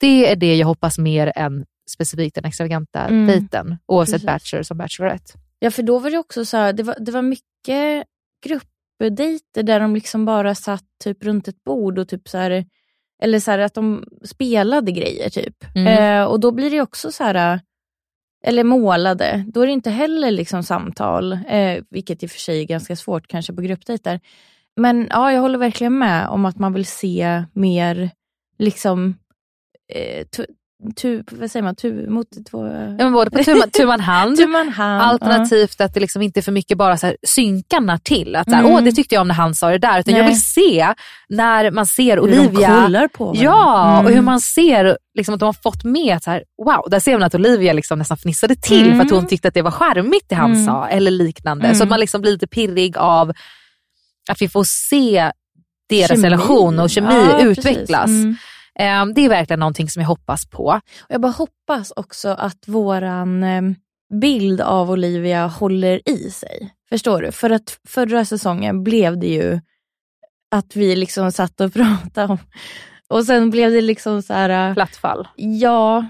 det 0.00 0.30
är 0.32 0.36
det 0.36 0.56
jag 0.56 0.66
hoppas 0.66 0.98
mer 0.98 1.32
än 1.36 1.64
specifikt 1.90 2.34
den 2.34 2.44
extravaganta 2.44 3.00
Mm. 3.00 3.26
dejten, 3.26 3.78
oavsett 3.86 4.12
Precis. 4.12 4.26
Bachelor 4.26 4.62
som 4.62 4.78
Bachelorette. 4.78 5.32
Ja, 5.58 5.70
för 5.70 5.82
då 5.82 5.98
var 5.98 6.10
det 6.10 6.18
också 6.18 6.44
så 6.44 6.56
här, 6.56 6.72
det 6.72 6.82
var, 6.82 6.96
det 7.00 7.12
var 7.12 7.22
mycket 7.22 8.04
gruppdejter 8.46 9.62
där 9.62 9.80
de 9.80 9.94
liksom 9.94 10.24
bara 10.24 10.54
satt 10.54 10.84
typ 11.04 11.24
runt 11.24 11.48
ett 11.48 11.64
bord 11.64 11.98
och 11.98 12.08
typ 12.08 12.28
så 12.28 12.38
här, 12.38 12.64
eller 13.22 13.40
så 13.40 13.50
här 13.50 13.58
att 13.58 13.74
de 13.74 14.04
spelade 14.24 14.92
grejer 14.92 15.30
typ. 15.30 15.64
Mm. 15.74 15.86
Eh, 16.20 16.24
och 16.24 16.40
då 16.40 16.50
blir 16.52 16.70
det 16.70 16.80
också 16.80 17.12
så 17.12 17.24
här, 17.24 17.60
eller 18.46 18.64
målade, 18.64 19.44
då 19.48 19.60
är 19.60 19.66
det 19.66 19.72
inte 19.72 19.90
heller 19.90 20.30
liksom 20.30 20.62
samtal, 20.62 21.32
eh, 21.32 21.82
vilket 21.90 22.22
i 22.22 22.26
och 22.26 22.30
för 22.30 22.38
sig 22.38 22.60
är 22.60 22.64
ganska 22.64 22.96
svårt 22.96 23.26
kanske 23.26 23.52
på 23.52 23.62
gruppdejter. 23.62 24.20
Men 24.76 25.08
ja, 25.10 25.32
jag 25.32 25.40
håller 25.40 25.58
verkligen 25.58 25.98
med 25.98 26.28
om 26.28 26.44
att 26.44 26.58
man 26.58 26.72
vill 26.72 26.86
se 26.86 27.44
mer 27.52 28.10
liksom 28.58 29.18
eh, 29.92 30.26
tu, 30.96 31.24
vad 31.30 31.50
säger 31.50 31.62
man, 31.64 31.76
tu, 31.76 32.10
mot 32.10 32.26
två... 32.50 32.66
Ja, 32.66 33.04
men 33.04 33.12
både 33.12 33.30
på 33.30 33.38
tu 33.72 33.86
man, 33.86 34.00
hand, 34.00 34.40
alternativt 34.80 35.80
att 35.80 35.94
det 35.94 36.00
liksom 36.00 36.22
inte 36.22 36.40
är 36.40 36.42
för 36.42 36.52
mycket 36.52 36.78
bara 36.78 36.96
så 36.96 37.06
här 37.06 37.16
synkarna 37.26 37.98
till. 37.98 38.36
Att 38.36 38.48
så 38.50 38.54
här, 38.54 38.62
Mm. 38.62 38.72
Åh, 38.74 38.82
det 38.82 38.92
tyckte 38.92 39.14
jag 39.14 39.22
om 39.22 39.28
när 39.28 39.34
han 39.34 39.54
sa 39.54 39.70
det 39.70 39.78
där. 39.78 40.00
Utan 40.00 40.14
jag 40.14 40.20
Nej. 40.22 40.30
vill 40.30 40.42
se 40.42 40.94
när 41.28 41.70
man 41.70 41.86
ser 41.86 42.16
Hur 42.16 42.28
de 42.28 42.38
Olivia. 42.38 42.82
kollar 42.84 43.08
på 43.08 43.24
varandra. 43.24 43.42
Ja, 43.44 43.92
Mm. 43.94 44.06
och 44.06 44.12
hur 44.12 44.20
man 44.22 44.40
ser 44.40 44.98
liksom, 45.14 45.34
att 45.34 45.40
de 45.40 45.46
har 45.46 45.52
fått 45.62 45.84
med 45.84 46.22
så 46.22 46.30
här, 46.30 46.44
wow, 46.64 46.90
där 46.90 47.00
ser 47.00 47.12
man 47.12 47.22
att 47.22 47.34
Olivia 47.34 47.72
liksom 47.72 47.98
nästan 47.98 48.16
fnissade 48.16 48.56
till 48.56 48.86
Mm. 48.86 48.98
för 48.98 49.04
att 49.04 49.10
hon 49.12 49.26
tyckte 49.26 49.48
att 49.48 49.54
det 49.54 49.62
var 49.62 49.70
charmigt 49.70 50.24
det 50.28 50.34
han 50.34 50.52
Mm. 50.52 50.64
sa 50.66 50.86
eller 50.88 51.10
liknande. 51.10 51.64
Mm. 51.66 51.76
Så 51.76 51.82
att 51.82 51.90
man 51.90 52.00
liksom 52.00 52.20
blir 52.20 52.32
lite 52.32 52.46
pirrig 52.46 52.96
av 52.98 53.32
att 54.30 54.42
vi 54.42 54.48
får 54.48 54.64
se 54.64 55.30
deras 55.88 56.08
Kemi. 56.08 56.22
relation 56.22 56.78
och 56.78 56.90
kemi 56.90 57.14
Ja, 57.30 57.40
utvecklas. 57.40 58.10
Ehm, 58.78 59.14
det 59.14 59.20
är 59.20 59.28
verkligen 59.28 59.60
någonting 59.60 59.88
som 59.90 60.02
jag 60.02 60.08
hoppas 60.08 60.46
på. 60.46 60.64
Och 60.64 60.80
Jag 61.08 61.20
bara 61.20 61.32
hoppas 61.32 61.92
också 61.96 62.28
att 62.28 62.68
våran 62.68 63.42
eh, 63.44 63.62
bild 64.20 64.60
av 64.60 64.90
Olivia 64.90 65.46
håller 65.46 66.08
i 66.08 66.30
sig. 66.30 66.74
Förstår 66.88 67.22
du? 67.22 67.32
För 67.32 67.50
att 67.50 67.78
förra 67.88 68.24
säsongen 68.24 68.84
blev 68.84 69.18
det 69.18 69.26
ju 69.26 69.60
att 70.50 70.76
vi 70.76 70.96
liksom 70.96 71.32
satt 71.32 71.60
och 71.60 71.72
pratade 71.74 72.32
om 72.32 72.38
och 73.08 73.24
sen 73.24 73.50
blev 73.50 73.70
det 73.70 73.80
liksom 73.80 74.22
så 74.22 74.32
här... 74.32 74.68
eh, 74.70 74.74
Plattfall. 74.74 75.28
Ja, 75.36 76.06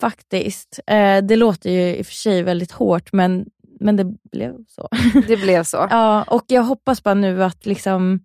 faktiskt. 0.00 0.80
Eh, 0.86 1.24
det 1.24 1.36
låter 1.36 1.70
ju 1.70 1.96
i 1.96 2.02
och 2.02 2.06
för 2.06 2.14
sig 2.14 2.42
väldigt 2.42 2.72
hårt 2.72 3.12
men, 3.12 3.46
men 3.80 3.96
det 3.96 4.04
blev 4.32 4.54
så. 4.68 4.88
Det 5.26 5.36
blev 5.36 5.64
så. 5.64 5.76
ja, 5.90 6.22
och 6.22 6.44
jag 6.46 6.62
hoppas 6.62 7.02
bara 7.02 7.14
nu 7.14 7.44
att 7.44 7.66
liksom 7.66 8.20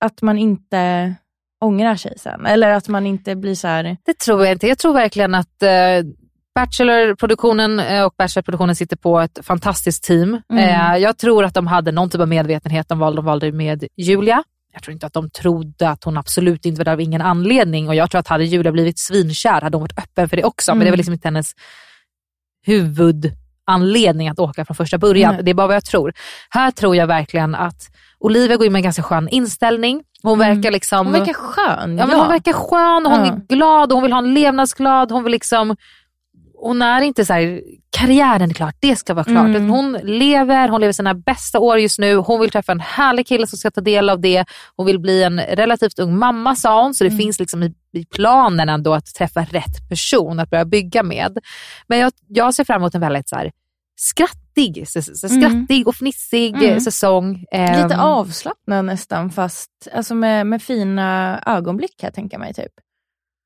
att 0.00 0.22
man 0.22 0.38
inte 0.38 1.14
ångrar 1.64 1.96
sig 1.96 2.18
sen. 2.18 2.46
Eller 2.46 2.70
att 2.70 2.88
man 2.88 3.06
inte 3.06 3.36
blir 3.36 3.54
så 3.54 3.68
här... 3.68 3.96
Det 4.06 4.18
tror 4.18 4.44
jag 4.44 4.52
inte. 4.54 4.66
Jag 4.66 4.78
tror 4.78 4.92
verkligen 4.92 5.34
att 5.34 5.62
eh, 5.62 5.68
Bachelor-produktionen 6.54 7.80
eh, 7.80 8.04
och 8.04 8.14
Bachelor-produktionen 8.18 8.76
sitter 8.76 8.96
på 8.96 9.20
ett 9.20 9.38
fantastiskt 9.42 10.04
team. 10.04 10.40
Mm. 10.52 10.64
Eh, 10.92 10.96
jag 10.96 11.18
tror 11.18 11.44
att 11.44 11.54
de 11.54 11.66
hade 11.66 11.92
någon 11.92 12.10
typ 12.10 12.20
av 12.20 12.28
medvetenhet 12.28 12.90
om 12.90 12.98
vad 12.98 13.16
de 13.16 13.24
valde 13.24 13.52
med 13.52 13.84
Julia. 13.96 14.44
Jag 14.72 14.82
tror 14.82 14.92
inte 14.92 15.06
att 15.06 15.12
de 15.12 15.30
trodde 15.30 15.88
att 15.88 16.04
hon 16.04 16.18
absolut 16.18 16.66
inte 16.66 16.78
var 16.80 16.84
där 16.84 16.92
av 16.92 17.00
ingen 17.00 17.20
anledning 17.22 17.88
och 17.88 17.94
jag 17.94 18.10
tror 18.10 18.18
att 18.18 18.28
hade 18.28 18.44
Julia 18.44 18.72
blivit 18.72 18.98
svinkär 18.98 19.60
hade 19.60 19.76
hon 19.76 19.82
varit 19.82 19.98
öppen 19.98 20.28
för 20.28 20.36
det 20.36 20.44
också. 20.44 20.72
Men 20.72 20.78
det 20.78 20.84
var 20.84 20.88
Mm. 20.88 20.96
liksom 20.96 21.12
inte 21.12 21.28
hennes 21.28 21.52
huvudanledning 22.66 24.28
att 24.28 24.38
åka 24.38 24.64
från 24.64 24.74
första 24.74 24.98
början. 24.98 25.34
Nej. 25.34 25.44
Det 25.44 25.50
är 25.50 25.54
bara 25.54 25.66
vad 25.66 25.76
jag 25.76 25.84
tror. 25.84 26.12
Här 26.50 26.70
tror 26.70 26.96
jag 26.96 27.06
verkligen 27.06 27.54
att 27.54 27.90
Olivia 28.20 28.56
går 28.56 28.66
in 28.66 28.72
med 28.72 28.78
en 28.78 28.82
ganska 28.84 29.02
skön 29.02 29.28
inställning. 29.28 30.02
Hon 30.22 30.40
Mm. 30.40 30.56
verkar 30.56 30.70
liksom... 30.70 31.06
Hon 31.06 31.12
verkar 31.12 31.32
skön. 31.32 31.98
Ja, 31.98 32.06
men 32.06 32.18
hon 32.18 32.28
verkar 32.28 32.52
skön, 32.52 33.06
hon 33.06 33.26
Ja. 33.26 33.32
är 33.32 33.40
glad, 33.56 33.92
hon 33.92 34.02
vill 34.02 34.12
ha 34.12 34.18
en 34.18 34.34
levnadsglad, 34.34 35.12
hon 35.12 35.24
vill 35.24 35.30
liksom 35.32 35.76
hon 36.60 36.82
är 36.82 37.00
inte 37.02 37.24
så 37.24 37.32
här, 37.32 37.60
karriären 37.90 38.50
är 38.50 38.54
klart, 38.54 38.74
det 38.80 38.96
ska 38.96 39.14
vara 39.14 39.24
klart. 39.24 39.46
Mm. 39.46 39.70
Hon 39.70 39.92
lever, 40.02 40.68
hon 40.68 40.80
lever 40.80 40.92
sina 40.92 41.14
bästa 41.14 41.58
år 41.58 41.78
just 41.78 41.98
nu. 41.98 42.14
Hon 42.16 42.40
vill 42.40 42.50
träffa 42.50 42.72
en 42.72 42.80
härlig 42.80 43.26
kille 43.26 43.46
som 43.46 43.58
ska 43.58 43.70
ta 43.70 43.80
del 43.80 44.10
av 44.10 44.20
det. 44.20 44.44
Hon 44.76 44.86
vill 44.86 44.98
bli 45.00 45.22
en 45.22 45.40
relativt 45.40 45.98
ung 45.98 46.18
mamma 46.18 46.56
sa 46.56 46.82
hon, 46.82 46.94
så 46.94 47.04
det 47.04 47.08
Mm. 47.10 47.18
finns 47.18 47.38
liksom 47.40 47.62
i, 47.62 47.74
i 47.92 48.04
planen 48.04 48.68
ändå 48.68 48.94
att 48.94 49.06
träffa 49.14 49.40
rätt 49.40 49.88
person 49.88 50.40
att 50.40 50.50
börja 50.50 50.64
bygga 50.64 51.02
med. 51.02 51.38
Men 51.86 51.98
jag, 51.98 52.12
jag 52.28 52.54
ser 52.54 52.64
fram 52.64 52.82
emot 52.82 52.94
en 52.94 53.00
väldigt 53.00 53.28
så 53.28 53.36
här, 53.36 53.50
skrattig, 54.66 54.88
så, 54.88 55.02
så 55.02 55.26
Mm. 55.26 55.40
skrattig 55.40 55.88
och 55.88 55.94
fnissig 55.96 56.54
Mm. 56.54 56.64
eh, 56.72 56.78
säsong. 56.78 57.34
Lite 57.52 57.94
Ehm, 57.94 58.00
avslappnad 58.00 58.84
nästan 58.84 59.30
fast 59.30 59.70
alltså 59.94 60.14
med, 60.14 60.46
med 60.46 60.62
fina 60.62 61.40
ögonblick 61.46 61.96
kan 61.98 62.06
jag 62.06 62.14
tänka 62.14 62.38
mig. 62.38 62.54
Typ. 62.54 62.72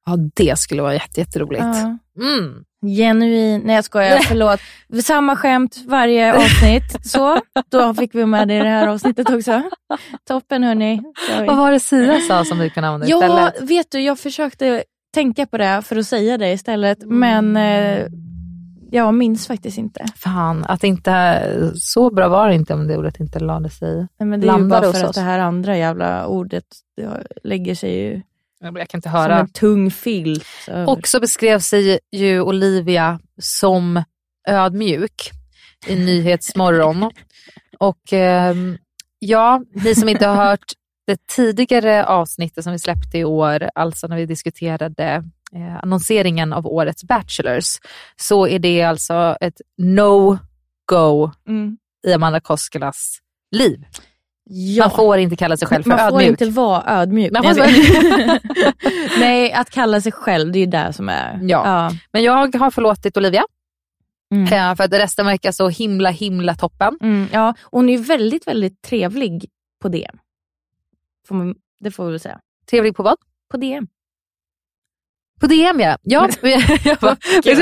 Ja, 0.06 0.16
det 0.34 0.58
skulle 0.58 0.82
vara 0.82 0.94
jätte, 0.94 1.20
jätteroligt. 1.20 1.62
Ja. 1.64 1.98
Mm. 2.22 2.64
Genuin, 2.96 3.60
nej 3.64 3.74
jag 3.74 3.84
skojar, 3.84 4.18
förlåt. 4.28 4.60
Samma 5.04 5.36
skämt 5.36 5.76
varje 5.86 6.34
avsnitt. 6.34 7.06
Så, 7.06 7.40
då 7.70 7.94
fick 7.94 8.14
vi 8.14 8.26
med 8.26 8.48
det 8.48 8.54
i 8.54 8.58
det 8.58 8.68
här 8.68 8.88
avsnittet 8.88 9.30
också. 9.30 9.62
Toppen 10.28 10.62
hörni. 10.64 11.02
Sorry. 11.30 11.46
Vad 11.46 11.56
var 11.56 11.72
det 11.72 11.80
Sira 11.80 12.20
sa 12.28 12.44
som 12.44 12.58
du 12.58 12.70
kan 12.70 12.84
använda 12.84 13.06
Ja, 13.06 13.16
istället? 13.46 13.70
vet 13.70 13.86
du, 13.90 14.00
jag 14.00 14.18
försökte 14.18 14.84
tänka 15.14 15.46
på 15.46 15.58
det 15.58 15.82
för 15.84 15.96
att 15.96 16.06
säga 16.06 16.38
det 16.38 16.52
istället, 16.52 17.02
Mm. 17.02 17.18
men 17.52 17.56
eh, 17.56 18.06
jag 18.92 19.14
minns 19.14 19.46
faktiskt 19.46 19.78
inte. 19.78 20.04
Fan, 20.16 20.64
att 20.64 20.84
inte, 20.84 21.72
så 21.74 22.10
bra 22.10 22.28
var 22.28 22.48
det 22.48 22.54
inte 22.54 22.74
om 22.74 22.86
det 22.86 22.96
ordet 22.96 23.20
inte 23.20 23.38
lade 23.38 23.70
sig. 23.70 23.96
Nej, 23.96 24.28
men 24.28 24.40
det 24.40 24.48
är 24.48 24.58
ju 24.58 24.64
bara 24.68 24.92
för 24.92 25.04
att 25.04 25.14
det 25.14 25.20
här 25.20 25.38
andra 25.38 25.76
jävla 25.78 26.26
ordet 26.26 26.64
det 26.96 27.26
lägger 27.44 27.74
sig 27.74 27.98
ju 27.98 28.22
Jag 28.60 28.88
kan 28.88 28.98
inte 28.98 29.08
som 29.08 29.18
höra. 29.18 29.38
en 29.38 29.48
tung 29.48 29.90
filt. 29.90 30.46
över. 30.68 30.90
Också 30.90 31.20
beskrev 31.20 31.58
sig 31.58 31.98
ju 32.12 32.40
Olivia 32.40 33.20
som 33.38 34.02
ödmjuk 34.48 35.30
i 35.86 35.96
Nyhetsmorgon. 36.04 37.10
Och 37.78 38.12
ehm, 38.12 38.78
ja, 39.18 39.62
ni 39.74 39.94
som 39.94 40.08
inte 40.08 40.26
har 40.26 40.36
hört 40.50 40.72
det 41.06 41.26
tidigare 41.26 42.04
avsnittet 42.06 42.64
som 42.64 42.72
vi 42.72 42.78
släppte 42.78 43.18
i 43.18 43.24
år, 43.24 43.70
alltså 43.74 44.06
när 44.06 44.16
vi 44.16 44.26
diskuterade 44.26 45.04
eh, 45.04 45.22
annonseringen 45.82 46.52
av 46.52 46.66
årets 46.66 47.04
Bachelors, 47.04 47.66
så 48.16 48.46
är 48.48 48.58
det 48.58 48.82
alltså 48.82 49.36
ett 49.40 49.60
no-go 49.82 51.30
Mm. 51.48 51.76
i 52.06 52.12
Amanda 52.12 52.40
Koskelas 52.40 53.18
liv. 53.50 53.84
Ja. 54.44 54.84
Man 54.84 54.90
får 54.96 55.18
inte 55.18 55.36
kalla 55.36 55.56
sig 55.56 55.68
själv 55.68 55.82
för 55.82 55.90
Man 55.90 55.98
får 55.98 56.06
ödmjuk. 56.06 56.28
inte 56.30 56.44
vara 56.46 56.84
ödmjuk. 57.00 57.32
Nej, 57.32 57.54
vet. 57.54 58.42
Nej, 59.20 59.52
att 59.52 59.70
kalla 59.70 60.00
sig 60.00 60.12
själv, 60.12 60.52
det 60.52 60.58
är 60.58 60.60
ju 60.60 60.66
det 60.66 60.92
som 60.92 61.08
är... 61.08 61.38
Ja. 61.42 61.90
Men 62.12 62.22
jag 62.22 62.54
har 62.56 62.70
förlåtit 62.70 63.16
Olivia. 63.16 63.44
Mm. 64.34 64.44
Eh, 64.52 64.76
För 64.76 64.84
att 64.84 64.92
resten 64.92 65.26
verkar 65.26 65.52
så 65.52 65.68
himla 65.68 66.10
himla 66.10 66.54
toppen. 66.54 66.98
Mm, 67.02 67.26
ja. 67.32 67.54
Hon 67.62 67.88
är 67.88 67.92
ju 67.92 68.02
väldigt, 68.02 68.46
väldigt 68.46 68.82
trevlig 68.82 69.50
på 69.82 69.88
DM. 69.88 70.16
Det 71.80 71.90
får 71.90 72.04
vi 72.04 72.10
väl 72.10 72.20
säga. 72.20 72.40
Trevlig 72.70 72.96
på 72.96 73.02
vad? 73.02 73.16
På 73.50 73.56
DM. 73.56 73.86
På 75.42 75.48
DM 75.48 75.80
ja. 75.80 75.96
ja 76.02 76.28
jag 76.84 76.98
bara, 76.98 77.16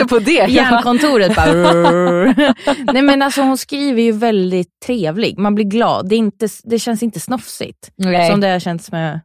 på 0.08 0.18
det. 0.18 0.46
Hjärnkontoret 0.48 1.36
bara... 1.36 1.52
Nej 2.92 3.02
men 3.02 3.22
alltså 3.22 3.42
hon 3.42 3.58
skriver 3.58 4.02
ju 4.02 4.12
väldigt 4.12 4.80
trevlig. 4.86 5.38
Man 5.38 5.54
blir 5.54 5.64
glad. 5.64 6.08
Det, 6.08 6.16
inte, 6.16 6.48
det 6.64 6.78
känns 6.78 7.02
inte 7.02 7.20
snofsigt. 7.20 7.90
Nej. 7.96 8.30
Som 8.30 8.40
det 8.40 8.48
har 8.48 8.58
känts 8.58 8.92
med 8.92 9.20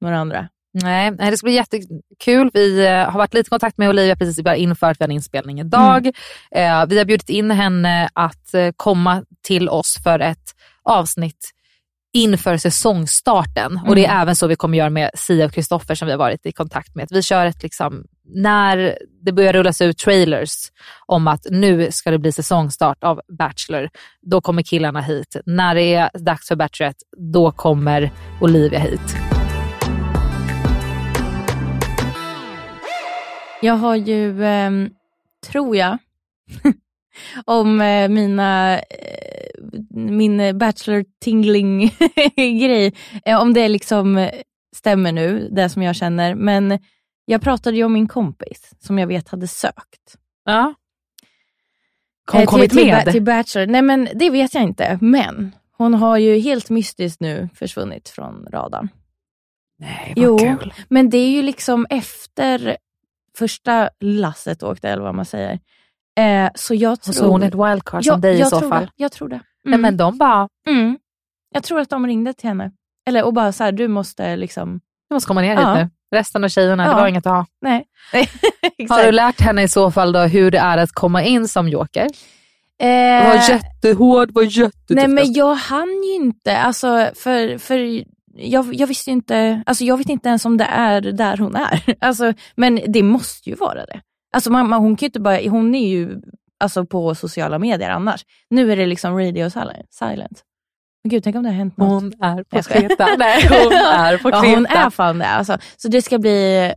några 0.00 0.18
andra. 0.18 0.48
Nej, 0.72 1.10
det 1.10 1.36
ska 1.36 1.44
bli 1.44 1.54
jättekul. 1.54 2.50
Vi 2.54 2.86
eh, 2.86 2.92
har 2.92 3.18
varit 3.18 3.34
lite 3.34 3.48
i 3.48 3.50
kontakt 3.50 3.78
med 3.78 3.88
Olivia 3.88 4.16
precis 4.16 4.44
bara 4.44 4.56
inför 4.56 4.90
att 4.90 5.00
vi 5.00 5.04
har 5.04 5.08
en 5.08 5.14
inspelning 5.14 5.60
idag. 5.60 6.06
Eh, 6.50 6.86
vi 6.86 6.98
har 6.98 7.04
bjudit 7.04 7.28
in 7.28 7.50
henne 7.50 8.08
att 8.12 8.54
eh, 8.54 8.70
komma 8.76 9.24
till 9.42 9.68
oss 9.68 9.96
för 10.04 10.18
ett 10.18 10.54
avsnitt 10.82 11.50
inför 12.12 12.56
säsongstarten. 12.56 13.80
Och 13.86 13.94
det 13.94 14.06
är 14.06 14.22
även 14.22 14.36
så 14.36 14.46
vi 14.46 14.56
kommer 14.56 14.78
göra 14.78 14.90
med 14.90 15.10
Sia 15.14 15.44
och 15.44 15.52
Kristoffer 15.52 15.94
som 15.94 16.06
vi 16.06 16.12
har 16.12 16.18
varit 16.18 16.46
i 16.46 16.52
kontakt 16.52 16.94
med. 16.94 17.08
Vi 17.10 17.22
kör 17.22 17.46
ett, 17.46 17.62
liksom, 17.62 18.04
när 18.34 18.98
det 19.22 19.32
börjar 19.32 19.52
rullas 19.52 19.80
ut 19.80 19.98
trailers 19.98 20.54
om 21.06 21.28
att 21.28 21.46
nu 21.50 21.90
ska 21.90 22.10
det 22.10 22.18
bli 22.18 22.32
säsongstart 22.32 23.04
av 23.04 23.20
Bachelor, 23.38 23.90
då 24.22 24.40
kommer 24.40 24.62
killarna 24.62 25.00
hit. 25.00 25.36
När 25.46 25.74
det 25.74 25.94
är 25.94 26.10
dags 26.18 26.48
för 26.48 26.56
Bachelorette, 26.56 27.04
då 27.32 27.52
kommer 27.52 28.12
Olivia 28.40 28.78
hit. 28.78 29.16
Jag 33.62 33.74
har 33.74 33.96
ju, 33.96 34.44
ehm, 34.44 34.90
tror 35.46 35.76
jag, 35.76 35.98
om 37.44 37.80
eh, 37.80 38.08
mina, 38.08 38.78
eh, 38.78 39.62
min 39.90 40.58
bachelor 40.58 41.04
tingling 41.20 41.94
grej, 42.36 42.94
eh, 43.24 43.40
om 43.40 43.52
det 43.54 43.68
liksom 43.68 44.28
stämmer 44.76 45.12
nu, 45.12 45.48
det 45.52 45.68
som 45.68 45.82
jag 45.82 45.96
känner. 45.96 46.34
Men 46.34 46.78
jag 47.24 47.42
pratade 47.42 47.76
ju 47.76 47.84
om 47.84 47.92
min 47.92 48.08
kompis 48.08 48.72
som 48.80 48.98
jag 48.98 49.06
vet 49.06 49.28
hade 49.28 49.48
sökt. 49.48 50.16
Ja. 50.44 50.74
Eh, 52.34 52.44
kommit 52.44 52.70
till, 52.70 52.86
med? 52.86 53.04
Till, 53.04 53.12
till 53.12 53.22
Bachelor. 53.22 53.66
Nej 53.66 53.82
men 53.82 54.08
det 54.14 54.30
vet 54.30 54.54
jag 54.54 54.62
inte. 54.62 54.98
Men 55.00 55.52
hon 55.76 55.94
har 55.94 56.18
ju 56.18 56.38
helt 56.38 56.70
mystiskt 56.70 57.20
nu 57.20 57.48
försvunnit 57.54 58.08
från 58.08 58.46
radarn. 58.50 58.88
Nej, 59.78 60.12
Jo, 60.16 60.38
kul. 60.38 60.74
men 60.88 61.10
det 61.10 61.18
är 61.18 61.30
ju 61.30 61.42
liksom 61.42 61.86
efter 61.90 62.76
första 63.38 63.90
lasset 64.00 64.62
åkte, 64.62 64.88
eller 64.88 65.02
vad 65.02 65.14
man 65.14 65.24
säger. 65.24 65.58
Eh, 66.20 66.50
så 66.54 66.74
jag 66.74 67.00
tror... 67.02 67.28
Hon 67.28 67.42
ett 67.42 67.54
wildcard 67.54 68.04
som 68.04 68.20
dig 68.20 68.40
i 68.40 68.44
så 68.44 68.60
fall? 68.60 68.84
Det, 68.84 68.90
jag 68.96 69.12
tror 69.12 69.28
det. 69.28 69.40
Nej, 69.64 69.74
Mm. 69.74 69.80
men 69.80 69.96
de 69.96 70.18
bara, 70.18 70.48
Mm. 70.68 70.98
Jag 71.54 71.62
tror 71.62 71.80
att 71.80 71.90
de 71.90 72.06
ringde 72.06 72.32
till 72.32 72.48
henne. 72.48 72.70
Eller 73.08 73.24
och 73.24 73.32
bara 73.34 73.52
så 73.52 73.64
här, 73.64 73.72
du 73.72 73.88
måste 73.88 74.36
liksom... 74.36 74.80
du 75.08 75.14
måste 75.14 75.28
komma 75.28 75.40
ner 75.40 75.54
Ja. 75.54 75.74
hit 75.74 75.84
nu. 76.12 76.16
Resten 76.18 76.44
av 76.44 76.48
tjejerna, 76.48 76.84
det 76.84 76.90
Ja. 76.90 76.96
var 76.96 77.06
inget 77.08 77.26
att 77.26 77.32
ha. 77.32 77.46
Nej. 77.60 77.84
Har 78.88 79.04
du 79.04 79.12
lärt 79.12 79.40
henne 79.40 79.62
i 79.62 79.68
så 79.68 79.90
fall 79.90 80.12
då 80.12 80.18
hur 80.20 80.50
det 80.50 80.58
är 80.58 80.78
att 80.78 80.92
komma 80.92 81.22
in 81.22 81.48
som 81.48 81.68
joker? 81.68 82.06
Eh, 82.82 83.26
Var 83.28 83.48
jättehård, 83.50 84.30
var 84.30 84.42
jättetuff. 84.42 84.72
Nej 84.96 85.08
men 85.08 85.32
jag 85.32 85.54
hann 85.54 86.02
ju 86.02 86.14
inte, 86.14 86.56
alltså 86.58 87.10
för, 87.14 87.58
för 87.58 88.02
jag, 88.36 88.74
jag 88.74 88.86
visste 88.86 89.10
inte, 89.10 89.62
alltså 89.66 89.84
jag 89.84 89.96
vet 89.96 90.08
inte 90.08 90.28
ens 90.28 90.44
om 90.44 90.56
det 90.56 90.64
är 90.64 91.00
där 91.00 91.36
hon 91.36 91.56
är. 91.56 91.94
Alltså, 92.00 92.32
men 92.56 92.80
det 92.88 93.02
måste 93.02 93.50
ju 93.50 93.56
vara 93.56 93.86
det. 93.86 94.00
Alltså 94.32 94.50
man, 94.52 94.72
hon 94.72 94.96
kan 94.96 95.06
inte 95.06 95.20
bara, 95.20 95.48
hon 95.48 95.74
är 95.74 95.88
ju 95.88 96.20
alltså 96.60 96.86
på 96.86 97.14
sociala 97.14 97.58
medier 97.58 97.90
annars. 97.90 98.24
Nu 98.50 98.72
är 98.72 98.76
det 98.76 98.86
liksom 98.86 99.18
radio 99.18 99.50
silent. 99.90 100.44
Men 101.04 101.10
gud, 101.10 101.24
tänk 101.24 101.36
om 101.36 101.42
det 101.42 101.48
har 101.48 101.56
hänt 101.56 101.76
något. 101.76 102.02
Hon 102.02 102.22
är 102.22 102.42
på. 102.42 102.62
Kreta. 102.62 103.08
Nej, 103.18 103.48
hon 103.48 103.72
är 103.72 104.18
på 104.18 104.30
ja, 104.32 104.40
Kreta. 104.42 104.54
hon 104.56 104.66
är 104.66 104.90
fan 104.90 105.18
det. 105.18 105.26
Alltså. 105.26 105.58
Så 105.76 105.88
det 105.88 106.02
ska 106.02 106.18
bli, 106.18 106.72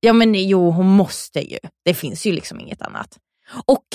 ja 0.00 0.12
men 0.12 0.34
jo 0.34 0.70
hon 0.70 0.86
måste 0.86 1.40
ju. 1.50 1.58
Det 1.84 1.94
finns 1.94 2.26
ju 2.26 2.32
liksom 2.32 2.60
inget 2.60 2.82
annat. 2.82 3.18
Och 3.66 3.86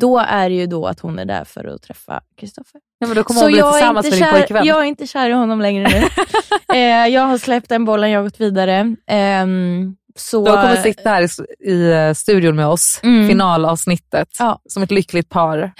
då 0.00 0.18
är 0.18 0.48
det 0.48 0.54
ju 0.54 0.66
då 0.66 0.86
att 0.86 1.00
hon 1.00 1.18
är 1.18 1.24
där 1.24 1.44
för 1.44 1.64
att 1.64 1.82
träffa 1.82 2.20
Kristoffer. 2.36 2.80
Ja, 2.98 3.06
men 3.06 3.16
då 3.16 3.24
kommer 3.24 3.40
Så 3.40 3.46
hon 3.46 3.52
bli 3.52 3.58
jag 3.58 3.68
är, 3.68 3.72
tillsammans 3.72 4.06
inte 4.06 4.16
med 4.16 4.28
din 4.28 4.32
kär, 4.32 4.40
pojkvän. 4.40 4.64
jag 4.66 4.80
är 4.80 4.84
inte 4.84 5.06
kär 5.06 5.30
i 5.30 5.32
honom 5.32 5.60
längre 5.60 5.88
nu. 5.88 6.06
eh, 6.78 7.06
jag 7.06 7.22
har 7.22 7.38
släppt 7.38 7.68
den 7.68 7.84
bollen, 7.84 8.10
jag 8.10 8.20
har 8.20 8.24
gått 8.24 8.40
vidare. 8.40 8.96
Ehm, 9.06 9.96
så, 10.16 10.44
De 10.44 10.50
kommer 10.52 10.76
sitta 10.76 11.10
här 11.10 11.22
i, 11.22 11.28
i 11.70 11.92
eh, 11.92 12.12
studion 12.12 12.56
med 12.56 12.66
oss, 12.66 13.00
Mm. 13.02 13.28
finalavsnittet, 13.28 14.28
Ja. 14.38 14.60
som 14.68 14.82
ett 14.82 14.90
lyckligt 14.90 15.28
par. 15.28 15.72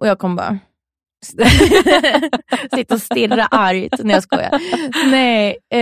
Och 0.00 0.06
jag 0.08 0.18
kommer 0.18 0.36
bara 0.36 0.58
sitta 2.74 2.94
och 2.94 3.00
stirra 3.02 3.46
argt. 3.46 4.00
Nej 4.04 4.14
jag 4.14 4.22
skojar. 4.22 4.50
Nej, 5.10 5.56
eh, 5.74 5.80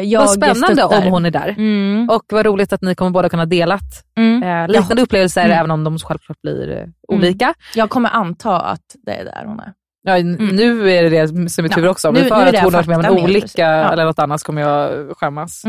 jag 0.00 0.20
Vad 0.20 0.30
spännande 0.30 0.84
om 0.84 1.02
hon 1.04 1.26
är 1.26 1.30
där. 1.30 1.48
Mm, 1.48 2.08
Och 2.10 2.22
vad 2.28 2.46
roligt 2.46 2.72
att 2.72 2.82
ni 2.82 2.94
kommer 2.94 3.10
båda 3.10 3.28
kunna 3.28 3.46
delat 3.46 3.82
mm. 4.16 4.42
eh, 4.42 4.68
liknande 4.68 5.02
upplevelser, 5.02 5.44
Mm. 5.44 5.58
även 5.58 5.70
om 5.70 5.84
de 5.84 5.98
självklart 5.98 6.42
blir 6.42 6.76
eh, 6.78 6.84
olika. 7.08 7.54
Jag 7.74 7.90
kommer 7.90 8.10
anta 8.10 8.60
att 8.60 8.96
det 9.06 9.12
är 9.12 9.24
där 9.24 9.44
hon 9.46 9.60
är. 9.60 9.72
Ja, 10.04 10.18
n- 10.18 10.48
Nu 10.52 10.90
är 10.90 11.02
det 11.02 11.08
det 11.08 11.50
som 11.50 11.64
är 11.64 11.68
tur 11.68 11.84
Ja, 11.84 11.90
också. 11.90 12.10
Nu 12.10 12.24
för 12.24 12.46
att 12.46 12.54
hon 12.54 12.64
har 12.64 12.70
varit 12.70 12.86
med 12.86 12.98
om 12.98 13.04
en 13.04 13.24
olycka. 13.24 13.62
Ja. 13.62 13.92
eller 13.92 14.04
något 14.04 14.18
annat 14.18 14.40
så 14.40 14.46
kommer 14.46 14.62
jag 14.62 15.10
skämmas. 15.16 15.62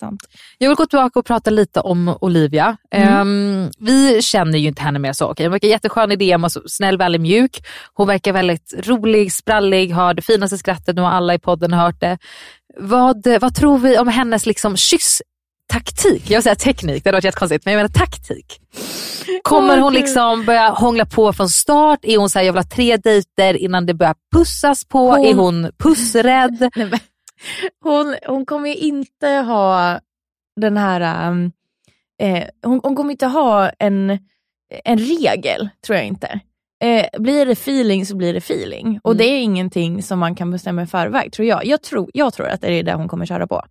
Sant. 0.00 0.20
Jag 0.58 0.68
vill 0.68 0.76
gå 0.76 0.86
tillbaka 0.86 1.18
och 1.18 1.24
prata 1.26 1.50
lite 1.50 1.80
om 1.80 2.16
Olivia. 2.20 2.76
Mm. 2.90 3.08
Ehm, 3.14 3.70
vi 3.78 4.22
känner 4.22 4.58
ju 4.58 4.68
inte 4.68 4.82
henne 4.82 4.98
mer 4.98 5.12
så. 5.12 5.30
okej. 5.30 5.46
Hon 5.46 5.52
verkar 5.52 5.68
jätteskön 5.68 6.12
i 6.12 6.16
DM, 6.16 6.44
och 6.44 6.52
så 6.52 6.62
snäll, 6.66 6.98
väldigt 6.98 7.20
mjuk. 7.20 7.66
Hon 7.94 8.06
verkar 8.06 8.32
väldigt 8.32 8.74
rolig, 8.86 9.32
sprallig, 9.32 9.90
har 9.92 10.14
det 10.14 10.22
finaste 10.22 10.58
skrattet. 10.58 10.96
Nu 10.96 11.02
har 11.02 11.10
alla 11.10 11.34
i 11.34 11.38
podden 11.38 11.72
hört 11.72 12.00
det. 12.00 12.18
Vad, 12.78 13.26
vad 13.40 13.54
tror 13.54 13.78
vi 13.78 13.98
om 13.98 14.08
hennes 14.08 14.46
liksom 14.46 14.76
kysstaktik? 14.76 16.22
Jag 16.30 16.36
vill 16.36 16.42
säga 16.42 16.54
teknik, 16.54 17.04
det 17.04 17.08
hade 17.10 17.16
varit 17.16 17.24
jättekonstigt, 17.24 17.64
men 17.64 17.72
jag 17.74 17.78
menar 17.78 17.88
taktik. 17.88 18.60
Kommer 19.42 19.78
hon 19.78 19.92
liksom 19.94 20.44
börja 20.44 20.68
hångla 20.70 21.06
på 21.06 21.32
från 21.32 21.48
start? 21.48 21.98
Är 22.02 22.18
hon 22.18 22.30
så 22.30 22.38
här, 22.38 22.46
jag 22.46 22.52
vill 22.52 22.62
ha 22.62 22.68
tre 22.68 22.96
dejter 22.96 23.54
innan 23.56 23.86
det 23.86 23.94
börjar 23.94 24.14
pussas 24.36 24.84
på? 24.84 25.10
Hon- 25.10 25.26
Är 25.26 25.34
hon 25.34 25.70
pussrädd? 25.78 26.70
Nej, 26.76 26.90
hon, 27.80 28.16
hon 28.26 28.46
kommer 28.46 28.68
ju 28.68 28.74
inte 28.74 29.28
ha 29.28 30.00
den 30.60 30.76
här... 30.76 31.28
um, 31.30 31.52
eh, 32.20 32.44
hon, 32.62 32.80
hon 32.82 32.96
kommer 32.96 33.10
inte 33.10 33.26
ha 33.26 33.68
en, 33.68 34.18
en 34.84 34.98
regel, 34.98 35.68
tror 35.86 35.96
jag 35.96 36.06
inte. 36.06 36.40
Eh, 36.84 37.06
blir 37.20 37.46
det 37.46 37.52
feeling 37.52 38.06
så 38.06 38.16
blir 38.16 38.32
det 38.32 38.38
feeling. 38.38 39.00
Och 39.02 39.10
Mm. 39.12 39.18
det 39.18 39.24
är 39.24 39.40
ingenting 39.40 40.02
som 40.02 40.18
man 40.18 40.34
kan 40.34 40.50
bestämma 40.50 40.82
i 40.82 40.86
förväg, 40.86 41.32
tror 41.32 41.48
jag. 41.48 41.66
Jag 41.66 41.82
tror, 41.82 42.10
jag 42.14 42.34
tror 42.34 42.48
att 42.48 42.60
det 42.60 42.72
är 42.72 42.82
det 42.82 42.94
hon 42.94 43.08
kommer 43.08 43.26
köra 43.26 43.46
på. 43.46 43.62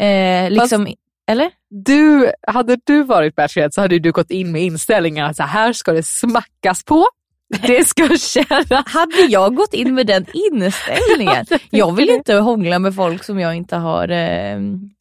Eh, 0.00 0.50
liksom, 0.50 0.94
eller? 1.26 1.50
Du, 1.70 2.32
hade 2.46 2.78
du 2.84 3.02
varit 3.02 3.34
Bachelorette 3.34 3.74
så 3.74 3.80
hade 3.80 3.98
du 3.98 4.12
gått 4.12 4.30
in 4.30 4.52
med 4.52 4.62
inställningen 4.62 5.26
att 5.26 5.36
så 5.36 5.42
här 5.42 5.72
ska 5.72 5.92
det 5.92 6.02
smackas 6.06 6.84
på. 6.84 7.06
Det 7.50 7.88
ska 7.88 8.08
kännas. 8.08 8.86
Hade 8.86 9.22
jag 9.28 9.54
gått 9.54 9.74
in 9.74 9.94
med 9.94 10.06
den 10.06 10.26
inställningen? 10.32 11.46
Jag 11.70 11.96
vill 11.96 12.10
inte 12.10 12.34
hångla 12.34 12.78
med 12.78 12.94
folk 12.94 13.24
som 13.24 13.40
jag 13.40 13.54
inte 13.54 13.76
har 13.76 14.08
eh, 14.08 14.54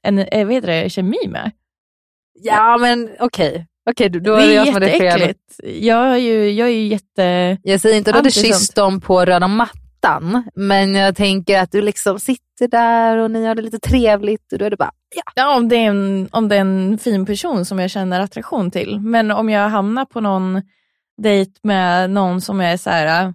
en 0.04 0.20
eh, 0.20 0.46
vad 0.46 0.54
heter 0.54 0.68
det, 0.68 0.90
kemi 0.90 1.28
med. 1.28 1.52
Ja 2.42 2.78
men 2.78 3.10
okej, 3.20 3.68
okej 3.90 4.10
då 4.10 4.20
Det 4.20 4.44
är 4.44 4.48
det 4.48 4.54
är 4.54 4.56
jag 4.56 4.66
som 4.66 4.74
hade 4.74 4.88
fel. 4.88 5.34
Jag 5.64 6.14
är 6.14 6.18
ju, 6.18 6.52
jag 6.52 6.68
är 6.68 6.74
ju 6.74 6.88
jätte... 6.88 7.58
Jag 7.64 7.82
säger 7.82 7.98
inte 7.98 8.10
att 8.10 8.14
du 8.14 8.18
hade 8.18 8.32
kysst 8.32 8.76
dem 8.76 9.02
på 9.02 9.26
röda 9.26 9.48
mattan, 9.48 10.50
men 10.56 10.96
jag 10.96 11.16
tänker 11.16 11.62
att 11.62 11.72
du 11.72 11.82
liksom 11.82 12.20
sitter 12.20 12.68
där 12.68 13.18
och 13.18 13.32
ni 13.32 13.46
har 13.46 13.56
det 13.56 13.62
lite 13.62 13.80
trevligt 13.80 14.54
och 14.54 14.60
då 14.60 14.66
är 14.66 14.70
det 14.70 14.78
bara, 14.78 14.92
ja. 15.16 15.32
Ja, 15.36 15.56
om, 15.56 15.70
det 15.70 15.76
är 15.76 15.90
en, 15.90 16.30
om 16.32 16.50
det 16.50 16.56
är 16.56 16.62
en 16.62 16.98
fin 16.98 17.26
person 17.26 17.66
som 17.66 17.80
jag 17.80 17.92
känner 17.92 18.20
attraktion 18.20 18.72
till. 18.72 19.00
Men 19.00 19.32
om 19.32 19.50
jag 19.50 19.70
hamnar 19.70 20.06
på 20.06 20.22
någon 20.22 20.62
dejt 21.20 21.52
med 21.64 22.10
någon 22.10 22.42
som 22.42 22.62
är 22.62 22.78
så 22.78 22.90
här, 22.90 23.26
äh, 23.26 23.32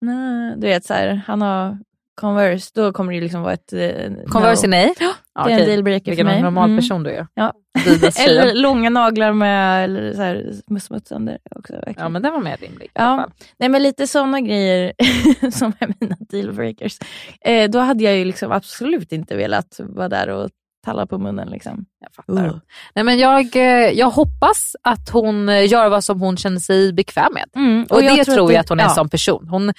nej, 0.00 0.54
du 0.56 0.66
vet 0.66 0.84
så 0.84 0.94
här, 0.94 1.22
han 1.26 1.42
har 1.42 1.78
Converse, 2.20 2.70
då 2.74 2.92
kommer 2.92 3.12
det 3.12 3.20
liksom 3.20 3.42
vara 3.42 3.52
ett 3.52 3.72
eh, 3.72 4.12
Converse 4.28 4.66
är 4.66 4.68
no. 4.68 4.70
nej. 4.70 4.94
Ja, 4.98 5.44
det 5.46 5.52
är 5.52 5.60
en 5.60 5.66
dealbreaker 5.66 6.04
för 6.04 6.10
Vilken 6.10 6.26
mig. 6.26 6.42
normal 6.42 6.64
Mm. 6.70 6.78
person 6.78 7.02
du 7.02 7.10
är. 7.10 7.26
Ja. 7.34 7.52
Eller 8.28 8.54
långa 8.54 8.90
naglar 8.90 9.32
med 9.32 9.84
eller 9.84 10.12
så 10.14 10.22
här, 10.22 10.52
smutsande 10.80 11.38
också. 11.50 11.72
Verkligen. 11.72 11.94
Ja 12.02 12.08
men 12.08 12.22
den 12.22 12.32
var 12.32 12.40
mer 12.40 12.56
rimlig 12.56 12.86
i 12.86 12.90
Ja. 12.94 13.02
alla 13.02 13.22
fall. 13.22 13.30
Nej 13.58 13.68
men 13.68 13.82
lite 13.82 14.06
sådana 14.06 14.40
grejer 14.40 14.92
som 15.50 15.72
är 15.78 15.94
mina 16.00 16.16
dealbreakers. 16.20 16.98
Eh, 17.40 17.70
då 17.70 17.78
hade 17.78 18.04
jag 18.04 18.16
ju 18.16 18.24
liksom 18.24 18.52
absolut 18.52 19.12
inte 19.12 19.36
velat 19.36 19.80
vara 19.82 20.08
där 20.08 20.28
och 20.28 20.50
talla 20.84 21.06
på 21.06 21.18
munnen. 21.18 21.48
Liksom. 21.48 21.84
Jag 22.00 22.14
fattar. 22.14 22.46
Uh. 22.46 22.56
Nej, 22.94 23.04
men 23.04 23.18
jag, 23.18 23.56
eh, 23.56 23.90
jag 23.90 24.10
hoppas 24.10 24.76
att 24.82 25.10
hon 25.10 25.48
eh, 25.48 25.68
gör 25.72 25.88
vad 25.88 26.04
som 26.04 26.20
hon 26.20 26.36
känner 26.36 26.60
sig 26.60 26.92
bekväm 26.92 27.32
med. 27.34 27.44
Mm, 27.56 27.86
Och, 27.90 28.00
det 28.00 28.06
jag 28.06 28.26
tror 28.26 28.38
jag 28.38 28.48
det- 28.50 28.60
att 28.60 28.68
hon 28.68 28.80
är 28.80 28.84
ja. 28.84 28.90
som 28.90 29.08
person. 29.08 29.48
Hon, 29.48 29.72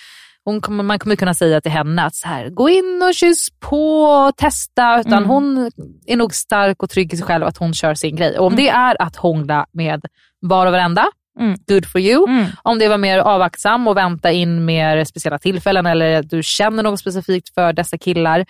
hon 0.43 0.61
kommer, 0.61 0.83
man 0.83 0.99
kommer 0.99 1.15
kunna 1.15 1.33
säga 1.33 1.61
till 1.61 1.71
henne 1.71 2.03
att 2.03 2.15
så 2.15 2.27
här, 2.27 2.49
gå 2.49 2.69
in 2.69 3.01
och 3.09 3.13
kyss 3.15 3.47
på 3.59 4.01
och 4.03 4.37
testa. 4.37 4.99
Utan 4.99 5.13
Mm. 5.13 5.29
hon 5.29 5.71
är 6.05 6.15
nog 6.15 6.33
stark 6.35 6.83
och 6.83 6.89
trygg 6.89 7.13
i 7.13 7.17
sig 7.17 7.25
själv 7.25 7.45
att 7.45 7.57
hon 7.57 7.73
kör 7.73 7.93
sin 7.93 8.15
grej. 8.15 8.39
Och 8.39 8.45
om 8.45 8.55
det 8.55 8.69
är 8.69 9.01
att 9.01 9.15
hångla 9.15 9.65
med 9.71 10.05
var 10.41 10.65
och 10.65 10.71
varenda, 10.71 11.05
Mm. 11.39 11.57
good 11.67 11.85
for 11.85 12.01
you. 12.01 12.27
Mm. 12.29 12.45
Om 12.63 12.79
det 12.79 12.87
var 12.87 12.97
mer 12.97 13.19
avvaktsam 13.19 13.87
och 13.87 13.97
vänta 13.97 14.31
in 14.31 14.65
mer 14.65 15.03
speciella 15.03 15.39
tillfällen 15.39 15.85
eller 15.85 16.23
du 16.23 16.43
känner 16.43 16.83
något 16.83 16.99
specifikt 16.99 17.53
för 17.53 17.73
dessa 17.73 17.97
killar, 17.97 18.45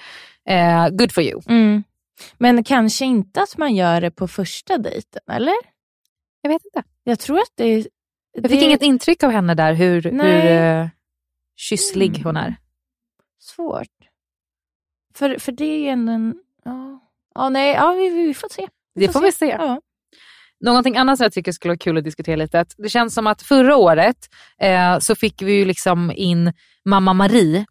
eh, 0.49 0.87
good 0.89 1.11
for 1.11 1.23
you. 1.23 1.41
Mm. 1.47 1.83
Men 2.38 2.63
kanske 2.63 3.06
inte 3.06 3.41
att 3.41 3.58
man 3.58 3.75
gör 3.75 4.01
det 4.01 4.12
på 4.12 4.28
första 4.28 4.78
dejten, 4.78 5.21
eller? 5.32 5.56
Jag 6.41 6.49
vet 6.49 6.65
inte. 6.65 6.84
Jag 7.04 7.19
tror 7.19 7.39
att 7.39 7.51
det... 7.56 7.78
Jag 8.32 8.43
det 8.43 8.49
fick 8.49 8.62
inget 8.62 8.82
intryck 8.82 9.23
av 9.23 9.32
henne 9.32 9.56
där 9.56 9.73
hur, 9.73 10.01
hur 10.01 10.45
eh, 10.45 10.88
kysslig 11.56 12.10
Mm. 12.10 12.23
hon 12.23 12.38
är. 12.38 12.56
Svårt. 13.39 13.88
För, 15.15 15.38
för 15.38 15.51
det 15.51 15.65
är 15.65 15.80
ju 15.80 15.88
ändå 15.88 16.12
en... 16.12 16.36
Ja, 16.63 16.99
ja 17.36 17.49
nej, 17.49 17.73
ja, 17.73 17.91
vi, 17.91 18.10
vi 18.10 18.34
får 18.34 18.49
se. 18.49 18.67
Det 18.95 19.10
får 19.10 19.21
vi 19.21 19.32
se. 19.32 19.45
Ja. 19.45 19.82
Någonting 20.60 20.97
annat 20.97 21.17
som 21.17 21.23
jag 21.23 21.34
tycker 21.34 21.51
skulle 21.51 21.69
vara 21.69 21.78
kul 21.78 21.97
att 21.97 22.04
diskutera 22.04 22.36
lite. 22.36 22.60
Att 22.60 22.73
det 22.78 22.89
känns 22.89 23.13
som 23.13 23.28
att 23.28 23.41
förra 23.41 23.75
året 23.75 24.17
eh, 24.62 24.99
så 24.99 25.15
fick 25.15 25.41
vi 25.41 25.54
ju 25.54 25.65
liksom 25.65 26.12
in 26.12 26.54
mamma 26.86 27.13
Marie 27.13 27.65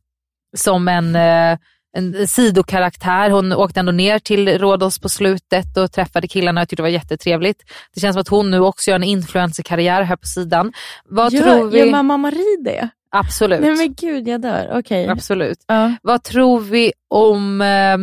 som 0.57 0.89
en, 0.89 1.17
eh, 1.17 1.59
en 1.97 2.29
sidokaraktär. 2.29 3.31
Hon 3.31 3.53
åkte 3.53 3.81
ändå 3.81 3.93
ner 3.93 4.19
till 4.19 4.59
Rhodos 4.59 4.99
på 4.99 5.09
slutet 5.09 5.77
och 5.77 5.93
träffade 5.93 6.29
killarna. 6.29 6.61
Jag 6.61 6.69
tyckte 6.69 6.81
det 6.81 6.83
var 6.83 6.91
jättetrevligt. 6.91 7.63
Det 7.95 8.01
känns 8.01 8.15
som 8.15 8.21
att 8.21 8.29
hon 8.29 8.51
nu 8.51 8.61
också 8.61 8.91
gör 8.91 8.97
en 8.97 9.05
influencerkarriär 9.05 10.03
här 10.03 10.17
på 10.17 10.27
sidan. 10.27 10.73
Vad 11.05 11.33
Gör, 11.33 11.43
tror 11.43 11.71
vi? 11.71 11.79
gör 11.79 11.91
mamma 11.91 12.17
Marie 12.17 12.57
det? 12.65 12.89
Absolut. 13.11 13.61
Nej 13.61 13.77
men 13.77 13.95
gud, 13.95 14.29
jag 14.29 14.41
dör. 14.41 14.71
Okej. 14.75 15.09
Absolut. 15.09 15.59
Ja. 15.67 15.93
Vad 16.03 16.23
tror 16.23 16.61
vi 16.61 16.93
om 17.11 17.61
eh, 17.61 17.97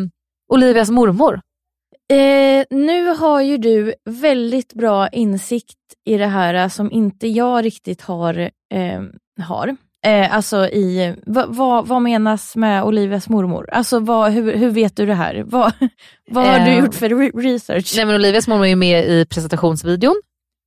Olivias 0.53 0.89
mormor? 0.89 1.41
Eh, 2.11 2.65
nu 2.69 3.07
har 3.07 3.41
ju 3.41 3.57
du 3.57 3.93
väldigt 4.05 4.73
bra 4.73 5.07
insikt 5.07 5.77
i 6.05 6.17
det 6.17 6.27
här 6.27 6.69
som 6.69 6.91
inte 6.91 7.27
jag 7.27 7.65
riktigt 7.65 8.01
har. 8.01 8.39
Eh, 8.73 9.01
har. 9.43 9.75
Eh, 10.05 10.35
alltså 10.35 10.67
i, 10.67 11.15
vad, 11.25 11.55
vad, 11.55 11.87
vad 11.87 12.01
menas 12.01 12.55
med 12.55 12.83
Olivias 12.83 13.29
mormor? 13.29 13.69
Alltså 13.71 13.99
vad, 13.99 14.31
hur, 14.31 14.55
hur 14.57 14.69
vet 14.69 14.95
du 14.95 15.05
det 15.05 15.13
här? 15.13 15.43
Vad, 15.45 15.73
vad 16.31 16.47
har 16.47 16.59
du 16.59 16.71
Eh, 16.71 16.79
gjort 16.79 16.95
för 16.95 17.09
re- 17.09 17.41
research? 17.41 17.93
Nej, 17.95 18.05
men 18.05 18.15
Olivias 18.15 18.47
mormor 18.47 18.65
är 18.65 18.75
med 18.75 19.05
i 19.05 19.25
presentationsvideon. 19.25 20.21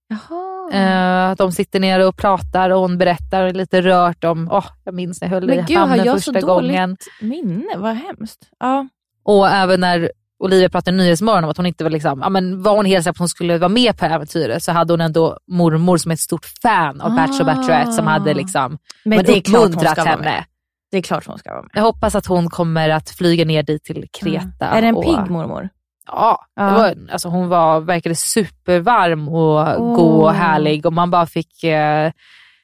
Jaha. 0.08 0.50
Eh, 0.72 1.36
de 1.36 1.52
sitter 1.52 1.80
ner 1.80 2.08
och 2.08 2.16
pratar 2.16 2.70
och 2.70 2.80
hon 2.80 2.98
berättar 2.98 3.52
lite 3.52 3.80
rört 3.82 4.24
om, 4.24 4.48
åh, 4.52 4.66
jag 4.84 4.94
minns 4.94 5.20
när 5.20 5.28
jag 5.28 5.34
höll 5.34 5.46
men 5.46 5.58
i 5.58 5.62
gud, 5.62 5.76
har 5.78 5.86
handen 5.86 6.06
jag 6.06 6.22
så 6.22 6.32
första 6.32 6.46
dåligt 6.46 6.70
gången. 6.70 6.96
minne? 7.20 7.76
Vad 7.76 7.94
hemskt. 7.94 8.48
Ja. 8.60 8.88
Och 9.24 9.48
även 9.48 9.80
när 9.80 10.12
Olivia 10.38 10.68
pratade 10.68 10.96
i 10.96 10.98
Nyhetsmorgon 10.98 11.44
om 11.44 11.50
att 11.50 11.56
hon 11.56 11.66
inte 11.66 11.84
var 11.84 11.90
liksom, 11.90 12.20
ja, 12.20 12.28
men 12.28 12.62
var 12.62 12.76
hon 12.76 12.84
helt 12.86 13.04
säker 13.04 13.12
på 13.12 13.16
att 13.16 13.18
hon 13.18 13.28
skulle 13.28 13.58
vara 13.58 13.68
med 13.68 13.98
på 13.98 14.04
äventyret 14.04 14.62
så 14.62 14.72
hade 14.72 14.92
hon 14.92 15.00
ändå 15.00 15.38
mormor 15.50 15.96
som 15.96 16.10
är 16.10 16.14
ett 16.14 16.20
stort 16.20 16.46
fan 16.62 17.00
av 17.00 17.14
Bachelor 17.16 17.40
och 17.40 17.46
Bachelorette 17.46 17.92
som 17.92 18.06
hade 18.06 18.34
liksom, 18.34 18.74
Ah. 18.74 18.78
Men 19.04 19.16
men 19.16 19.24
det 19.24 19.38
uppmuntrat 19.38 19.98
henne. 19.98 20.44
Det 20.90 20.98
är 20.98 21.02
klart 21.02 21.26
hon 21.26 21.38
ska 21.38 21.50
vara 21.50 21.62
med. 21.62 21.70
Jag 21.74 21.82
hoppas 21.82 22.14
att 22.14 22.26
hon 22.26 22.50
kommer 22.50 22.90
att 22.90 23.10
flyga 23.10 23.44
ner 23.44 23.62
dit 23.62 23.84
till 23.84 24.06
Kreta. 24.20 24.66
Är 24.66 24.82
det 24.82 24.88
en 24.88 24.94
och, 24.94 25.04
pigg 25.04 25.30
mormor? 25.30 25.68
Ja, 26.06 26.46
Ja. 26.56 26.64
Det 26.64 26.72
var, 26.74 27.12
alltså 27.12 27.28
hon 27.28 27.48
var, 27.48 27.80
verkade 27.80 28.14
supervarm 28.14 29.28
och 29.28 29.58
Åh. 29.58 29.96
god 29.96 30.22
och 30.24 30.34
härlig 30.34 30.86
och 30.86 30.92
man 30.92 31.10
bara 31.10 31.26
fick, 31.26 31.64
eh, 31.64 32.12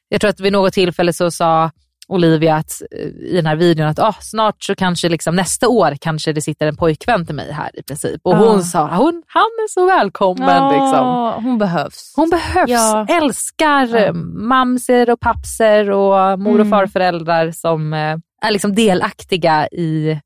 jag 0.09 0.21
tror 0.21 0.29
att 0.31 0.41
vid 0.41 0.53
något 0.53 0.73
tillfälle 0.73 1.13
så 1.13 1.31
sa 1.31 1.71
Olivia 2.11 2.57
att, 2.57 2.83
eh, 2.91 2.99
i 3.07 3.33
den 3.37 3.47
här 3.47 3.57
videon 3.57 3.87
att 3.87 3.99
ah, 3.99 4.15
snart 4.21 4.63
så 4.65 4.75
kanske 4.75 5.09
liksom, 5.09 5.37
nästa 5.37 5.69
år 5.69 5.97
kanske 6.01 6.33
det 6.33 6.41
sitter 6.43 6.67
en 6.67 6.77
pojkvän 6.77 7.27
till 7.27 7.35
mig 7.35 7.53
här 7.53 7.71
i 7.79 7.83
princip. 7.83 8.21
Och 8.25 8.33
Ja. 8.35 8.39
hon 8.39 8.63
sa 8.63 8.97
hon, 8.97 9.23
han 9.27 9.43
är 9.43 9.69
så 9.69 9.87
välkommen. 9.87 10.69
Liksom. 10.69 11.07
Ja, 11.07 11.41
hon 11.43 11.59
behövs. 11.59 12.13
Hon 12.17 12.31
behövs, 12.31 12.71
Ja. 12.71 13.07
älskar 13.11 13.87
Ja. 13.87 13.99
eh, 13.99 14.13
mamser 14.35 15.11
och 15.11 15.21
pappser 15.21 15.91
och 15.91 16.39
mor 16.41 16.51
och 16.55 16.67
Mm. 16.67 16.71
farföräldrar 16.71 17.51
som 17.51 17.93
eh, 17.93 18.17
är 18.43 18.51
liksom 18.51 18.75
delaktiga 18.75 19.69
i 19.69 20.21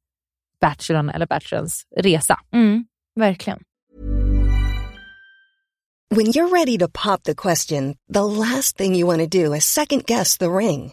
Bachelorn 0.60 1.10
eller 1.10 1.26
Bachelorns 1.26 1.82
resa. 1.96 2.40
Mm, 2.54 2.84
verkligen. 3.16 3.58
When 6.14 6.26
you're 6.26 6.52
ready 6.52 6.78
to 6.78 6.86
pop 7.04 7.22
the 7.24 7.34
question, 7.34 7.94
the 8.14 8.20
last 8.20 8.76
thing 8.76 8.94
you 8.96 9.06
want 9.16 9.32
to 9.32 9.38
do 9.38 9.54
is 9.54 9.64
second 9.64 10.02
guess 10.06 10.38
the 10.38 10.46
ring. 10.46 10.92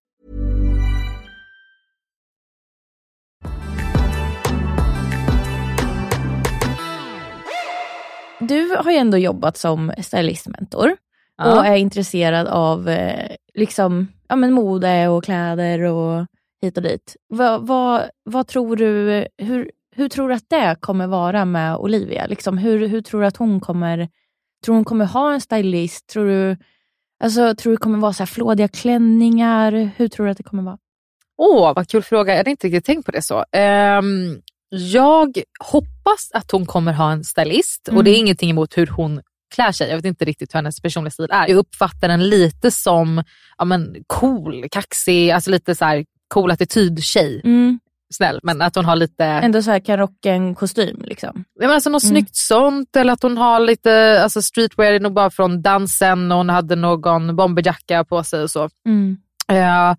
Du 8.41 8.75
har 8.75 8.91
ju 8.91 8.97
ändå 8.97 9.17
jobbat 9.17 9.57
som 9.57 9.91
stylistmentor 10.01 10.97
Ja. 11.37 11.59
och 11.59 11.65
är 11.65 11.75
intresserad 11.75 12.47
av 12.47 12.89
eh, 12.89 13.35
liksom, 13.53 14.07
ja, 14.27 14.35
men 14.35 14.53
mode 14.53 15.07
och 15.07 15.23
kläder 15.23 15.81
och 15.81 16.25
hit 16.61 16.77
och 16.77 16.83
dit. 16.83 17.15
Vad, 17.27 17.67
vad, 17.67 18.01
vad 18.23 18.47
tror 18.47 18.75
du, 18.75 19.25
hur, 19.37 19.71
hur 19.95 20.09
tror 20.09 20.29
du 20.29 20.35
att 20.35 20.49
det 20.49 20.75
kommer 20.79 21.07
vara 21.07 21.45
med 21.45 21.77
Olivia? 21.77 22.25
Liksom, 22.25 22.57
hur, 22.57 22.87
hur 22.87 23.01
tror 23.01 23.21
du 23.21 23.27
att 23.27 23.37
hon 23.37 23.59
kommer, 23.59 24.09
tror 24.65 24.75
hon 24.75 24.85
kommer 24.85 25.05
ha 25.05 25.33
en 25.33 25.41
stylist? 25.41 26.07
Tror 26.07 26.25
du, 26.25 26.57
alltså, 27.23 27.55
tror 27.55 27.71
du 27.71 27.75
det 27.77 27.81
kommer 27.81 27.99
vara 27.99 28.13
så 28.13 28.23
här 28.23 28.27
flådiga 28.27 28.67
klänningar? 28.67 29.91
Hur 29.97 30.07
tror 30.07 30.25
du 30.25 30.31
att 30.31 30.37
det 30.37 30.43
kommer 30.43 30.63
vara? 30.63 30.77
Åh, 31.37 31.73
vad 31.75 31.87
kul 31.89 32.01
fråga. 32.03 32.31
Jag 32.33 32.37
hade 32.37 32.51
inte 32.51 32.67
riktigt 32.67 32.85
tänkt 32.85 33.05
på 33.05 33.11
det 33.11 33.21
så. 33.21 33.45
Ehm, 33.51 34.41
jag 34.71 35.37
hoppas 35.59 36.29
att 36.33 36.51
hon 36.51 36.65
kommer 36.65 36.93
ha 36.93 37.11
en 37.11 37.23
stylist 37.23 37.87
och 37.87 37.93
Mm. 37.93 38.03
det 38.05 38.11
är 38.11 38.17
ingenting 38.17 38.49
emot 38.49 38.77
hur 38.77 38.87
hon 38.87 39.21
klär 39.55 39.71
sig. 39.71 39.89
Jag 39.89 39.95
vet 39.95 40.05
inte 40.05 40.25
riktigt 40.25 40.53
hur 40.53 40.57
hennes 40.57 40.81
personliga 40.81 41.11
stil 41.11 41.27
är. 41.31 41.47
Jag 41.47 41.57
uppfattar 41.57 42.07
den 42.07 42.29
lite 42.29 42.71
som 42.71 43.23
ja, 43.57 43.65
men, 43.65 43.95
cool, 44.07 44.65
kaxig, 44.71 45.31
alltså 45.31 45.51
lite 45.51 45.75
så 45.75 45.85
här 45.85 46.05
cool 46.27 46.51
attityd-tjej. 46.51 47.41
Mm. 47.43 47.79
Snäll, 48.13 48.39
men 48.43 48.61
att 48.61 48.75
hon 48.75 48.85
har 48.85 48.95
lite... 48.95 49.25
Ändå 49.25 49.61
så 49.61 49.71
här 49.71 49.79
kan 49.79 49.97
rocka 49.97 50.31
en 50.33 50.55
kostym. 50.55 51.01
Liksom. 51.05 51.31
Ja, 51.35 51.67
men 51.67 51.71
alltså 51.71 51.89
något 51.89 52.03
Mm. 52.03 52.11
snyggt 52.15 52.35
sånt 52.35 52.95
eller 52.95 53.13
att 53.13 53.23
hon 53.23 53.37
har 53.37 53.59
lite 53.59 54.23
alltså 54.23 54.41
streetwear, 54.41 54.99
nog 54.99 55.13
bara 55.13 55.29
från 55.29 55.61
dansen 55.61 56.31
och 56.31 56.37
hon 56.37 56.49
hade 56.49 56.75
någon 56.75 57.35
bomberjacka 57.35 58.03
på 58.03 58.23
sig 58.23 58.43
och 58.43 58.51
så. 58.51 58.69
Mm. 58.85 59.17
Eh, 59.47 59.95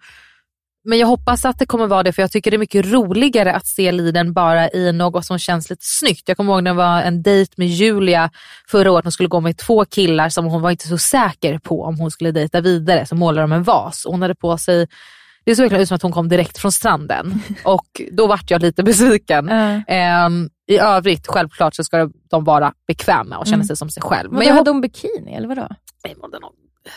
men 0.85 0.99
jag 0.99 1.07
hoppas 1.07 1.45
att 1.45 1.59
det 1.59 1.67
kommer 1.67 1.87
vara 1.87 2.03
det 2.03 2.13
för 2.13 2.23
jag 2.23 2.31
tycker 2.33 2.51
det 2.51 2.57
är 2.57 2.59
mycket 2.59 2.87
roligare 2.87 3.53
att 3.55 3.67
se 3.67 3.93
Liden 3.93 4.33
bara 4.33 4.71
i 4.71 4.93
något 4.93 5.25
som 5.27 5.39
känns 5.39 5.71
lite 5.71 5.83
snyggt. 5.85 6.23
Jag 6.29 6.37
kommer 6.37 6.53
ihåg 6.53 6.63
när 6.63 6.71
det 6.71 6.77
var 6.77 7.03
en 7.03 7.23
dejt 7.23 7.53
med 7.57 7.69
Julia 7.69 8.31
förra 8.69 8.93
året. 8.93 9.05
Hon 9.05 9.13
skulle 9.13 9.29
gå 9.29 9.41
med 9.41 9.57
två 9.59 9.85
killar 9.85 10.29
som 10.29 10.45
hon 10.45 10.63
var 10.63 10.71
inte 10.71 10.89
så 10.89 10.99
säker 10.99 11.59
på 11.59 11.83
om 11.85 11.99
hon 11.99 12.11
skulle 12.11 12.31
dejta 12.33 12.61
vidare. 12.61 13.07
Så 13.07 13.15
målade 13.15 13.41
de 13.43 13.53
en 13.53 13.63
vas 13.63 14.05
och 14.05 14.13
hon 14.13 14.23
hade 14.23 14.35
på 14.35 14.59
sig 14.59 14.87
det 15.45 15.57
såg 15.57 15.63
verkligen 15.63 15.83
ut 15.83 15.89
som 15.89 15.95
att 15.95 16.03
hon 16.03 16.13
kom 16.13 16.29
direkt 16.29 16.59
från 16.59 16.73
stranden 16.73 17.43
och 17.65 17.87
då 18.13 18.27
vart 18.27 18.51
jag 18.51 18.63
lite 18.63 18.83
besviken. 18.83 19.49
Ehm, 19.49 20.51
I 20.67 20.79
övrigt, 20.79 21.27
självklart 21.27 21.75
så 21.75 21.85
ska 21.85 22.11
de 22.31 22.45
vara 22.45 22.73
bekväma 22.87 23.39
och 23.39 23.47
känna 23.47 23.55
Mm. 23.55 23.67
sig 23.67 23.77
som 23.77 23.91
sig 23.91 24.03
själv. 24.03 24.31
Men 24.31 24.39
Men 24.39 24.49
jag 24.49 24.55
hade 24.55 24.71
hon 24.71 24.81
bikini 24.81 25.35
eller 25.35 25.49
vadå? 25.49 25.69
Nej, 26.05 26.15
men 26.21 26.31
den 26.31 26.43
har- 26.43 26.53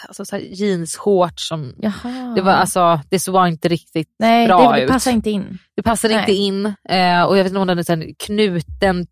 alltså, 0.07 0.25
så 0.25 0.35
här 0.35 0.43
jeans, 0.43 0.95
shorts 0.97 1.47
som... 1.47 1.73
Jaha. 1.77 2.33
Det 2.35 2.41
var, 2.41 2.51
alltså, 2.53 2.99
det 3.09 3.19
så 3.19 3.31
var 3.31 3.47
inte 3.47 3.67
riktigt 3.69 4.15
Nej, 4.19 4.47
bra 4.47 4.71
det, 4.71 4.77
det 4.77 4.83
ut. 4.83 4.89
passar 4.91 5.11
inte 5.11 5.29
in. 5.29 5.57
Det 5.75 5.83
passade 5.83 6.13
Nej. 6.13 6.21
inte 6.21 6.33
in 6.33 6.65
eh, 6.65 7.23
och 7.23 7.37
jag 7.37 7.43
vet 7.43 7.47
inte 7.47 7.59
om 7.59 7.69
hon 7.69 7.77
hade 7.77 8.13
knuten 8.13 9.07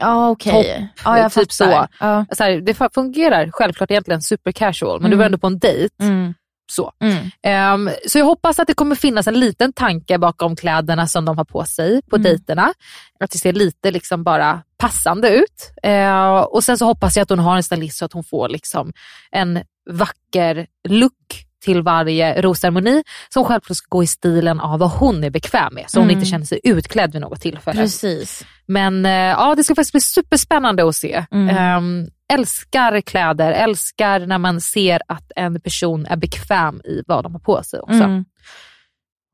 Ja, 0.00 0.30
okej. 0.30 0.90
topp. 0.96 1.16
Jag 1.16 1.32
typ 1.32 1.52
så. 1.52 1.86
Ja. 2.00 2.26
Så 2.32 2.44
här, 2.44 2.60
det 2.60 2.74
fungerar 2.94 3.50
självklart 3.52 3.90
egentligen 3.90 4.22
super 4.22 4.52
casual 4.52 5.00
men 5.00 5.10
du 5.10 5.14
Mm. 5.14 5.18
var 5.18 5.26
ändå 5.26 5.38
på 5.38 5.46
en 5.46 5.58
dejt. 5.58 5.94
Mm. 6.00 6.34
Så. 6.72 6.92
Mm. 7.04 7.30
Ehm, 7.42 7.90
så 8.08 8.18
jag 8.18 8.24
hoppas 8.24 8.58
att 8.58 8.66
det 8.66 8.74
kommer 8.74 8.94
finnas 8.94 9.26
en 9.26 9.40
liten 9.40 9.72
tanke 9.72 10.18
bakom 10.18 10.56
kläderna 10.56 11.06
som 11.06 11.24
de 11.24 11.38
har 11.38 11.44
på 11.44 11.64
sig 11.64 12.00
på 12.10 12.16
Mm. 12.16 12.22
dejterna. 12.24 12.72
Att 13.20 13.30
det 13.30 13.38
ser 13.38 13.52
lite 13.52 13.90
liksom 13.90 14.24
bara 14.24 14.62
passande 14.78 15.28
ut. 15.30 15.72
Eh, 15.82 16.36
och 16.40 16.64
sen 16.64 16.78
så 16.78 16.84
hoppas 16.84 17.16
jag 17.16 17.22
att 17.22 17.30
hon 17.30 17.38
har 17.38 17.56
en 17.56 17.62
stylist 17.62 17.98
så 17.98 18.04
att 18.04 18.12
hon 18.12 18.24
får 18.24 18.48
liksom 18.48 18.92
en 19.30 19.60
vacker 19.90 20.66
look 20.88 21.46
till 21.64 21.82
varje 21.82 22.42
rosceremoni 22.42 23.02
som 23.28 23.44
självklart 23.44 23.76
ska 23.76 23.86
gå 23.88 24.02
i 24.02 24.06
stilen 24.06 24.60
av 24.60 24.78
vad 24.78 24.90
hon 24.90 25.24
är 25.24 25.30
bekväm 25.30 25.74
med. 25.74 25.84
Så 25.88 25.98
hon 25.98 26.06
Mm. 26.08 26.16
inte 26.18 26.30
känner 26.30 26.44
sig 26.46 26.60
utklädd 26.64 27.12
vid 27.12 27.20
något 27.20 27.40
tillfälle. 27.40 27.82
Precis. 27.82 28.44
Men 28.66 29.06
eh, 29.06 29.12
ja, 29.12 29.54
det 29.54 29.64
ska 29.64 29.74
faktiskt 29.74 29.92
bli 29.92 30.00
superspännande 30.00 30.88
att 30.88 30.96
se. 30.96 31.24
Mm. 31.30 31.56
Ehm, 31.56 32.08
älskar 32.32 33.00
kläder, 33.00 33.52
älskar 33.52 34.26
när 34.26 34.38
man 34.38 34.60
ser 34.60 35.00
att 35.08 35.32
en 35.36 35.60
person 35.60 36.06
är 36.06 36.16
bekväm 36.16 36.80
i 36.84 37.02
vad 37.06 37.24
de 37.24 37.32
har 37.32 37.40
på 37.40 37.62
sig 37.62 37.80
också. 37.80 37.94
Mm. 38.02 38.24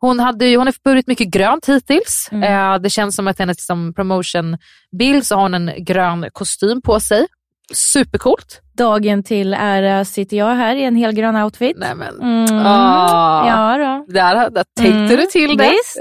Hon, 0.00 0.20
hade, 0.20 0.56
hon 0.56 0.66
har 0.66 0.74
burit 0.84 1.06
mycket 1.06 1.28
grönt 1.28 1.68
hittills. 1.68 2.28
Mm. 2.32 2.72
Eh, 2.74 2.78
det 2.80 2.90
känns 2.90 3.16
som 3.16 3.28
att 3.28 3.38
hennes 3.38 3.56
liksom, 3.56 3.94
promotion-bild 3.94 5.26
så 5.26 5.34
har 5.34 5.42
hon 5.42 5.54
en 5.54 5.84
grön 5.84 6.28
kostym 6.32 6.82
på 6.82 7.00
sig. 7.00 7.26
Supercoolt. 7.74 8.60
Dagen 8.78 9.22
till 9.22 9.54
ära 9.54 10.04
sitter 10.04 10.36
jag 10.36 10.54
här 10.54 10.76
i 10.76 10.84
en 10.84 10.96
helgrön 10.96 11.36
outfit. 11.36 11.76
Nej, 11.76 11.94
men, 11.94 12.20
Mm. 12.20 12.66
Ah. 12.66 13.48
Ja 13.48 13.78
då. 13.78 14.12
Där, 14.12 14.50
där 14.50 14.64
tänkte 14.76 14.96
Mm. 14.98 15.16
du 15.16 15.26
till 15.26 15.56
det. 15.56 15.70
Visst. 15.70 15.98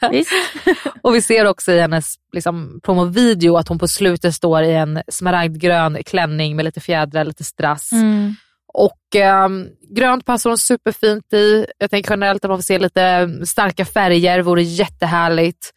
Visst. 0.10 0.30
och 1.02 1.14
vi 1.14 1.22
ser 1.22 1.44
också 1.46 1.72
i 1.72 1.80
hennes 1.80 2.14
liksom, 2.32 2.80
promovideo 2.84 3.56
att 3.56 3.68
hon 3.68 3.78
på 3.78 3.88
slutet 3.88 4.34
står 4.34 4.62
i 4.62 4.74
en 4.74 5.02
smaragdgrön 5.08 5.98
klänning 6.06 6.56
med 6.56 6.64
lite 6.64 6.80
fjädrar, 6.80 7.24
lite 7.24 7.44
strass. 7.44 7.92
Mm. 7.92 8.34
Och 8.74 9.16
ehm, 9.16 9.66
grönt 9.96 10.24
passar 10.24 10.50
hon 10.50 10.58
superfint 10.58 11.32
i. 11.32 11.66
Jag 11.78 11.90
tänker 11.90 12.10
generellt 12.10 12.44
att 12.44 12.48
man 12.50 12.58
får 12.58 12.62
se 12.62 12.78
lite 12.78 13.28
starka 13.46 13.84
färger, 13.84 14.42
vore 14.42 14.62
jättehärligt. 14.62 15.72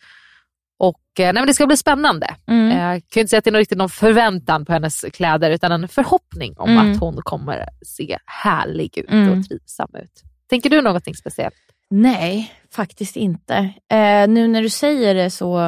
Och 0.84 1.20
eh, 1.20 1.24
nej, 1.24 1.34
men 1.34 1.48
det 1.48 1.54
ska 1.54 1.67
bli 1.67 1.78
spännande. 1.78 2.36
Mm. 2.48 2.72
Eh, 2.72 2.78
Jag 2.94 3.02
kan 3.10 3.22
inte 3.22 3.30
säga 3.30 3.38
att 3.38 3.44
det 3.44 3.50
är 3.50 3.52
någon- 3.52 3.60
riktigt 3.60 3.78
någon 3.78 3.89
förväntan 3.89 4.65
på 4.65 4.74
hennes 4.74 5.02
kläder 5.13 5.52
utan 5.52 5.72
en 5.72 5.88
förhoppning 5.88 6.54
om 6.58 6.70
Mm. 6.70 6.91
att 6.91 7.00
hon 7.00 7.15
kommer 7.24 7.65
se 7.86 8.17
härlig 8.26 8.98
ut 8.98 9.10
Mm. 9.12 9.39
och 9.39 9.46
trivsam 9.48 9.89
ut. 9.96 10.22
Tänker 10.50 10.70
du 10.70 10.82
någonting 10.82 11.15
speciellt? 11.15 11.56
Nej, 11.89 12.52
faktiskt 12.72 13.15
inte. 13.15 13.56
Eh, 13.91 14.28
nu 14.28 14.48
när 14.48 14.62
du 14.62 14.70
säger 14.70 15.15
det 15.15 15.30
så, 15.30 15.60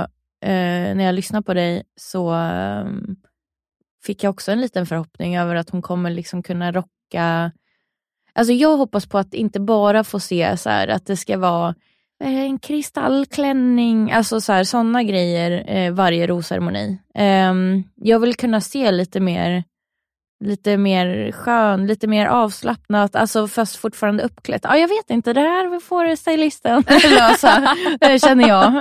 eh, 0.41 0.95
när 0.95 1.03
jag 1.03 1.15
lyssnar 1.15 1.41
på 1.41 1.53
dig, 1.53 1.83
så 1.95 2.29
ehm, 2.31 3.15
fick 4.05 4.23
jag 4.23 4.29
också 4.31 4.51
en 4.51 4.61
liten 4.61 4.85
förhoppning 4.85 5.37
över 5.37 5.55
att 5.55 5.69
hon 5.69 5.81
kommer 5.81 6.09
liksom 6.09 6.43
kunna 6.43 6.71
rocka... 6.71 7.51
Alltså 8.35 8.53
jag 8.53 8.77
hoppas 8.77 9.05
på 9.05 9.17
att 9.17 9.33
inte 9.33 9.59
bara 9.59 10.03
få 10.03 10.19
se 10.19 10.57
så 10.57 10.69
här, 10.69 10.87
att 10.87 11.05
det 11.05 11.17
ska 11.17 11.37
vara 11.37 11.69
eh, 11.69 11.75
en 12.23 12.59
kristallklänning, 12.59 14.11
alltså 14.11 14.41
så 14.41 14.53
här, 14.53 14.63
sådana 14.63 15.03
grejer 15.03 15.63
eh, 15.67 15.91
varje 15.93 16.27
rosceremoni. 16.27 16.97
Ehm, 17.15 17.83
jag 17.95 18.19
vill 18.19 18.35
kunna 18.35 18.61
se 18.61 18.91
lite 18.91 19.19
mer 19.19 19.63
lite 20.45 20.77
mer 20.77 21.31
skön, 21.31 21.87
lite 21.87 22.07
mer 22.07 22.25
avslappnat, 22.27 23.15
alltså 23.15 23.47
fast 23.47 23.75
fortfarande 23.75 24.23
uppklätt. 24.23 24.61
Ja, 24.63 24.77
jag 24.77 24.87
vet 24.87 25.09
inte, 25.09 25.33
det 25.33 25.39
här 25.41 25.79
får 25.79 26.15
stylisten 26.15 26.83
lösa, 27.15 27.75
eh, 28.01 28.17
känner 28.19 28.47
jag. 28.47 28.73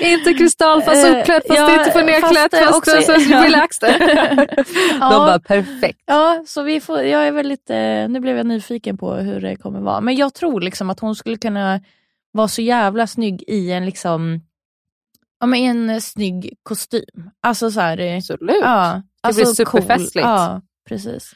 inte 0.00 0.34
kristall 0.34 0.82
fast 0.82 1.06
Eh, 1.06 1.18
uppklätt 1.18 1.46
fast 1.48 1.58
ja, 1.60 1.78
inte 1.78 1.90
för 1.90 2.02
nedklätt 2.04 2.50
fast, 2.50 2.54
eh, 2.54 2.60
fast, 2.60 2.78
också- 2.78 2.96
också, 2.98 3.12
så 3.20 3.30
ja. 3.32 3.44
relaxed. 3.44 3.94
De 3.98 4.64
Ja. 5.00 5.08
bara 5.10 5.38
perfekt. 5.40 6.00
Ja, 6.06 6.42
så 6.46 6.62
vi 6.62 6.80
får, 6.80 7.02
jag 7.02 7.26
är 7.26 7.32
väldigt, 7.32 7.70
eh, 7.70 7.76
nu 8.08 8.20
blev 8.20 8.36
jag 8.36 8.46
nyfiken 8.46 8.98
på 8.98 9.14
hur 9.14 9.40
det 9.40 9.56
kommer 9.56 9.80
vara. 9.80 10.00
Men 10.00 10.16
jag 10.16 10.34
tror 10.34 10.60
liksom 10.60 10.90
att 10.90 11.00
hon 11.00 11.14
skulle 11.14 11.36
kunna 11.36 11.80
vara 12.32 12.48
så 12.48 12.62
jävla 12.62 13.06
snygg 13.06 13.42
i 13.46 13.70
en 13.72 13.86
liksom 13.86 14.40
Ja, 15.40 15.46
men 15.46 15.60
i 15.60 15.64
en 15.64 15.90
eh, 15.90 15.98
snygg 16.00 16.54
kostym. 16.62 17.30
Alltså 17.42 17.70
så 17.70 17.80
här, 17.80 17.98
eh, 17.98 18.16
Absolut. 18.16 18.56
Ja, 18.62 19.02
Det 19.22 19.34
blir 19.34 19.46
alltså 19.46 19.64
cool. 19.64 19.82
superfestligt. 19.82 20.26
Ja, 20.26 20.62
precis. 20.88 21.32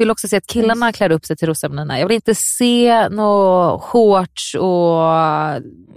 Vill 0.00 0.10
också 0.10 0.28
se 0.28 0.36
att 0.36 0.46
killarna 0.46 0.92
klär 0.92 1.12
upp 1.12 1.24
sig 1.24 1.36
till 1.36 1.48
rosceremonierna. 1.48 2.00
Jag 2.00 2.08
vill 2.08 2.14
inte 2.14 2.34
se 2.34 3.08
några 3.08 3.78
shorts 3.78 4.54
och 4.54 5.00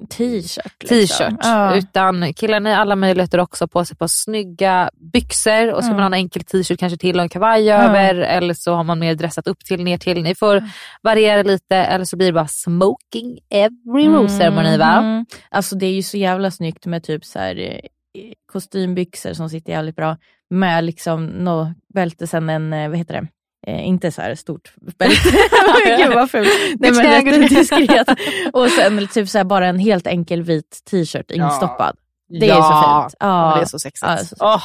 T-shirt. 0.09 0.79
t-shirt. 0.79 0.91
Liksom. 0.91 1.37
Ja. 1.41 1.75
Utan 1.75 2.33
killarna 2.33 2.69
har 2.69 2.75
alla 2.81 2.95
möjligheter 2.95 3.39
också 3.39 3.67
på 3.67 3.85
sig 3.85 3.97
på 3.97 4.07
snygga 4.07 4.89
byxor 5.13 5.71
och 5.73 5.83
så 5.83 5.85
Mm. 5.89 5.93
man 5.95 5.99
ha 5.99 6.05
en 6.05 6.13
enkel 6.13 6.43
t-shirt 6.43 6.79
kanske 6.79 6.97
till 6.97 7.15
och 7.17 7.23
en 7.23 7.29
kavaj 7.29 7.71
över 7.71 8.15
eller 8.15 8.53
så 8.53 8.73
har 8.73 8.83
man 8.83 8.99
mer 8.99 9.15
dressat 9.15 9.47
upp 9.47 9.59
till 9.65 9.83
ner 9.83 9.97
till. 9.97 10.23
Ni 10.23 10.35
får 10.35 10.63
variera 11.01 11.43
lite 11.43 11.75
eller 11.75 12.05
så 12.05 12.17
blir 12.17 12.27
det 12.27 12.33
bara 12.33 12.47
smoking 12.47 13.39
every 13.49 14.07
rosceremoni 14.07 14.77
va? 14.77 14.97
Mm. 14.97 15.25
Alltså 15.49 15.75
det 15.75 15.85
är 15.85 15.93
ju 15.93 16.03
så 16.03 16.17
jävla 16.17 16.51
snyggt 16.51 16.85
med 16.85 17.03
typ 17.03 17.25
så 17.25 17.39
här, 17.39 17.55
eh, 17.59 17.79
kostymbyxor 18.51 19.33
som 19.33 19.49
sitter 19.49 19.73
jävligt 19.73 19.95
bra 19.95 20.17
med 20.49 20.83
liksom 20.83 21.25
no, 21.25 21.73
bälte 21.93 22.27
sen 22.27 22.49
en, 22.49 22.73
eh, 22.73 22.89
vad 22.89 22.97
heter 22.97 23.13
det? 23.13 23.27
Eh, 23.67 23.88
inte 23.88 24.12
så 24.12 24.21
här 24.21 24.36
stort 24.36 24.73
bälte. 24.97 25.15
Gud 25.97 26.13
vad 26.13 26.32
fult. 26.32 26.49
Nej, 26.80 26.91
men 26.91 27.26
rätt 27.41 27.49
diskret. 27.49 28.08
Och 28.54 28.69
sen 28.69 29.08
typ 29.08 29.30
så 29.30 29.38
här, 29.38 29.45
bara 29.45 29.67
en 29.67 29.80
helt 29.80 30.08
enkel 30.08 30.43
vit 30.43 30.82
t-shirt 30.91 31.32
instoppad. 31.32 31.95
Det 32.39 32.49
är 32.49 32.54
så 32.56 32.60
Ja, 32.62 33.08
fint. 33.10 33.15
Ja, 33.19 33.49
men 33.49 33.58
det 33.58 33.63
är 33.63 33.65
så 33.65 33.80
sexigt. 33.80 34.12
Ja, 34.12 34.17
så 34.17 34.36
Åh, 34.39 34.63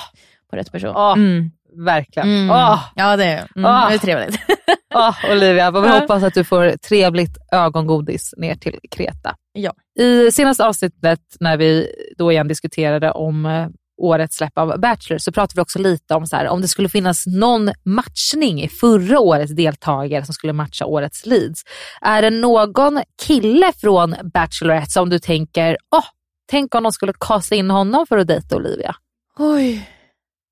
På 0.50 0.56
rätt 0.56 0.72
person. 0.72 0.96
Åh, 0.96 1.12
Mm. 1.12 1.50
Verkligen. 1.84 2.28
Mm. 2.28 2.50
Åh, 2.50 2.80
Ja 2.94 3.16
det 3.16 3.24
är, 3.24 3.46
mm, 3.56 3.64
Ah. 3.70 3.88
det 3.88 3.94
är 3.94 3.98
trevligt. 3.98 4.38
åh, 4.94 5.14
Olivia, 5.32 5.70
vad 5.70 5.82
vi 5.82 5.88
Ja. 5.88 5.98
hoppas 5.98 6.22
att 6.22 6.34
du 6.34 6.44
får 6.44 6.76
trevligt 6.76 7.36
ögongodis 7.52 8.34
ner 8.36 8.54
till 8.54 8.78
Kreta. 8.90 9.34
Ja. 9.52 9.72
I 10.00 10.32
senaste 10.32 10.64
avsnittet 10.66 11.20
när 11.40 11.56
vi 11.56 11.88
då 12.18 12.32
igen 12.32 12.48
diskuterade 12.48 13.10
om 13.10 13.46
eh, 13.46 13.66
årets 13.98 14.36
släpp 14.36 14.58
av 14.58 14.80
Bachelor 14.80 15.18
så 15.18 15.32
pratade 15.32 15.52
vi 15.56 15.62
också 15.62 15.78
lite 15.78 16.14
om 16.14 16.26
så 16.26 16.36
här, 16.36 16.48
om 16.48 16.60
det 16.60 16.68
skulle 16.68 16.88
finnas 16.88 17.26
någon 17.26 17.70
matchning 17.84 18.62
i 18.62 18.68
förra 18.68 19.20
årets 19.20 19.52
deltagare 19.52 20.24
som 20.24 20.34
skulle 20.34 20.52
matcha 20.52 20.86
årets 20.86 21.26
leads. 21.26 21.64
Är 22.00 22.22
det 22.22 22.30
någon 22.30 23.02
kille 23.26 23.72
från 23.80 24.14
Bachelorette 24.34 24.90
som 24.90 25.10
du 25.10 25.18
tänker, 25.18 25.76
åh, 25.90 26.04
tänk 26.50 26.74
om 26.74 26.82
de 26.82 26.92
skulle 26.92 27.12
kasta 27.20 27.54
in 27.54 27.70
honom 27.70 28.06
för 28.06 28.18
att 28.18 28.26
dejta 28.26 28.56
Olivia? 28.56 28.96
Oj, 29.38 29.88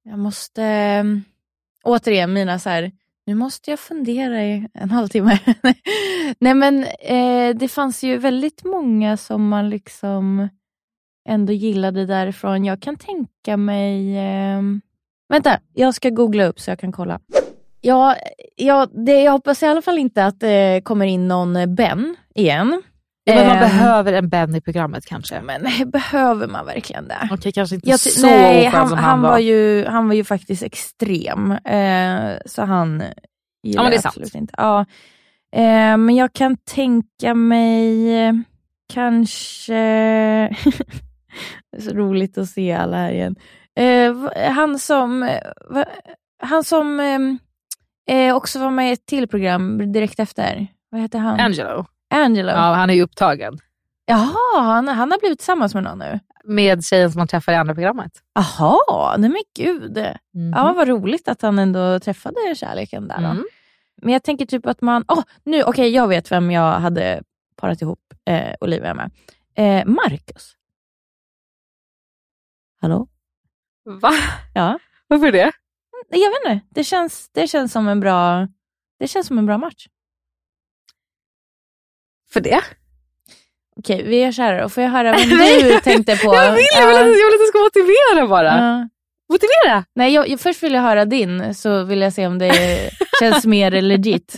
jag 0.05 0.18
måste... 0.18 0.62
Mm, 0.62 1.24
återigen 1.84 2.32
mina 2.32 2.59
så 2.59 2.68
här, 2.68 2.92
nu 3.26 3.34
måste 3.34 3.70
jag 3.70 3.80
fundera 3.80 4.44
i 4.44 4.68
en 4.74 4.90
halvtimme. 4.90 5.38
Nej 6.38 6.55
men 6.55 6.84
eh, 6.84 7.57
det 7.57 7.68
fanns 7.68 8.03
ju 8.05 8.18
väldigt 8.18 8.64
många 8.64 9.16
som 9.16 9.49
man 9.49 9.70
liksom 9.70 10.49
ändå 11.26 11.52
gillade 11.52 12.06
därifrån. 12.06 12.64
Jag 12.64 12.80
kan 12.82 12.96
tänka 12.96 13.56
mig... 13.56 14.18
Eh, 14.18 14.62
vänta, 15.28 15.58
jag 15.74 15.94
ska 15.94 16.10
googla 16.10 16.46
upp 16.46 16.60
så 16.60 16.70
jag 16.70 16.78
kan 16.78 16.92
kolla. 16.92 17.20
Ja, 17.80 18.16
ja 18.56 18.86
det, 19.06 19.22
jag 19.22 19.32
hoppas 19.32 19.62
i 19.62 19.66
alla 19.66 19.82
fall 19.82 19.98
inte 19.98 20.24
att 20.24 20.40
det 20.40 20.80
kommer 20.84 21.06
in 21.06 21.28
någon 21.28 21.74
Ben 21.74 22.16
igen. 22.34 22.82
Ja, 23.24 23.34
men 23.34 23.46
man 23.46 23.56
Eh, 23.56 23.60
behöver 23.60 24.12
en 24.12 24.28
Ben 24.28 24.54
i 24.54 24.60
programmet 24.60 25.06
kanske. 25.06 25.40
Men 25.40 25.90
behöver 25.90 26.46
man 26.46 26.66
verkligen 26.66 27.08
det? 27.08 27.28
Okej, 27.30 27.52
kanske 27.52 27.74
inte 27.74 27.88
Jag 27.90 28.00
så 28.00 28.26
nej, 28.26 28.64
han, 28.64 28.88
som 28.88 28.98
han, 28.98 29.04
han 29.10 29.22
var. 29.22 29.30
var. 29.30 29.38
ju, 29.38 29.84
han 29.86 30.08
var 30.08 30.14
ju 30.14 30.24
faktiskt 30.24 30.62
extrem. 30.62 31.52
Eh, 31.52 32.38
så 32.46 32.62
han 32.62 33.02
gillar 33.62 33.82
men 33.82 33.90
det 33.90 33.94
jag 33.94 34.02
sant. 34.02 34.12
absolut 34.16 34.34
inte. 34.34 34.54
Ja. 34.56 34.80
Eh, 35.56 35.96
men 35.96 36.10
jag 36.16 36.32
kan 36.32 36.56
tänka 36.56 37.34
mig 37.34 38.14
eh, 38.26 38.32
kanske... 38.92 39.74
så 41.78 41.91
roligt 41.91 42.39
att 42.39 42.49
se 42.49 42.72
alla 42.72 42.97
här 42.97 43.12
igen. 43.12 43.37
Eh, 43.76 44.14
han 44.53 44.78
som, 44.78 45.22
eh, 45.22 45.41
va, 45.70 45.84
han 46.43 46.64
som 46.64 47.01
eh, 47.01 48.16
eh, 48.16 48.37
också 48.37 48.59
var 48.59 48.70
med 48.70 48.89
i 48.89 48.93
ett 48.93 49.07
till 49.07 49.28
program 49.28 49.93
direkt 49.93 50.20
efter. 50.20 50.66
Vad 50.91 51.01
heter 51.01 51.18
han? 51.18 51.41
Angelo. 51.41 51.87
Angelo. 52.11 52.51
Ja, 52.51 52.74
han 52.74 52.91
är 52.91 52.95
ju 52.95 53.03
upptagen. 53.03 53.59
Jaha, 54.07 54.62
han, 54.62 54.89
han 54.89 55.11
har 55.11 55.18
blivit 55.18 55.39
tillsammans 55.39 55.74
med 55.74 55.82
någon 55.82 55.99
nu? 55.99 56.20
Med 56.45 56.84
tjejen 56.84 57.12
som 57.12 57.18
man 57.18 57.28
träffar 57.28 57.53
i 57.53 57.57
andra 57.57 57.74
programmet. 57.74 58.12
Jaha, 58.34 59.16
nej 59.16 59.30
men 59.30 59.43
gud. 59.57 60.07
Ja, 60.55 60.72
vad 60.76 60.89
roligt 60.89 61.28
att 61.28 61.43
han 61.43 61.59
ändå 61.59 62.01
träffade 62.01 62.55
kärleken 62.57 63.09
där. 63.09 63.18
Mm. 63.18 63.45
Men 64.03 64.12
jag 64.12 64.22
tänker 64.22 64.47
typ 64.47 64.66
att 64.66 64.80
man... 64.80 65.05
Oh, 65.09 65.22
nu, 65.45 65.62
Okej, 65.62 65.89
jag 65.89 66.09
vet 66.09 66.32
vem 66.32 66.51
jag 66.51 66.80
hade 66.80 67.22
parat 67.57 67.82
ihop 67.82 68.01
eh, 68.24 68.55
Olivia 68.61 68.95
med. 68.95 69.11
Eh, 69.55 69.87
Marcus. 69.87 70.53
Hallå? 72.80 73.08
Va? 73.84 74.12
Ja. 74.54 74.78
Varför 75.06 75.32
det? 75.32 75.52
Jag 76.08 76.30
vet 76.30 76.38
inte. 76.46 76.66
Det 76.70 76.84
känns, 76.84 77.30
det 77.32 77.48
känns 77.48 77.72
som 77.72 77.88
en 77.88 78.00
bra 78.00 78.46
det 78.98 79.08
känns 79.08 79.26
som 79.26 79.38
en 79.38 79.46
bra 79.46 79.58
match. 79.58 79.86
För 82.32 82.40
det? 82.40 82.60
Okej, 83.76 84.02
vi 84.06 84.22
är 84.22 84.32
kära 84.32 84.62
då. 84.62 84.68
Får 84.68 84.82
jag 84.82 84.90
höra 84.90 85.12
Nej. 85.38 85.62
du 85.62 85.80
tänkte 85.80 86.16
på? 86.16 86.34
Jag 86.34 86.52
vill, 86.52 86.64
jag 86.78 86.86
vill, 86.86 86.96
jag 86.96 87.04
vill 87.04 87.34
att 87.34 87.40
du 87.40 87.46
ska 87.46 87.58
motivera 87.58 88.26
bara. 88.28 88.58
Ja. 88.58 88.88
Motivera! 89.28 89.84
Nej, 89.94 90.12
jag, 90.14 90.28
jag, 90.28 90.40
först 90.40 90.62
vill 90.62 90.74
jag 90.74 90.82
höra 90.82 91.04
din, 91.04 91.54
så 91.54 91.84
vill 91.84 92.00
jag 92.00 92.12
se 92.12 92.26
om 92.26 92.38
det 92.38 92.90
känns 93.20 93.46
mer 93.46 93.70
legit. 93.70 94.36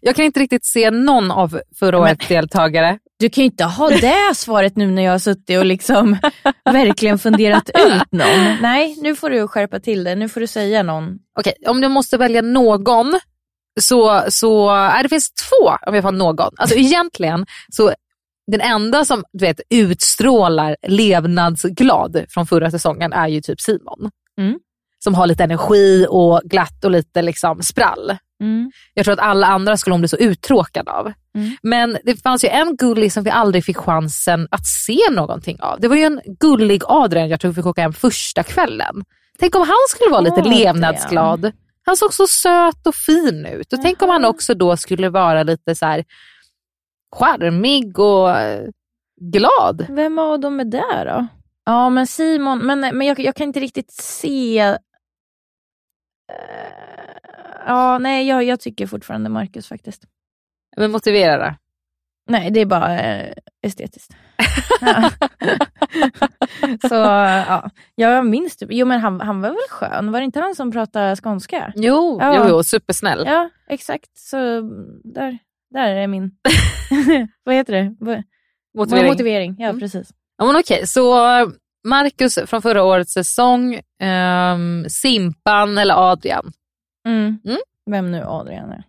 Jag 0.00 0.16
kan 0.16 0.24
inte 0.24 0.40
riktigt 0.40 0.64
se 0.64 0.90
någon 0.90 1.30
av 1.30 1.60
förra 1.78 1.98
årets 1.98 2.28
deltagare. 2.28 2.98
Du 3.22 3.30
kan 3.30 3.42
ju 3.42 3.46
inte 3.46 3.64
ha 3.64 3.88
det 3.88 4.34
svaret 4.34 4.76
nu 4.76 4.90
när 4.90 5.02
jag 5.02 5.12
har 5.12 5.18
suttit 5.18 5.58
och 5.58 5.64
liksom 5.64 6.16
verkligen 6.64 7.18
funderat 7.18 7.68
ut 7.68 8.12
någon. 8.12 8.56
Nej, 8.62 8.96
nu 9.02 9.16
får 9.16 9.30
du 9.30 9.48
skärpa 9.48 9.80
till 9.80 10.04
det. 10.04 10.14
Nu 10.14 10.28
får 10.28 10.40
du 10.40 10.46
säga 10.46 10.82
någon. 10.82 11.18
Okej, 11.38 11.54
om 11.66 11.80
du 11.80 11.88
måste 11.88 12.16
välja 12.16 12.42
någon 12.42 13.20
så, 13.80 14.22
så 14.28 14.76
äh, 14.76 15.02
det 15.02 15.08
finns 15.08 15.32
två 15.32 15.72
om 15.86 15.94
jag 15.94 16.02
får 16.02 16.12
någon. 16.12 16.50
Alltså 16.56 16.76
egentligen 16.76 17.46
så 17.68 17.94
den 18.52 18.60
enda 18.60 19.04
som 19.04 19.24
du 19.32 19.46
vet, 19.46 19.60
utstrålar 19.70 20.76
levnadsglad 20.88 22.24
från 22.28 22.46
förra 22.46 22.70
säsongen 22.70 23.12
är 23.12 23.28
ju 23.28 23.40
typ 23.40 23.60
Simon. 23.60 24.10
Mm. 24.38 24.58
Som 25.04 25.14
har 25.14 25.26
lite 25.26 25.44
energi 25.44 26.06
och 26.08 26.40
glatt 26.44 26.84
och 26.84 26.90
lite 26.90 27.22
liksom 27.22 27.62
sprall. 27.62 28.16
Mm. 28.42 28.70
Jag 28.94 29.04
tror 29.04 29.12
att 29.12 29.20
alla 29.20 29.46
andra 29.46 29.76
skulle 29.76 29.94
hon 29.94 30.00
bli 30.00 30.08
så 30.08 30.16
uttråkad 30.16 30.88
av. 30.88 31.12
Mm. 31.34 31.56
Men 31.62 31.98
det 32.04 32.22
fanns 32.22 32.44
ju 32.44 32.48
en 32.48 32.76
gullig 32.76 33.12
som 33.12 33.24
vi 33.24 33.30
aldrig 33.30 33.64
fick 33.64 33.76
chansen 33.76 34.48
att 34.50 34.66
se 34.66 34.98
någonting 35.10 35.60
av. 35.60 35.80
Det 35.80 35.88
var 35.88 35.96
ju 35.96 36.02
en 36.02 36.20
gullig 36.40 36.82
Adrian 36.86 37.28
jag 37.28 37.40
tror 37.40 37.50
vi 37.50 37.54
fick 37.54 37.66
åka 37.66 37.82
hem 37.82 37.92
första 37.92 38.42
kvällen. 38.42 39.04
Tänk 39.38 39.54
om 39.54 39.60
han 39.60 39.76
skulle 39.88 40.10
vara 40.10 40.20
lite 40.20 40.40
Adrian. 40.40 40.58
levnadsglad. 40.58 41.52
Han 41.86 41.96
såg 41.96 42.14
så 42.14 42.26
söt 42.26 42.86
och 42.86 42.94
fin 42.94 43.46
ut. 43.46 43.72
Och 43.72 43.82
tänk 43.82 44.02
om 44.02 44.10
han 44.10 44.24
också 44.24 44.54
då 44.54 44.76
skulle 44.76 45.08
vara 45.08 45.42
lite 45.42 45.74
så 45.74 45.86
här 45.86 46.04
charmig 47.16 47.98
och 47.98 48.30
eh, 48.30 48.68
glad. 49.20 49.86
Vem 49.88 50.18
av 50.18 50.40
dem 50.40 50.60
är 50.60 50.64
det 50.64 51.04
då? 51.04 51.26
Ja, 51.64 51.90
men 51.90 52.06
Simon, 52.06 52.58
men, 52.58 52.80
men 52.80 53.06
jag, 53.06 53.20
jag 53.20 53.34
kan 53.34 53.46
inte 53.46 53.60
riktigt 53.60 53.92
se... 53.92 54.76
Eh, 56.32 57.12
Ja, 57.66 57.98
nej, 57.98 58.28
jag, 58.28 58.44
jag 58.44 58.60
tycker 58.60 58.86
fortfarande 58.86 59.30
Marcus 59.30 59.68
faktiskt. 59.68 60.02
Men 60.76 60.90
motivera 60.90 61.38
det. 61.38 61.56
Nej, 62.30 62.50
det 62.50 62.60
är 62.60 62.66
bara 62.66 63.00
eh, 63.00 63.32
estetiskt. 63.66 64.16
Ja. 64.80 65.10
Så 66.88 66.94
ja, 66.94 67.70
jag 67.94 68.26
minns 68.26 68.56
typ, 68.56 68.68
jo 68.72 68.86
men 68.86 69.00
han, 69.00 69.20
han 69.20 69.40
var 69.40 69.48
väl 69.48 69.58
skön? 69.70 70.12
Var 70.12 70.20
det 70.20 70.24
inte 70.24 70.40
han 70.40 70.54
som 70.54 70.72
pratade 70.72 71.16
skånska? 71.16 71.72
Jo, 71.76 72.18
Ja. 72.20 72.36
jo, 72.38 72.44
jo 72.56 72.62
supersnäll. 72.62 73.22
Ja, 73.26 73.50
exakt. 73.68 74.10
Så 74.18 74.36
där, 75.04 75.38
där 75.70 75.86
är 75.94 76.06
min... 76.06 76.30
Vad 77.44 77.54
heter 77.54 77.72
det? 77.72 77.94
Motivering. 78.78 79.06
Motivering, 79.06 79.56
ja 79.58 79.72
precis. 79.80 80.10
Ja, 80.38 80.44
men 80.44 80.56
okej, 80.56 80.86
så 80.86 81.14
Marcus 81.84 82.38
från 82.46 82.62
förra 82.62 82.82
årets 82.82 83.12
säsong, 83.12 83.80
ehm, 84.00 84.84
Simpan 84.88 85.78
eller 85.78 86.10
Adrian? 86.12 86.52
Mm. 87.06 87.38
Mm. 87.44 87.58
Vem 87.90 88.10
nu 88.10 88.22
Adrian 88.26 88.70
är. 88.70 88.84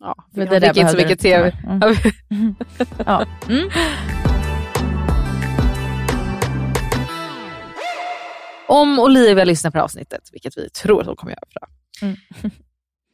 Ja, 0.00 0.14
För 0.34 0.46
det 0.46 0.58
där 0.58 0.78
inte 0.78 0.88
så 0.88 0.96
mycket 0.96 1.20
tv. 1.20 1.56
Mm. 1.66 1.80
Ja. 3.06 3.26
Mm. 3.48 3.70
Om 8.68 8.98
Olivia 8.98 9.44
lyssnar 9.44 9.70
på 9.70 9.80
avsnittet, 9.80 10.28
vilket 10.32 10.58
vi 10.58 10.70
tror 10.70 11.00
att 11.00 11.06
hon 11.06 11.16
kommer 11.16 11.32
göra. 11.32 11.68
Mm. 12.02 12.16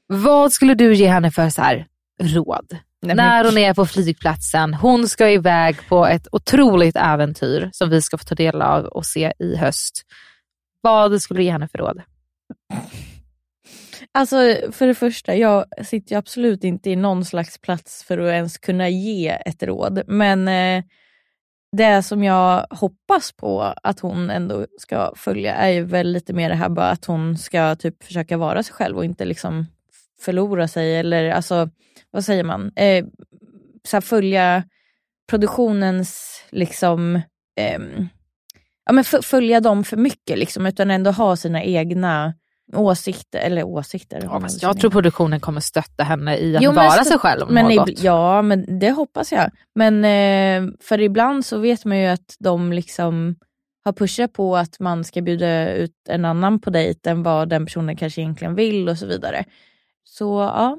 Vad 0.07 0.53
skulle 0.53 0.75
du 0.75 0.95
ge 0.95 1.09
henne 1.09 1.31
för 1.31 1.51
så 1.51 1.63
här 1.63 1.87
råd? 2.23 2.77
Nej, 3.07 3.17
När 3.17 3.45
hon 3.45 3.59
är 3.59 3.75
på 3.75 3.87
flygplatsen, 3.87 4.75
hon 4.75 5.09
ska 5.09 5.31
iväg 5.31 5.77
på 5.89 6.07
ett 6.07 6.27
otroligt 6.33 6.97
äventyr 6.97 7.71
som 7.73 7.91
vi 7.91 8.03
ska 8.03 8.19
få 8.19 8.25
ta 8.25 8.35
del 8.35 8.63
av 8.63 8.85
och 8.85 9.07
se 9.07 9.33
i 9.39 9.57
höst. 9.57 10.03
Vad 10.81 11.23
skulle 11.23 11.41
du 11.41 11.45
ge 11.45 11.51
henne 11.51 11.69
för 11.69 11.79
råd? 11.79 12.03
Alltså 14.13 14.37
för 14.73 14.87
det 14.87 14.95
första, 14.95 15.37
jag 15.37 15.65
sitter 15.87 16.17
absolut 16.17 16.65
inte 16.65 16.91
i 16.91 16.97
någon 16.97 17.25
slags 17.25 17.59
plats 17.59 18.05
för 18.05 18.19
att 18.19 18.31
ens 18.31 18.59
kunna 18.59 18.89
ge 18.89 19.29
ett 19.29 19.63
råd. 19.63 20.03
Men 20.07 20.49
eh, 20.49 20.85
det 21.77 22.03
som 22.03 22.25
jag 22.25 22.67
hoppas 22.71 23.33
på 23.33 23.75
att 23.83 24.01
hon 24.01 24.31
ändå 24.31 24.67
ska 24.79 25.13
följa 25.17 25.55
är 25.55 25.69
ju 25.69 25.85
väl 25.85 26.13
lite 26.13 26.33
mer 26.33 26.49
det 26.49 26.55
här 26.55 26.69
bara 26.69 26.91
att 26.91 27.05
hon 27.05 27.39
ska 27.39 27.77
typ 27.77 28.05
försöka 28.05 28.37
vara 28.37 28.63
sig 28.63 28.75
själv 28.75 28.97
och 28.97 29.05
inte 29.05 29.25
liksom 29.25 29.67
förlora 30.21 30.69
sig 30.69 30.97
eller 30.97 31.31
alltså, 31.31 31.69
vad 32.11 32.25
säger 32.25 32.45
man? 32.45 32.73
Eh, 32.77 33.05
så 33.85 34.01
följa 34.01 34.65
produktionens 35.31 36.43
liksom 36.51 37.21
ehm, 37.61 38.09
ja, 38.87 38.93
men 38.93 39.05
följa 39.05 39.61
dem 39.61 39.85
för 39.85 39.97
mycket 39.97 40.39
liksom, 40.39 40.67
utan 40.67 40.91
ändå 40.91 41.11
ha 41.11 41.37
sina 41.37 41.63
egna 41.63 42.35
åsikter, 42.73 43.39
eller 43.39 43.65
åsikter. 43.65 44.23
man 44.27 44.43
väl 44.43 44.51
Jag 44.63 44.81
tror 44.81 44.91
produktionen 44.91 45.41
kommer 45.41 45.61
stötta 45.61 46.05
henne 46.05 46.37
i 46.37 46.57
att 46.57 46.63
Jo, 46.63 46.73
vara 46.73 46.91
så- 46.91 47.05
sig 47.05 47.19
själv 47.19 47.51
men 47.51 47.77
något. 47.77 48.03
Ja, 48.03 48.43
men 48.43 48.79
det 48.79 48.91
hoppas 48.91 49.33
jag. 49.33 49.51
Men 49.75 50.05
eh, 50.05 50.75
för 50.81 51.01
ibland 51.01 51.45
så 51.47 51.59
vet 51.59 51.85
man 51.85 51.99
ju 51.99 52.07
att 52.07 52.37
de 52.39 52.73
liksom 52.73 53.37
har 53.85 53.93
pushat 53.93 54.33
på 54.33 54.57
att 54.57 54.81
man 54.81 55.05
ska 55.05 55.23
bjuda 55.23 55.73
ut 55.75 55.95
en 56.09 56.25
annan 56.25 56.61
på 56.61 56.71
dejt 56.71 57.11
än 57.11 57.23
vad 57.23 57.49
den 57.49 57.67
personen 57.67 57.97
kanske 57.97 58.21
egentligen 58.21 58.55
vill 58.55 58.89
och 58.89 58.99
så 58.99 59.07
vidare. 59.07 59.45
Så 60.09 60.41
ja, 60.41 60.79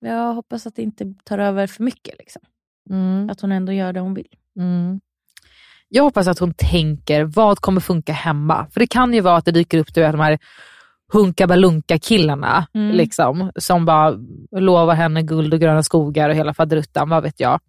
jag 0.00 0.34
hoppas 0.34 0.66
att 0.66 0.76
det 0.76 0.82
inte 0.82 1.14
tar 1.24 1.38
över 1.38 1.66
för 1.66 1.82
mycket. 1.82 2.18
Liksom. 2.18 2.42
Mm. 2.90 3.30
Att 3.30 3.40
hon 3.40 3.52
ändå 3.52 3.72
gör 3.72 3.92
det 3.92 4.00
hon 4.00 4.14
vill. 4.14 4.28
Mm. 4.58 5.00
Jag 5.88 6.02
hoppas 6.02 6.26
att 6.26 6.38
hon 6.38 6.54
tänker, 6.54 7.24
vad 7.24 7.58
kommer 7.58 7.80
funka 7.80 8.12
hemma? 8.12 8.66
För 8.70 8.80
det 8.80 8.86
kan 8.86 9.14
ju 9.14 9.20
vara 9.20 9.36
att 9.36 9.44
det 9.44 9.52
dyker 9.52 9.78
upp 9.78 9.94
du 9.94 10.00
vet, 10.00 10.12
de 10.12 10.20
här 10.20 10.38
hunka 11.12 11.98
killarna 11.98 12.66
Mm. 12.74 12.96
liksom, 12.96 13.52
som 13.56 13.84
bara 13.84 14.14
lovar 14.56 14.94
henne 14.94 15.22
guld 15.22 15.54
och 15.54 15.60
gröna 15.60 15.82
skogar 15.82 16.28
och 16.28 16.34
hela 16.34 16.54
faderuttan, 16.54 17.08
vad 17.08 17.22
vet 17.22 17.40
jag. 17.40 17.60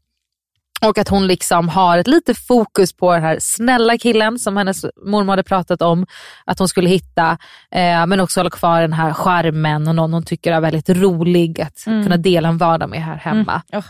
Och 0.82 0.97
att 0.97 1.07
hon 1.09 1.28
liksom 1.28 1.69
har 1.69 1.97
ett 1.97 2.07
lite 2.07 2.34
fokus 2.34 2.93
på 2.93 3.13
den 3.13 3.21
här 3.23 3.38
snälla 3.39 3.97
killen 3.97 4.39
som 4.39 4.57
hennes 4.57 4.86
mormor 5.05 5.32
hade 5.32 5.43
pratat 5.43 5.82
om 5.82 6.05
att 6.45 6.59
hon 6.59 6.67
skulle 6.67 6.89
hitta. 6.89 7.38
Eh, 7.71 8.05
men 8.05 8.19
också 8.19 8.39
hålla 8.39 8.49
kvar 8.49 8.82
den 8.82 8.93
här 8.93 9.13
charmen 9.13 9.88
och 9.88 9.95
någon 9.95 10.13
hon 10.13 10.23
tycker 10.23 10.53
är 10.53 10.61
väldigt 10.61 10.89
rolig 10.89 11.61
att 11.61 11.88
Mm. 11.88 12.03
kunna 12.03 12.17
dela 12.17 12.49
en 12.49 12.57
vardag 12.57 12.89
med 12.89 13.03
här 13.03 13.15
hemma. 13.15 13.61
Mm. 13.71 13.80
Oh, 13.80 13.86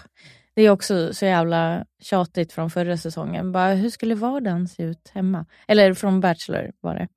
det 0.56 0.62
är 0.62 0.70
också 0.70 1.14
så 1.14 1.26
jävla 1.26 1.84
tjatigt 2.04 2.54
från 2.54 2.70
förra 2.70 2.98
säsongen. 2.98 3.52
Bara, 3.52 3.74
hur 3.74 3.90
skulle 3.90 4.16
vardagen 4.16 4.68
se 4.68 4.84
ut 4.84 5.12
hemma? 5.14 5.46
Eller 5.68 5.94
från 5.94 6.20
Bachelor 6.22 6.72
var 6.82 6.96
det. 6.96 7.08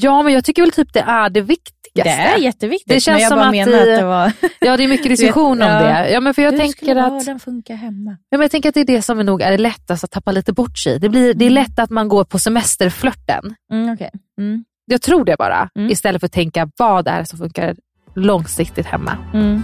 Ja, 0.00 0.22
men 0.22 0.32
jag 0.32 0.44
tycker 0.44 0.62
väl 0.62 0.70
typ 0.72 0.92
det 0.92 1.00
är 1.00 1.30
det 1.30 1.40
viktigaste. 1.40 1.78
Det 1.94 2.10
är 2.10 2.38
jätteviktigt. 2.38 2.88
Det 2.88 3.00
känns 3.00 3.14
men 3.14 3.22
jag 3.22 3.28
som 3.28 3.38
bara 3.38 3.46
att 3.46 3.52
menar 3.52 3.72
i- 3.86 3.92
att 3.94 3.98
det 3.98 4.04
var... 4.06 4.32
Ja, 4.60 4.76
det 4.76 4.84
är 4.84 4.88
mycket 4.88 5.08
diskussion 5.16 5.58
vet, 5.58 5.66
om 5.66 5.72
ja. 5.72 5.82
det. 5.82 6.10
Ja, 6.10 6.20
men 6.20 6.34
för 6.34 6.42
jag 6.42 6.50
Hur 6.50 6.58
tänker 6.58 6.96
att 6.96 7.26
den 7.26 7.40
funka 7.40 7.74
hemma? 7.74 8.10
Ja, 8.28 8.38
men 8.38 8.40
jag 8.40 8.50
tänker 8.50 8.68
att 8.68 8.74
det 8.74 8.80
är 8.80 8.84
det 8.84 9.02
som 9.02 9.18
är 9.18 9.24
nog 9.24 9.42
är 9.42 9.50
det 9.50 9.58
lättaste 9.58 10.04
att 10.04 10.10
tappa 10.10 10.32
lite 10.32 10.52
bort 10.52 10.78
sig. 10.78 10.98
Det, 10.98 11.08
blir, 11.08 11.34
det 11.34 11.44
är 11.44 11.50
lätt 11.50 11.78
att 11.78 11.90
man 11.90 12.08
går 12.08 12.24
på 12.24 12.38
semesterflörten. 12.38 13.54
Mm, 13.72 13.94
okej. 13.94 14.10
mm. 14.38 14.64
Jag 14.84 15.02
tror 15.02 15.24
det 15.24 15.36
bara. 15.38 15.68
Mm. 15.78 15.90
Istället 15.90 16.20
för 16.20 16.26
att 16.26 16.32
tänka 16.32 16.70
vad 16.78 17.08
är 17.08 17.18
det 17.20 17.26
som 17.26 17.38
funkar 17.38 17.76
långsiktigt 18.14 18.86
hemma. 18.86 19.18
Mm. 19.34 19.62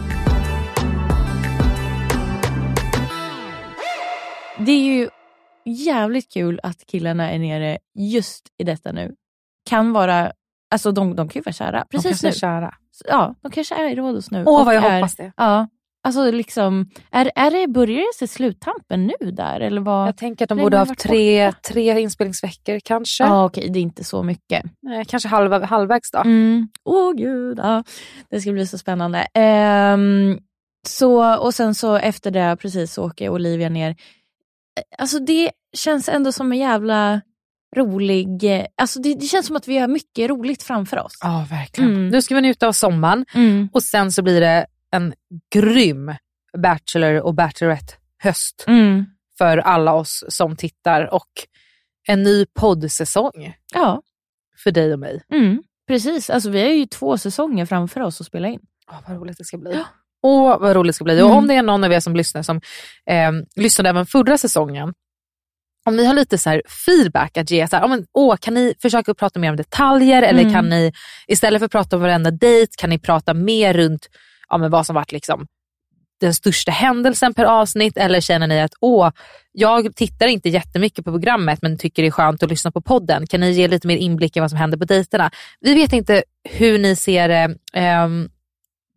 Det 4.58 4.72
är 4.72 4.82
ju 4.82 5.08
jävligt 5.64 6.32
kul 6.32 6.60
att 6.62 6.86
killarna 6.86 7.30
är 7.30 7.38
nere 7.38 7.78
just 7.98 8.46
i 8.58 8.64
detta 8.64 8.92
nu. 8.92 9.14
Kan 9.68 9.92
vara, 9.92 10.32
alltså 10.70 10.92
de, 10.92 11.16
de 11.16 11.28
kan 11.28 11.40
ju 11.40 11.44
vara 11.44 11.52
kära 11.52 11.84
precis 11.90 12.22
nu. 12.22 12.32
kära. 12.32 12.74
Ja, 13.04 13.34
de 13.42 13.50
kanske 13.50 13.74
är 13.74 13.90
i 13.90 13.94
Rhodos 13.94 14.30
nu. 14.30 14.44
Åh, 14.46 14.64
vad 14.64 14.74
jag 14.74 14.84
är, 14.84 14.94
hoppas 14.94 15.16
det. 15.16 15.32
Ja, 15.36 15.68
alltså 16.02 16.30
liksom, 16.30 16.90
är, 17.10 17.30
är 17.34 17.50
det, 17.50 17.68
börjar 17.68 17.98
det 17.98 18.18
se 18.18 18.26
sluttampen 18.26 19.06
nu 19.06 19.30
där? 19.30 19.60
Eller 19.60 19.80
vad? 19.80 20.08
Jag 20.08 20.16
tänker 20.16 20.44
att 20.44 20.48
de 20.48 20.58
borde 20.58 20.76
ha 20.76 20.84
haft 20.86 21.00
tre, 21.00 21.52
tre 21.52 22.00
inspelningsveckor 22.00 22.80
kanske. 22.84 23.24
Ja, 23.24 23.44
okej, 23.44 23.68
det 23.68 23.78
är 23.78 23.82
inte 23.82 24.04
så 24.04 24.22
mycket. 24.22 24.64
Nej, 24.82 25.04
kanske 25.04 25.28
halva, 25.28 25.66
halvvägs 25.66 26.10
då. 26.10 26.18
Mm. 26.18 26.68
Åh 26.84 27.12
gud, 27.12 27.58
ja. 27.58 27.84
det 28.30 28.40
ska 28.40 28.52
bli 28.52 28.66
så 28.66 28.78
spännande. 28.78 29.26
Ehm, 29.34 30.38
så, 30.86 31.38
och 31.38 31.54
sen 31.54 31.74
så 31.74 31.96
efter 31.96 32.30
det 32.30 32.56
precis 32.60 32.92
så 32.92 33.06
åker 33.06 33.28
Olivia 33.28 33.68
ner. 33.68 33.96
Alltså 34.98 35.18
det 35.18 35.50
känns 35.76 36.08
ändå 36.08 36.32
som 36.32 36.52
en 36.52 36.58
jävla 36.58 37.20
rolig... 37.76 38.44
eh, 38.60 38.66
Alltså 38.76 39.00
det, 39.00 39.14
det 39.14 39.26
känns 39.26 39.46
som 39.46 39.56
att 39.56 39.68
vi 39.68 39.78
har 39.78 39.88
mycket 39.88 40.30
roligt 40.30 40.62
framför 40.62 40.98
oss. 41.04 41.12
Ja, 41.22 41.46
verkligen. 41.50 41.90
Mm. 41.90 42.08
Nu 42.08 42.22
ska 42.22 42.34
vi 42.34 42.40
njuta 42.40 42.68
av 42.68 42.72
sommaren 42.72 43.26
Mm. 43.34 43.68
och 43.72 43.82
sen 43.82 44.12
så 44.12 44.22
blir 44.22 44.40
det 44.40 44.66
en 44.90 45.14
grym 45.54 46.14
Bachelor 46.58 47.14
och 47.20 47.34
Bachelorette-höst 47.34 48.64
Mm. 48.66 49.04
för 49.38 49.58
alla 49.58 49.92
oss 49.94 50.24
som 50.28 50.56
tittar 50.56 51.14
och 51.14 51.28
en 52.08 52.22
ny 52.22 52.46
poddsäsong 52.54 53.54
Ja, 53.74 54.02
för 54.56 54.70
dig 54.70 54.92
och 54.92 54.98
mig. 54.98 55.22
mm. 55.32 55.62
precis. 55.88 56.30
Alltså 56.30 56.50
vi 56.50 56.62
har 56.62 56.68
ju 56.70 56.86
två 56.86 57.18
säsonger 57.18 57.66
framför 57.66 58.00
oss 58.00 58.20
att 58.20 58.26
spela 58.26 58.48
in. 58.48 58.60
Åh, 58.90 58.98
vad 59.08 59.16
roligt 59.16 59.38
det 59.38 59.44
ska 59.44 59.58
bli. 59.58 59.84
Åh, 60.22 60.58
vad 60.60 60.76
roligt 60.76 60.88
det 60.90 60.94
ska 60.94 61.04
bli. 61.04 61.14
Och 61.22 61.26
Mm. 61.26 61.36
om 61.38 61.46
det 61.46 61.54
är 61.54 61.62
någon 61.62 61.84
av 61.84 61.92
er 61.92 62.00
som 62.00 62.16
lyssnar 62.16 62.42
som 62.42 62.56
eh, 63.06 63.32
lyssnade 63.56 63.88
även 63.88 64.06
förra 64.06 64.38
säsongen, 64.38 64.94
om 65.88 65.96
ni 65.96 66.04
har 66.04 66.14
lite 66.14 66.38
så 66.38 66.50
här 66.50 66.62
feedback 66.86 67.36
att 67.36 67.50
ge, 67.50 67.68
så 67.68 67.76
här, 67.76 67.88
men, 67.88 68.06
åh, 68.14 68.36
kan 68.36 68.54
ni 68.54 68.74
försöka 68.82 69.14
prata 69.14 69.40
mer 69.40 69.50
om 69.50 69.56
detaljer 69.56 70.22
eller 70.22 70.40
Mm. 70.40 70.52
kan 70.52 70.68
ni 70.68 70.92
istället 71.28 71.60
för 71.60 71.66
att 71.66 71.72
prata 71.72 71.96
om 71.96 72.02
varenda 72.02 72.30
dejt, 72.30 72.72
kan 72.78 72.90
ni 72.90 72.98
prata 72.98 73.34
mer 73.34 73.74
runt 73.74 74.08
ja, 74.48 74.58
men 74.58 74.70
vad 74.70 74.86
som 74.86 74.94
varit 74.94 75.12
liksom, 75.12 75.46
den 76.20 76.34
största 76.34 76.72
händelsen 76.72 77.34
per 77.34 77.44
avsnitt 77.44 77.96
eller 77.96 78.20
känner 78.20 78.46
ni 78.46 78.60
att 78.60 78.72
åh, 78.80 79.10
jag 79.52 79.96
tittar 79.96 80.26
inte 80.26 80.48
jättemycket 80.48 81.04
på 81.04 81.12
programmet 81.12 81.58
men 81.62 81.78
tycker 81.78 82.02
det 82.02 82.08
är 82.08 82.10
skönt 82.10 82.42
att 82.42 82.50
lyssna 82.50 82.70
på 82.70 82.80
podden. 82.80 83.26
Kan 83.26 83.40
ni 83.40 83.50
ge 83.50 83.68
lite 83.68 83.86
mer 83.86 83.96
inblick 83.96 84.36
i 84.36 84.40
vad 84.40 84.50
som 84.50 84.58
händer 84.58 84.78
på 84.78 84.84
dejterna? 84.84 85.30
Vi 85.60 85.74
vet 85.74 85.92
inte 85.92 86.22
hur 86.50 86.78
ni 86.78 86.96
ser 86.96 87.28
det. 87.28 87.56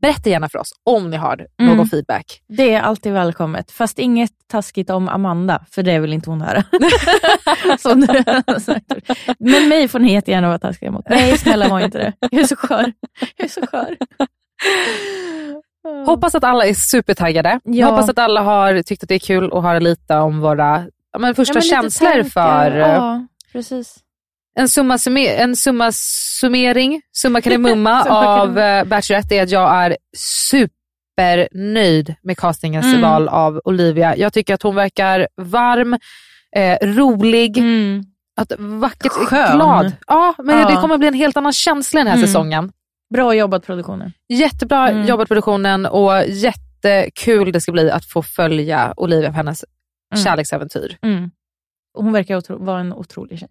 Berätta 0.01 0.29
gärna 0.29 0.49
för 0.49 0.59
oss 0.59 0.69
om 0.83 1.09
ni 1.09 1.17
har 1.17 1.47
någon 1.59 1.69
Mm. 1.73 1.87
feedback. 1.87 2.41
Det 2.47 2.73
är 2.73 2.81
alltid 2.81 3.13
välkommet. 3.13 3.71
Fast 3.71 3.99
inget 3.99 4.31
taskigt 4.47 4.89
om 4.89 5.09
Amanda, 5.09 5.65
för 5.71 5.83
det 5.83 5.99
vill 5.99 6.13
inte 6.13 6.29
hon 6.29 6.41
höra. 6.41 6.63
Men 9.39 9.69
mig 9.69 9.87
får 9.87 9.99
ni 9.99 10.13
jättegärna 10.13 10.47
vara 10.47 10.59
taskiga 10.59 10.91
mot. 10.91 11.09
Nej, 11.09 11.37
snälla 11.37 11.67
var 11.69 11.79
inte 11.79 11.97
det. 11.97 12.13
Jag 12.31 12.41
är 12.41 12.45
så 12.47 12.55
skör. 12.55 12.93
Jag 13.37 13.45
är 13.45 13.49
så 13.49 13.67
skör. 13.67 13.97
Hoppas 16.05 16.35
att 16.35 16.43
alla 16.43 16.65
är 16.65 16.73
supertaggade. 16.73 17.59
Ja. 17.63 17.89
Hoppas 17.89 18.09
att 18.09 18.19
alla 18.19 18.41
har 18.41 18.81
tyckt 18.81 19.03
att 19.03 19.09
det 19.09 19.15
är 19.15 19.19
kul 19.19 19.51
att 19.53 19.63
höra 19.63 19.79
lite 19.79 20.15
om 20.15 20.39
våra 20.39 20.85
men 21.19 21.35
första 21.35 21.53
Ja, 21.53 21.59
men 21.59 21.63
känslor 21.83 22.07
tankar. 22.09 22.29
för 22.29 22.71
eh, 22.79 22.87
Ja, 22.87 23.27
precis. 23.53 23.97
En 24.59 24.69
summa, 24.69 24.97
summer, 24.97 25.35
en 25.35 25.55
summa 25.55 25.91
summering, 25.91 27.01
summa 27.17 27.41
kardemumma 27.41 28.03
av 28.09 28.57
uh, 28.57 28.83
Bachelorette 28.83 29.35
är 29.35 29.43
att 29.43 29.49
jag 29.51 29.75
är 29.75 29.97
supernöjd 31.17 32.15
med 32.23 32.37
castingens 32.37 32.85
Mm. 32.85 33.01
val 33.01 33.27
av 33.27 33.61
Olivia. 33.65 34.15
Jag 34.17 34.33
tycker 34.33 34.53
att 34.53 34.61
hon 34.61 34.75
verkar 34.75 35.27
varm, 35.37 35.93
eh, 36.55 36.77
rolig, 36.81 37.57
att 38.41 38.51
vackert, 38.59 39.11
Mm. 39.15 39.25
Skön. 39.27 39.55
glad. 39.55 39.91
Ja, 40.07 40.35
men 40.43 40.59
Ja. 40.59 40.69
det 40.69 40.75
kommer 40.75 40.97
bli 40.97 41.07
en 41.07 41.13
helt 41.13 41.37
annan 41.37 41.53
känsla 41.53 41.99
den 41.99 42.07
här 42.07 42.15
Mm. 42.15 42.27
säsongen. 42.27 42.71
Bra 43.13 43.33
jobbat 43.35 43.65
produktionen. 43.65 44.13
Jättebra 44.29 44.89
Mm. 44.89 45.05
jobbat 45.07 45.27
produktionen 45.27 45.85
och 45.85 46.23
jättekul 46.27 47.51
det 47.51 47.61
ska 47.61 47.71
bli 47.71 47.91
att 47.91 48.05
få 48.05 48.21
följa 48.23 48.93
Olivia 48.97 49.29
på 49.29 49.35
hennes 49.35 49.65
Mm. 50.13 50.23
kärleksäventyr. 50.23 50.97
Mm. 51.01 51.31
Hon 51.97 52.11
verkar 52.13 52.57
vara 52.65 52.79
en 52.79 52.93
otrolig 52.93 53.39
tjej. 53.39 53.49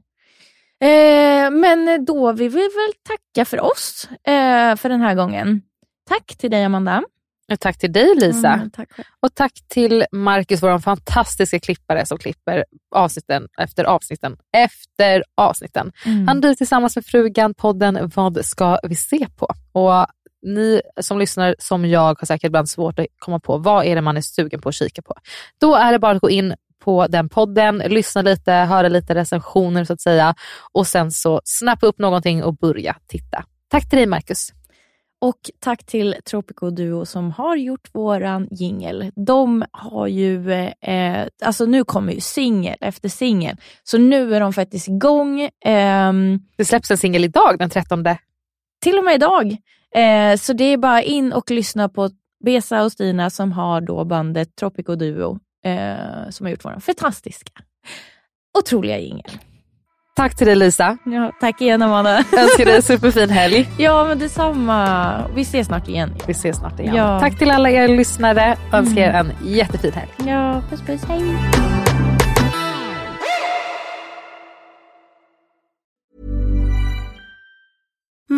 Eh, 0.81 1.51
men 1.51 2.05
då 2.05 2.33
vill 2.33 2.51
vi 2.51 2.61
väl 2.61 2.93
tacka 3.03 3.45
för 3.45 3.61
oss 3.61 4.09
eh, 4.11 4.77
för 4.77 4.89
den 4.89 5.01
här 5.01 5.15
gången. 5.15 5.63
Tack 6.09 6.37
till 6.39 6.51
dig 6.51 6.65
Amanda. 6.65 7.03
Och 7.53 7.61
Tack 7.61 7.79
till 7.79 7.93
dig 7.93 8.15
Lisa. 8.15 8.53
Mm, 8.53 8.71
tack. 8.71 8.89
Och 9.21 9.35
tack 9.35 9.53
till 9.69 10.05
Marcus, 10.13 10.63
vår 10.63 10.79
fantastiska 10.79 11.61
klippare 11.61 12.07
som 12.07 12.19
klipper 12.19 12.65
avsnitten 12.95 13.49
efter 13.59 13.85
avsnitten 13.85 14.37
efter 14.57 15.25
avsnitten. 15.35 15.93
Mm. 16.07 16.29
Han 16.29 16.41
driver 16.41 16.55
tillsammans 16.55 16.97
med 16.97 17.07
frugan 17.07 17.55
podden 17.55 18.11
Vad 18.15 18.45
ska 18.45 18.79
vi 18.83 18.95
se 18.95 19.27
på? 19.37 19.49
Och 19.73 20.07
ni 20.43 20.81
som 21.01 21.19
lyssnar 21.19 21.57
som 21.59 21.85
jag 21.85 22.01
har 22.21 22.27
säkert 22.27 22.49
ibland 22.49 22.69
svårt 22.69 22.99
att 22.99 23.07
komma 23.19 23.41
på 23.41 23.59
vad 23.59 23.85
är 23.85 23.95
det 23.95 24.03
man 24.03 24.17
är 24.17 24.21
sugen 24.21 24.61
på 24.61 24.69
att 24.69 24.75
kika 24.75 25.03
på. 25.03 25.15
Då 25.61 25.75
är 25.75 25.93
det 25.93 25.99
bara 25.99 26.13
att 26.13 26.23
gå 26.23 26.31
in 26.31 26.55
på 26.81 27.07
den 27.07 27.29
podden, 27.29 27.79
lyssna 27.79 28.23
lite, 28.23 28.53
höra 28.53 28.89
lite 28.89 29.15
recensioner 29.15 29.85
så 29.85 29.93
att 29.93 30.01
säga 30.01 30.35
och 30.73 30.87
sen 30.87 31.11
så 31.11 31.41
snappa 31.45 31.87
upp 31.87 31.99
någonting 31.99 32.45
och 32.45 32.57
börja 32.57 32.97
titta. 33.07 33.45
Tack 33.69 33.89
till 33.89 33.97
dig 33.99 34.07
Marcus. 34.07 34.53
Och 35.23 35.37
tack 35.61 35.87
till 35.87 36.17
Tropico 36.31 36.71
Duo 36.71 37.07
som 37.07 37.31
har 37.31 37.57
gjort 37.57 37.89
våran 37.93 38.49
jingel. 38.51 39.11
De 39.27 39.65
har 39.73 40.07
ju, 40.07 40.53
eh, 40.53 41.27
alltså 41.45 41.65
nu 41.65 41.85
kommer 41.85 42.13
ju 42.13 42.21
singel 42.21 42.77
efter 42.81 43.09
singel. 43.09 43.57
Så 43.83 43.99
nu 43.99 44.35
är 44.35 44.41
de 44.41 44.53
faktiskt 44.53 44.89
igång. 44.89 45.49
ehm, 45.65 46.39
Det 46.57 46.65
släpps 46.65 46.91
en 46.91 46.99
singel 46.99 47.25
idag 47.25 47.59
den 47.59 47.71
13. 47.71 48.05
till 48.83 48.99
och 48.99 49.05
med 49.05 49.15
idag. 49.15 49.57
Eh, 49.95 50.37
så 50.37 50.53
det 50.53 50.65
är 50.65 50.77
bara 50.77 51.03
in 51.03 51.33
och 51.33 51.51
lyssna 51.51 51.89
på 51.89 52.11
Besa 52.45 52.83
och 52.85 52.93
Stina 52.93 53.31
som 53.31 53.53
har 53.53 53.81
då 53.81 54.05
bandet 54.05 54.57
Tropico 54.57 54.95
Duo 54.95 55.39
eh, 55.65 56.31
som 56.31 56.47
har 56.47 56.51
gjort 56.51 56.65
våran 56.65 56.81
fantastiska, 56.81 57.53
otroliga 58.59 58.99
jingel. 58.99 59.31
Tack 60.17 60.37
till 60.37 60.47
dig 60.47 60.57
Lisa. 60.57 60.97
Ja, 61.05 61.33
tack 61.41 61.61
igen 61.61 61.83
Amanda. 61.83 62.17
Önskar 62.17 62.65
dig 62.65 62.77
en 62.77 62.83
superfin 62.83 63.31
helg. 63.31 63.69
ja, 63.79 64.05
men 64.05 64.19
detsamma. 64.19 65.29
Vi 65.35 65.43
ses 65.43 65.67
snart 65.67 65.89
igen. 65.89 66.15
Vi 66.27 66.33
ses 66.33 66.57
snart 66.57 66.81
igen. 66.81 66.95
Ja. 66.95 67.21
Tack 67.21 67.39
till 67.39 67.51
alla 67.51 67.71
er 67.71 67.89
lyssnare. 67.89 68.57
Önskar 68.73 69.03
er 69.03 69.13
en 69.13 69.33
jättefin 69.43 69.93
helg. 69.93 70.31
Ja, 70.31 70.63
puss 70.71 70.81
puss. 70.83 71.05
Hej. 71.05 71.80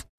Plus. 0.00 0.09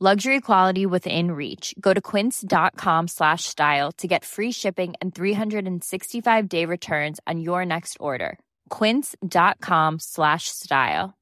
Luxury 0.00 0.40
quality 0.40 0.86
within 0.86 1.32
reach. 1.32 1.74
Go 1.80 1.92
to 1.92 2.00
quince.com 2.00 3.08
slash 3.08 3.44
style 3.44 3.90
to 3.98 4.06
get 4.06 4.24
free 4.24 4.52
shipping 4.52 4.94
and 5.00 5.14
365 5.14 6.48
day 6.48 6.64
returns 6.64 7.18
on 7.26 7.40
your 7.40 7.66
next 7.66 7.96
order. 8.00 8.38
Quince.com 8.78 9.98
slash 9.98 10.42
style. 10.42 11.12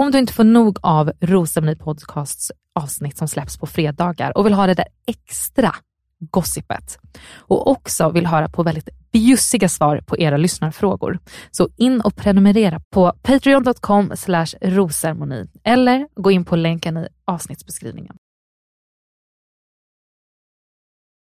Om 0.00 0.10
du 0.10 0.18
inte 0.18 0.32
får 0.32 0.44
nog 0.44 0.78
av 0.82 1.12
Rosceremoni 1.20 1.76
Podcasts 1.76 2.52
avsnitt 2.74 3.16
som 3.16 3.28
släpps 3.28 3.58
på 3.58 3.66
fredagar 3.66 4.38
och 4.38 4.46
vill 4.46 4.52
ha 4.52 4.66
det 4.66 4.74
där 4.74 4.86
extra 5.06 5.74
gossipet 6.20 6.98
och 7.36 7.70
också 7.70 8.10
vill 8.10 8.26
höra 8.26 8.48
på 8.48 8.62
väldigt 8.62 8.88
bjussiga 9.12 9.68
svar 9.68 10.00
på 10.06 10.18
era 10.18 10.36
lyssnarfrågor. 10.36 11.18
Så 11.50 11.68
in 11.76 12.00
och 12.00 12.16
prenumerera 12.16 12.80
på 12.90 13.12
patreon.com 13.22 14.12
rosermoni 14.60 15.50
eller 15.64 16.08
gå 16.14 16.30
in 16.30 16.44
på 16.44 16.56
länken 16.56 16.96
i 16.96 17.08
avsnittsbeskrivningen. 17.24 18.16